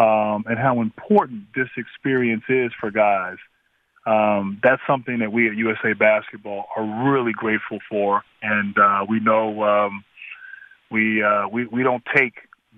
um, 0.00 0.44
and 0.48 0.58
how 0.58 0.80
important 0.80 1.42
this 1.54 1.68
experience 1.76 2.44
is 2.48 2.72
for 2.80 2.90
guys. 2.90 3.36
Um, 4.06 4.58
that's 4.62 4.80
something 4.86 5.18
that 5.18 5.30
we 5.30 5.48
at 5.48 5.56
USA 5.56 5.92
Basketball 5.92 6.66
are 6.74 7.12
really 7.12 7.32
grateful 7.32 7.80
for, 7.88 8.22
and 8.42 8.76
uh, 8.78 9.04
we 9.06 9.20
know 9.20 9.62
um, 9.62 10.04
we, 10.90 11.22
uh, 11.22 11.48
we 11.48 11.66
we 11.66 11.82
don't 11.82 12.02
take 12.16 12.32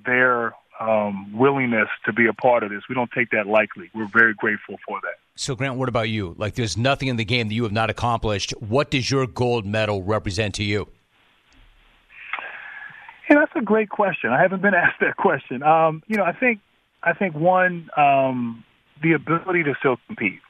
their 0.04 0.52
um, 0.80 1.32
willingness 1.38 1.88
to 2.06 2.12
be 2.12 2.26
a 2.26 2.32
part 2.32 2.64
of 2.64 2.70
this. 2.70 2.82
We 2.88 2.96
don't 2.96 3.10
take 3.12 3.30
that 3.30 3.46
lightly. 3.46 3.88
We're 3.94 4.10
very 4.12 4.34
grateful 4.34 4.78
for 4.86 5.00
that. 5.02 5.14
So, 5.36 5.54
Grant, 5.54 5.76
what 5.76 5.88
about 5.88 6.08
you? 6.08 6.34
Like, 6.36 6.56
there's 6.56 6.76
nothing 6.76 7.06
in 7.06 7.16
the 7.16 7.24
game 7.24 7.48
that 7.48 7.54
you 7.54 7.62
have 7.62 7.72
not 7.72 7.88
accomplished. 7.88 8.50
What 8.58 8.90
does 8.90 9.08
your 9.08 9.28
gold 9.28 9.64
medal 9.64 10.02
represent 10.02 10.56
to 10.56 10.64
you? 10.64 10.88
Yeah, 13.30 13.36
that's 13.38 13.52
a 13.54 13.62
great 13.62 13.90
question. 13.90 14.30
I 14.30 14.42
haven't 14.42 14.60
been 14.60 14.74
asked 14.84 14.98
that 15.00 15.16
question. 15.16 15.62
Um, 15.62 16.02
you 16.08 16.16
know, 16.16 16.24
I 16.24 16.32
think 16.32 16.58
I 17.02 17.12
think 17.14 17.34
one, 17.34 17.90
um, 17.96 18.64
the 19.02 19.12
ability 19.12 19.64
to 19.64 19.74
still 19.78 19.96
compete. 20.06 20.40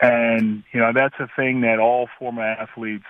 And, 0.00 0.62
you 0.72 0.80
know, 0.80 0.92
that's 0.94 1.14
a 1.18 1.28
thing 1.36 1.62
that 1.62 1.78
all 1.78 2.08
former 2.18 2.42
athletes, 2.42 3.04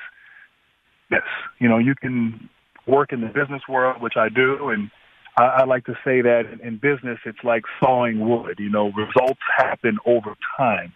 yes, 1.11 1.23
you 1.59 1.69
know, 1.69 1.79
you 1.79 1.95
can 1.95 2.49
work 2.87 3.13
in 3.13 3.21
the 3.21 3.27
business 3.27 3.63
world, 3.69 4.01
which 4.01 4.17
I 4.17 4.29
do. 4.29 4.71
And 4.71 4.91
I, 5.37 5.45
I 5.45 5.65
like 5.65 5.85
to 5.87 5.95
say 6.05 6.23
that 6.23 6.45
in, 6.53 6.67
in 6.67 6.77
business, 6.79 7.19
it's 7.25 7.45
like 7.45 7.65
sawing 7.81 8.27
wood, 8.27 8.57
you 8.59 8.71
know, 8.71 8.91
results 8.93 9.41
happen 9.57 9.99
over 10.07 10.35
time. 10.57 10.93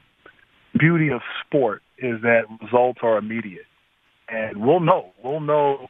Beauty 0.79 1.11
of 1.11 1.21
sport 1.45 1.83
is 1.99 2.23
that 2.23 2.45
results 2.63 3.01
are 3.03 3.19
immediate. 3.19 3.67
And 4.29 4.65
we'll 4.65 4.81
know, 4.81 5.13
we'll 5.23 5.41
know, 5.41 5.89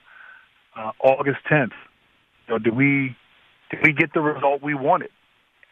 uh, 0.76 0.90
August 1.02 1.38
10th, 1.50 1.70
you 2.48 2.54
know, 2.54 2.58
did 2.58 2.74
we, 2.74 3.16
did 3.70 3.80
we 3.84 3.92
get 3.92 4.12
the 4.12 4.20
result 4.20 4.62
we 4.62 4.74
wanted? 4.74 5.10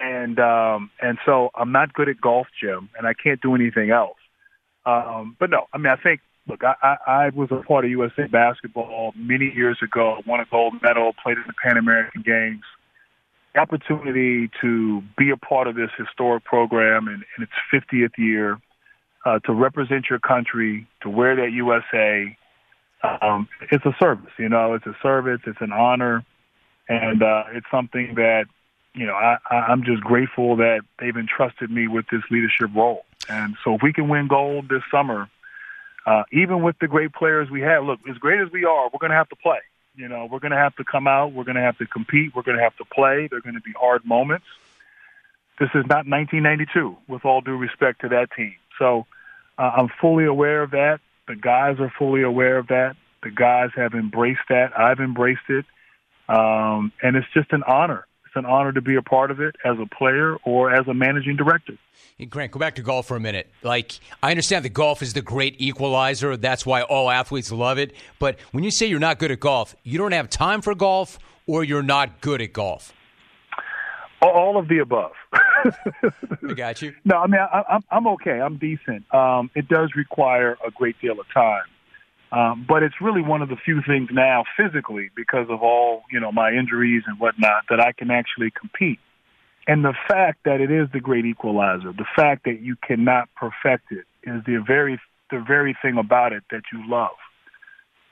And 0.01 0.38
um, 0.40 0.90
and 1.01 1.18
so 1.24 1.51
I'm 1.55 1.72
not 1.72 1.92
good 1.92 2.09
at 2.09 2.20
golf, 2.20 2.46
Jim, 2.61 2.88
and 2.96 3.07
I 3.07 3.14
can't 3.14 3.40
do 3.40 3.55
anything 3.55 3.90
else. 3.90 4.16
Um, 4.86 5.36
but 5.38 5.51
no, 5.51 5.66
I 5.72 5.78
mean, 5.78 5.92
I 5.92 5.96
think 5.96 6.20
look, 6.46 6.64
I, 6.64 6.74
I, 6.82 6.96
I 7.07 7.28
was 7.30 7.48
a 7.51 7.62
part 7.62 7.84
of 7.84 7.90
USA 7.90 8.26
basketball 8.26 9.12
many 9.16 9.53
years 9.55 9.78
ago. 9.82 10.20
Won 10.26 10.40
a 10.40 10.46
gold 10.51 10.74
medal, 10.82 11.12
played 11.22 11.36
in 11.36 11.44
the 11.46 11.53
Pan 11.62 11.76
American 11.76 12.22
Games. 12.22 12.62
The 13.55 13.61
opportunity 13.61 14.51
to 14.61 15.03
be 15.18 15.30
a 15.30 15.36
part 15.36 15.66
of 15.66 15.74
this 15.74 15.90
historic 15.98 16.44
program 16.44 17.09
in, 17.09 17.24
in 17.36 17.42
its 17.42 17.53
50th 17.72 18.16
year, 18.16 18.59
uh, 19.26 19.38
to 19.40 19.53
represent 19.53 20.07
your 20.09 20.20
country, 20.20 20.86
to 21.03 21.11
wear 21.11 21.36
that 21.36 21.53
USA. 21.53 22.36
Um, 23.03 23.48
it's 23.70 23.84
a 23.84 23.94
service, 23.98 24.32
you 24.38 24.48
know. 24.48 24.74
It's 24.74 24.86
a 24.86 24.96
service. 25.03 25.40
It's 25.46 25.61
an 25.61 25.72
honor, 25.72 26.24
and 26.88 27.22
uh, 27.22 27.44
it's 27.53 27.66
something 27.70 28.14
that 28.16 28.44
you 28.95 29.07
know, 29.07 29.14
I, 29.14 29.38
I'm 29.51 29.84
just 29.84 30.03
grateful 30.03 30.57
that 30.57 30.80
they've 30.99 31.16
entrusted 31.16 31.70
me 31.70 31.86
with 31.86 32.07
this 32.11 32.22
leadership 32.30 32.70
role. 32.74 33.05
And 33.28 33.57
so 33.64 33.74
if 33.74 33.82
we 33.82 33.93
can 33.93 34.09
win 34.09 34.28
gold 34.28 34.68
this 34.68 34.82
summer, 34.91 35.28
uh, 36.07 36.24
even 36.32 36.62
with 36.62 36.76
the 36.80 36.88
great 36.88 37.12
players 37.12 37.51
we 37.51 37.61
have, 37.61 37.84
look, 37.84 38.01
as 38.09 38.16
great 38.18 38.41
as 38.41 38.51
we 38.51 38.64
are, 38.64 38.91
we're 38.93 38.99
going 38.99 39.11
to 39.11 39.16
have 39.16 39.28
to 39.28 39.36
play. 39.36 39.59
You 39.95 40.09
know, 40.09 40.28
we're 40.30 40.38
going 40.38 40.53
to 40.53 40.57
have 40.57 40.74
to 40.76 40.84
come 40.84 41.07
out. 41.07 41.32
We're 41.32 41.45
going 41.45 41.57
to 41.57 41.62
have 41.62 41.78
to 41.78 41.86
compete. 41.86 42.34
We're 42.34 42.43
going 42.43 42.57
to 42.57 42.62
have 42.62 42.76
to 42.78 42.84
play. 42.84 43.28
There 43.28 43.38
are 43.38 43.43
going 43.43 43.55
to 43.55 43.61
be 43.61 43.72
hard 43.72 44.05
moments. 44.05 44.47
This 45.59 45.68
is 45.74 45.84
not 45.86 46.07
1992, 46.07 46.97
with 47.07 47.24
all 47.24 47.43
due 47.43 47.57
respect 47.57 48.01
to 48.01 48.09
that 48.09 48.28
team. 48.34 48.55
So 48.78 49.07
uh, 49.59 49.70
I'm 49.76 49.88
fully 50.01 50.24
aware 50.24 50.62
of 50.62 50.70
that. 50.70 51.01
The 51.28 51.36
guys 51.36 51.78
are 51.80 51.93
fully 51.99 52.22
aware 52.22 52.57
of 52.57 52.68
that. 52.68 52.97
The 53.22 53.30
guys 53.30 53.70
have 53.76 53.93
embraced 53.93 54.41
that. 54.49 54.78
I've 54.78 55.01
embraced 55.01 55.49
it. 55.51 55.66
Um, 56.28 56.93
and 57.03 57.16
it's 57.16 57.26
just 57.34 57.53
an 57.53 57.62
honor 57.64 58.07
it's 58.31 58.37
an 58.37 58.47
honor 58.47 58.70
to 58.72 58.81
be 58.81 58.95
a 58.95 59.03
part 59.03 59.33
of 59.33 59.41
it 59.41 59.57
as 59.64 59.76
a 59.81 59.87
player 59.87 60.37
or 60.45 60.72
as 60.72 60.87
a 60.87 60.95
managing 60.95 61.35
director. 61.35 61.76
Hey, 62.16 62.26
Grant, 62.26 62.53
go 62.53 62.61
back 62.61 62.76
to 62.76 62.83
golf 62.83 63.07
for 63.07 63.16
a 63.16 63.20
minute. 63.20 63.51
Like, 63.64 63.99
I 64.22 64.31
understand 64.31 64.64
that 64.64 64.72
golf 64.72 65.03
is 65.03 65.14
the 65.14 65.22
great 65.22 65.57
equalizer. 65.59 66.37
That's 66.37 66.64
why 66.64 66.83
all 66.83 67.11
athletes 67.11 67.51
love 67.51 67.78
it. 67.78 67.93
But 68.20 68.39
when 68.53 68.62
you 68.62 68.70
say 68.70 68.87
you're 68.87 69.01
not 69.01 69.18
good 69.18 69.33
at 69.33 69.41
golf, 69.41 69.74
you 69.83 69.99
don't 69.99 70.12
have 70.12 70.31
time 70.31 70.62
for 70.62 70.76
golf 70.76 71.18
or 71.49 71.64
you're 71.64 71.83
not 71.83 72.20
good 72.20 72.41
at 72.41 72.53
golf? 72.53 72.93
All 74.22 74.57
of 74.57 74.68
the 74.68 74.78
above. 74.78 75.12
I 75.33 76.53
got 76.55 76.83
you. 76.83 76.95
No, 77.05 77.16
I 77.16 77.26
mean, 77.26 77.41
I, 77.41 77.64
I'm, 77.68 77.83
I'm 77.91 78.07
okay. 78.09 78.41
I'm 78.41 78.59
decent. 78.59 79.12
Um, 79.12 79.51
it 79.57 79.66
does 79.66 79.91
require 79.97 80.57
a 80.64 80.70
great 80.70 81.01
deal 81.01 81.18
of 81.18 81.26
time. 81.35 81.64
Um, 82.33 82.64
but 82.68 82.83
it's 82.83 82.95
really 83.01 83.22
one 83.22 83.43
of 83.43 83.49
the 83.49 83.57
few 83.57 83.83
things 83.87 84.09
now 84.12 84.45
physically 84.57 85.11
because 85.16 85.47
of 85.51 85.62
all, 85.62 86.03
you 86.12 86.20
know, 86.20 86.31
my 86.31 86.53
injuries 86.53 87.03
and 87.07 87.18
whatnot 87.18 87.64
that 87.70 87.81
I 87.81 87.93
can 87.93 88.11
actually 88.11 88.53
compete. 88.53 89.01
And 89.66 89.85
the 89.85 89.95
fact 90.09 90.45
that 90.45 90.61
it 90.61 90.70
is 90.70 90.89
the 90.93 91.01
great 91.01 91.24
equalizer, 91.26 91.93
the 91.93 92.07
fact 92.16 92.45
that 92.45 92.61
you 92.61 92.76
cannot 92.87 93.28
perfect 93.35 93.91
it 93.91 94.05
is 94.22 94.43
the 94.47 94.62
very, 94.64 95.01
the 95.31 95.45
very 95.47 95.76
thing 95.83 95.99
about 95.99 96.33
it 96.33 96.45
that 96.51 96.62
you 96.72 96.89
love. 96.89 97.16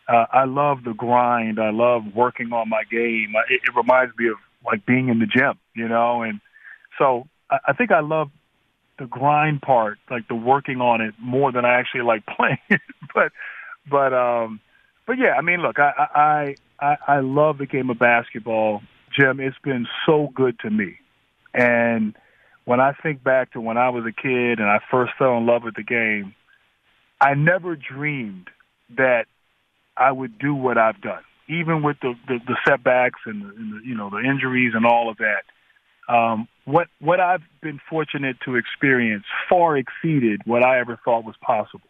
Uh, 0.08 0.24
I 0.32 0.44
love 0.44 0.84
the 0.84 0.94
grind. 0.94 1.60
I 1.60 1.70
love 1.70 2.02
working 2.14 2.52
on 2.52 2.68
my 2.68 2.82
game. 2.90 3.34
It, 3.50 3.60
it 3.64 3.76
reminds 3.76 4.16
me 4.16 4.28
of 4.28 4.36
like 4.64 4.84
being 4.84 5.08
in 5.08 5.20
the 5.20 5.26
gym, 5.26 5.58
you 5.74 5.88
know, 5.88 6.22
and 6.22 6.40
so 6.98 7.28
I, 7.50 7.58
I 7.68 7.72
think 7.72 7.92
I 7.92 8.00
love 8.00 8.30
the 8.98 9.06
grind 9.06 9.62
part, 9.62 9.98
like 10.10 10.26
the 10.28 10.34
working 10.34 10.80
on 10.80 11.00
it 11.00 11.14
more 11.20 11.52
than 11.52 11.64
I 11.64 11.78
actually 11.78 12.02
like 12.02 12.24
playing 12.36 12.58
it. 12.68 12.80
but 13.14 13.32
but 13.90 14.12
um, 14.12 14.60
but 15.06 15.18
yeah, 15.18 15.34
I 15.38 15.42
mean, 15.42 15.60
look, 15.60 15.78
I 15.78 15.92
I 16.14 16.54
I, 16.80 16.96
I 17.16 17.20
love 17.20 17.58
the 17.58 17.66
game 17.66 17.90
of 17.90 17.98
basketball, 17.98 18.82
Jim. 19.18 19.40
It's 19.40 19.58
been 19.62 19.86
so 20.06 20.28
good 20.34 20.58
to 20.60 20.70
me, 20.70 20.96
and 21.54 22.14
when 22.64 22.80
I 22.80 22.92
think 22.92 23.24
back 23.24 23.52
to 23.52 23.60
when 23.60 23.78
I 23.78 23.88
was 23.88 24.04
a 24.04 24.12
kid 24.12 24.58
and 24.58 24.68
I 24.68 24.78
first 24.90 25.12
fell 25.18 25.38
in 25.38 25.46
love 25.46 25.62
with 25.64 25.74
the 25.74 25.82
game, 25.82 26.34
I 27.18 27.32
never 27.34 27.76
dreamed 27.76 28.48
that 28.96 29.24
I 29.96 30.12
would 30.12 30.38
do 30.38 30.54
what 30.54 30.78
I've 30.78 31.00
done, 31.00 31.22
even 31.48 31.82
with 31.82 31.96
the 32.00 32.14
the, 32.26 32.38
the 32.46 32.56
setbacks 32.66 33.20
and 33.26 33.42
the, 33.42 33.48
and 33.48 33.72
the 33.72 33.86
you 33.86 33.94
know 33.94 34.10
the 34.10 34.18
injuries 34.18 34.72
and 34.74 34.84
all 34.84 35.10
of 35.10 35.16
that. 35.18 35.44
Um, 36.12 36.48
what 36.64 36.88
what 37.00 37.20
I've 37.20 37.42
been 37.62 37.80
fortunate 37.88 38.36
to 38.44 38.56
experience 38.56 39.24
far 39.48 39.76
exceeded 39.76 40.42
what 40.44 40.62
I 40.62 40.78
ever 40.80 40.98
thought 41.04 41.24
was 41.24 41.36
possible, 41.40 41.88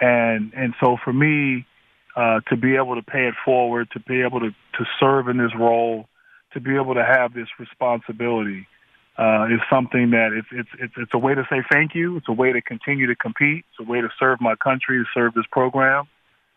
and 0.00 0.52
and 0.54 0.74
so 0.80 0.96
for 1.02 1.12
me, 1.12 1.66
uh, 2.16 2.40
to 2.48 2.56
be 2.56 2.76
able 2.76 2.94
to 2.94 3.02
pay 3.02 3.26
it 3.28 3.34
forward, 3.44 3.88
to 3.92 4.00
be 4.00 4.22
able 4.22 4.40
to 4.40 4.50
to 4.50 4.84
serve 5.00 5.28
in 5.28 5.38
this 5.38 5.52
role, 5.58 6.08
to 6.52 6.60
be 6.60 6.74
able 6.74 6.94
to 6.94 7.04
have 7.04 7.34
this 7.34 7.48
responsibility, 7.58 8.66
uh, 9.18 9.46
is 9.46 9.60
something 9.70 10.10
that 10.10 10.30
it's, 10.32 10.48
it's 10.52 10.68
it's 10.80 10.94
it's 10.96 11.14
a 11.14 11.18
way 11.18 11.34
to 11.34 11.44
say 11.50 11.62
thank 11.70 11.94
you. 11.94 12.16
It's 12.16 12.28
a 12.28 12.32
way 12.32 12.52
to 12.52 12.60
continue 12.60 13.06
to 13.08 13.16
compete. 13.16 13.64
It's 13.70 13.86
a 13.86 13.90
way 13.90 14.00
to 14.00 14.08
serve 14.18 14.40
my 14.40 14.54
country, 14.56 14.98
to 14.98 15.04
serve 15.12 15.34
this 15.34 15.46
program, 15.50 16.06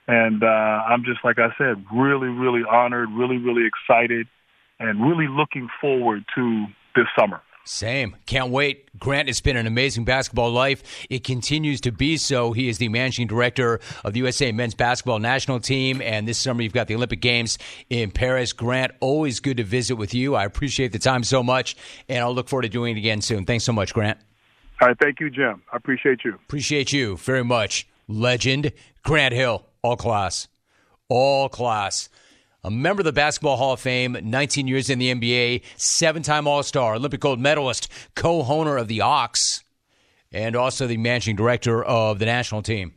and 0.07 0.43
uh, 0.43 0.47
I'm 0.47 1.03
just 1.03 1.19
like 1.23 1.39
I 1.39 1.49
said, 1.57 1.83
really 1.91 2.27
really 2.27 2.63
honored, 2.69 3.09
really 3.11 3.37
really 3.37 3.67
excited, 3.67 4.27
and 4.79 5.01
really 5.01 5.27
looking 5.27 5.69
forward 5.79 6.23
to 6.35 6.65
this 6.95 7.07
summer. 7.17 7.41
Same. 7.63 8.15
Can't 8.25 8.49
wait. 8.49 8.89
Grant, 8.99 9.29
it's 9.29 9.41
been 9.41 9.55
an 9.55 9.67
amazing 9.67 10.03
basketball 10.03 10.51
life. 10.51 10.83
It 11.09 11.23
continues 11.23 11.81
to 11.81 11.91
be 11.91 12.17
so. 12.17 12.53
He 12.53 12.69
is 12.69 12.79
the 12.79 12.89
managing 12.89 13.27
director 13.27 13.79
of 14.03 14.13
the 14.13 14.19
USA 14.19 14.51
men's 14.51 14.73
basketball 14.73 15.19
national 15.19 15.59
team. 15.59 16.01
And 16.01 16.27
this 16.27 16.37
summer, 16.37 16.63
you've 16.63 16.73
got 16.73 16.87
the 16.87 16.95
Olympic 16.95 17.21
Games 17.21 17.57
in 17.89 18.11
Paris. 18.11 18.51
Grant, 18.51 18.93
always 18.99 19.39
good 19.39 19.57
to 19.57 19.63
visit 19.63 19.95
with 19.95 20.13
you. 20.13 20.35
I 20.35 20.43
appreciate 20.45 20.91
the 20.91 20.99
time 20.99 21.23
so 21.23 21.43
much. 21.43 21.75
And 22.09 22.19
I'll 22.19 22.33
look 22.33 22.49
forward 22.49 22.63
to 22.63 22.69
doing 22.69 22.95
it 22.95 22.99
again 22.99 23.21
soon. 23.21 23.45
Thanks 23.45 23.63
so 23.63 23.73
much, 23.73 23.93
Grant. 23.93 24.17
All 24.81 24.87
right. 24.87 24.97
Thank 24.99 25.19
you, 25.19 25.29
Jim. 25.29 25.61
I 25.71 25.77
appreciate 25.77 26.23
you. 26.25 26.33
Appreciate 26.33 26.91
you 26.91 27.17
very 27.17 27.43
much. 27.43 27.87
Legend, 28.07 28.71
Grant 29.03 29.33
Hill, 29.33 29.65
all 29.83 29.95
class. 29.95 30.47
All 31.09 31.47
class 31.49 32.09
a 32.63 32.69
member 32.69 33.01
of 33.01 33.05
the 33.05 33.13
Basketball 33.13 33.57
Hall 33.57 33.73
of 33.73 33.79
Fame, 33.79 34.17
19 34.21 34.67
years 34.67 34.89
in 34.89 34.99
the 34.99 35.13
NBA, 35.13 35.63
seven 35.77 36.21
time 36.21 36.47
All 36.47 36.63
Star, 36.63 36.95
Olympic 36.95 37.19
gold 37.19 37.39
medalist, 37.39 37.87
co 38.15 38.43
owner 38.43 38.77
of 38.77 38.87
the 38.87 38.99
Hawks, 38.99 39.63
and 40.31 40.55
also 40.55 40.87
the 40.87 40.97
managing 40.97 41.35
director 41.35 41.83
of 41.83 42.19
the 42.19 42.25
national 42.25 42.61
team. 42.61 42.93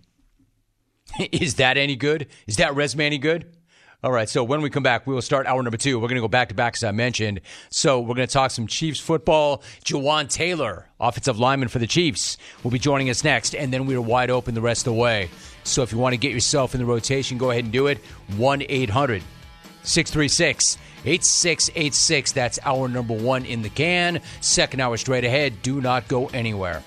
Is 1.33 1.55
that 1.55 1.77
any 1.77 1.97
good? 1.97 2.27
Is 2.47 2.57
that 2.57 2.75
resume 2.75 3.07
any 3.07 3.19
good? 3.19 3.57
All 4.03 4.13
right, 4.13 4.29
so 4.29 4.45
when 4.45 4.61
we 4.61 4.69
come 4.69 4.83
back, 4.83 5.07
we 5.07 5.15
will 5.15 5.23
start 5.23 5.47
hour 5.47 5.63
number 5.63 5.79
two. 5.79 5.99
We're 5.99 6.09
going 6.09 6.17
to 6.17 6.21
go 6.21 6.29
back 6.29 6.51
to 6.51 6.55
back, 6.55 6.75
as 6.77 6.85
I 6.85 6.93
mentioned. 6.93 7.41
So 7.71 8.01
we're 8.01 8.17
going 8.17 8.29
to 8.29 8.33
talk 8.33 8.51
some 8.51 8.67
Chiefs 8.67 9.01
football. 9.01 9.63
Jawaan 9.87 10.29
Taylor, 10.29 10.91
offensive 11.01 11.39
lineman 11.39 11.69
for 11.69 11.79
the 11.79 11.87
Chiefs, 11.87 12.37
will 12.63 12.71
be 12.71 12.79
joining 12.79 13.09
us 13.09 13.25
next, 13.25 13.55
and 13.55 13.73
then 13.73 13.87
we 13.87 13.95
are 13.95 14.03
wide 14.03 14.29
open 14.29 14.55
the 14.55 14.61
rest 14.61 14.87
of 14.87 14.93
the 14.93 15.01
way. 15.01 15.31
So 15.63 15.83
if 15.83 15.91
you 15.91 15.97
want 15.97 16.13
to 16.13 16.19
get 16.19 16.33
yourself 16.33 16.75
in 16.75 16.81
the 16.81 16.87
rotation, 16.87 17.39
go 17.39 17.51
ahead 17.51 17.65
and 17.65 17.73
do 17.73 17.87
it. 17.87 17.97
1 18.37 18.65
800 18.69 19.23
636 19.85 20.79
8686. 21.07 22.33
That's 22.33 22.59
hour 22.65 22.89
number 22.89 23.15
one 23.15 23.45
in 23.45 23.63
the 23.63 23.69
can. 23.69 24.21
Second 24.41 24.81
hour 24.81 24.97
straight 24.97 25.25
ahead. 25.25 25.63
Do 25.63 25.81
not 25.81 26.09
go 26.09 26.27
anywhere. 26.27 26.83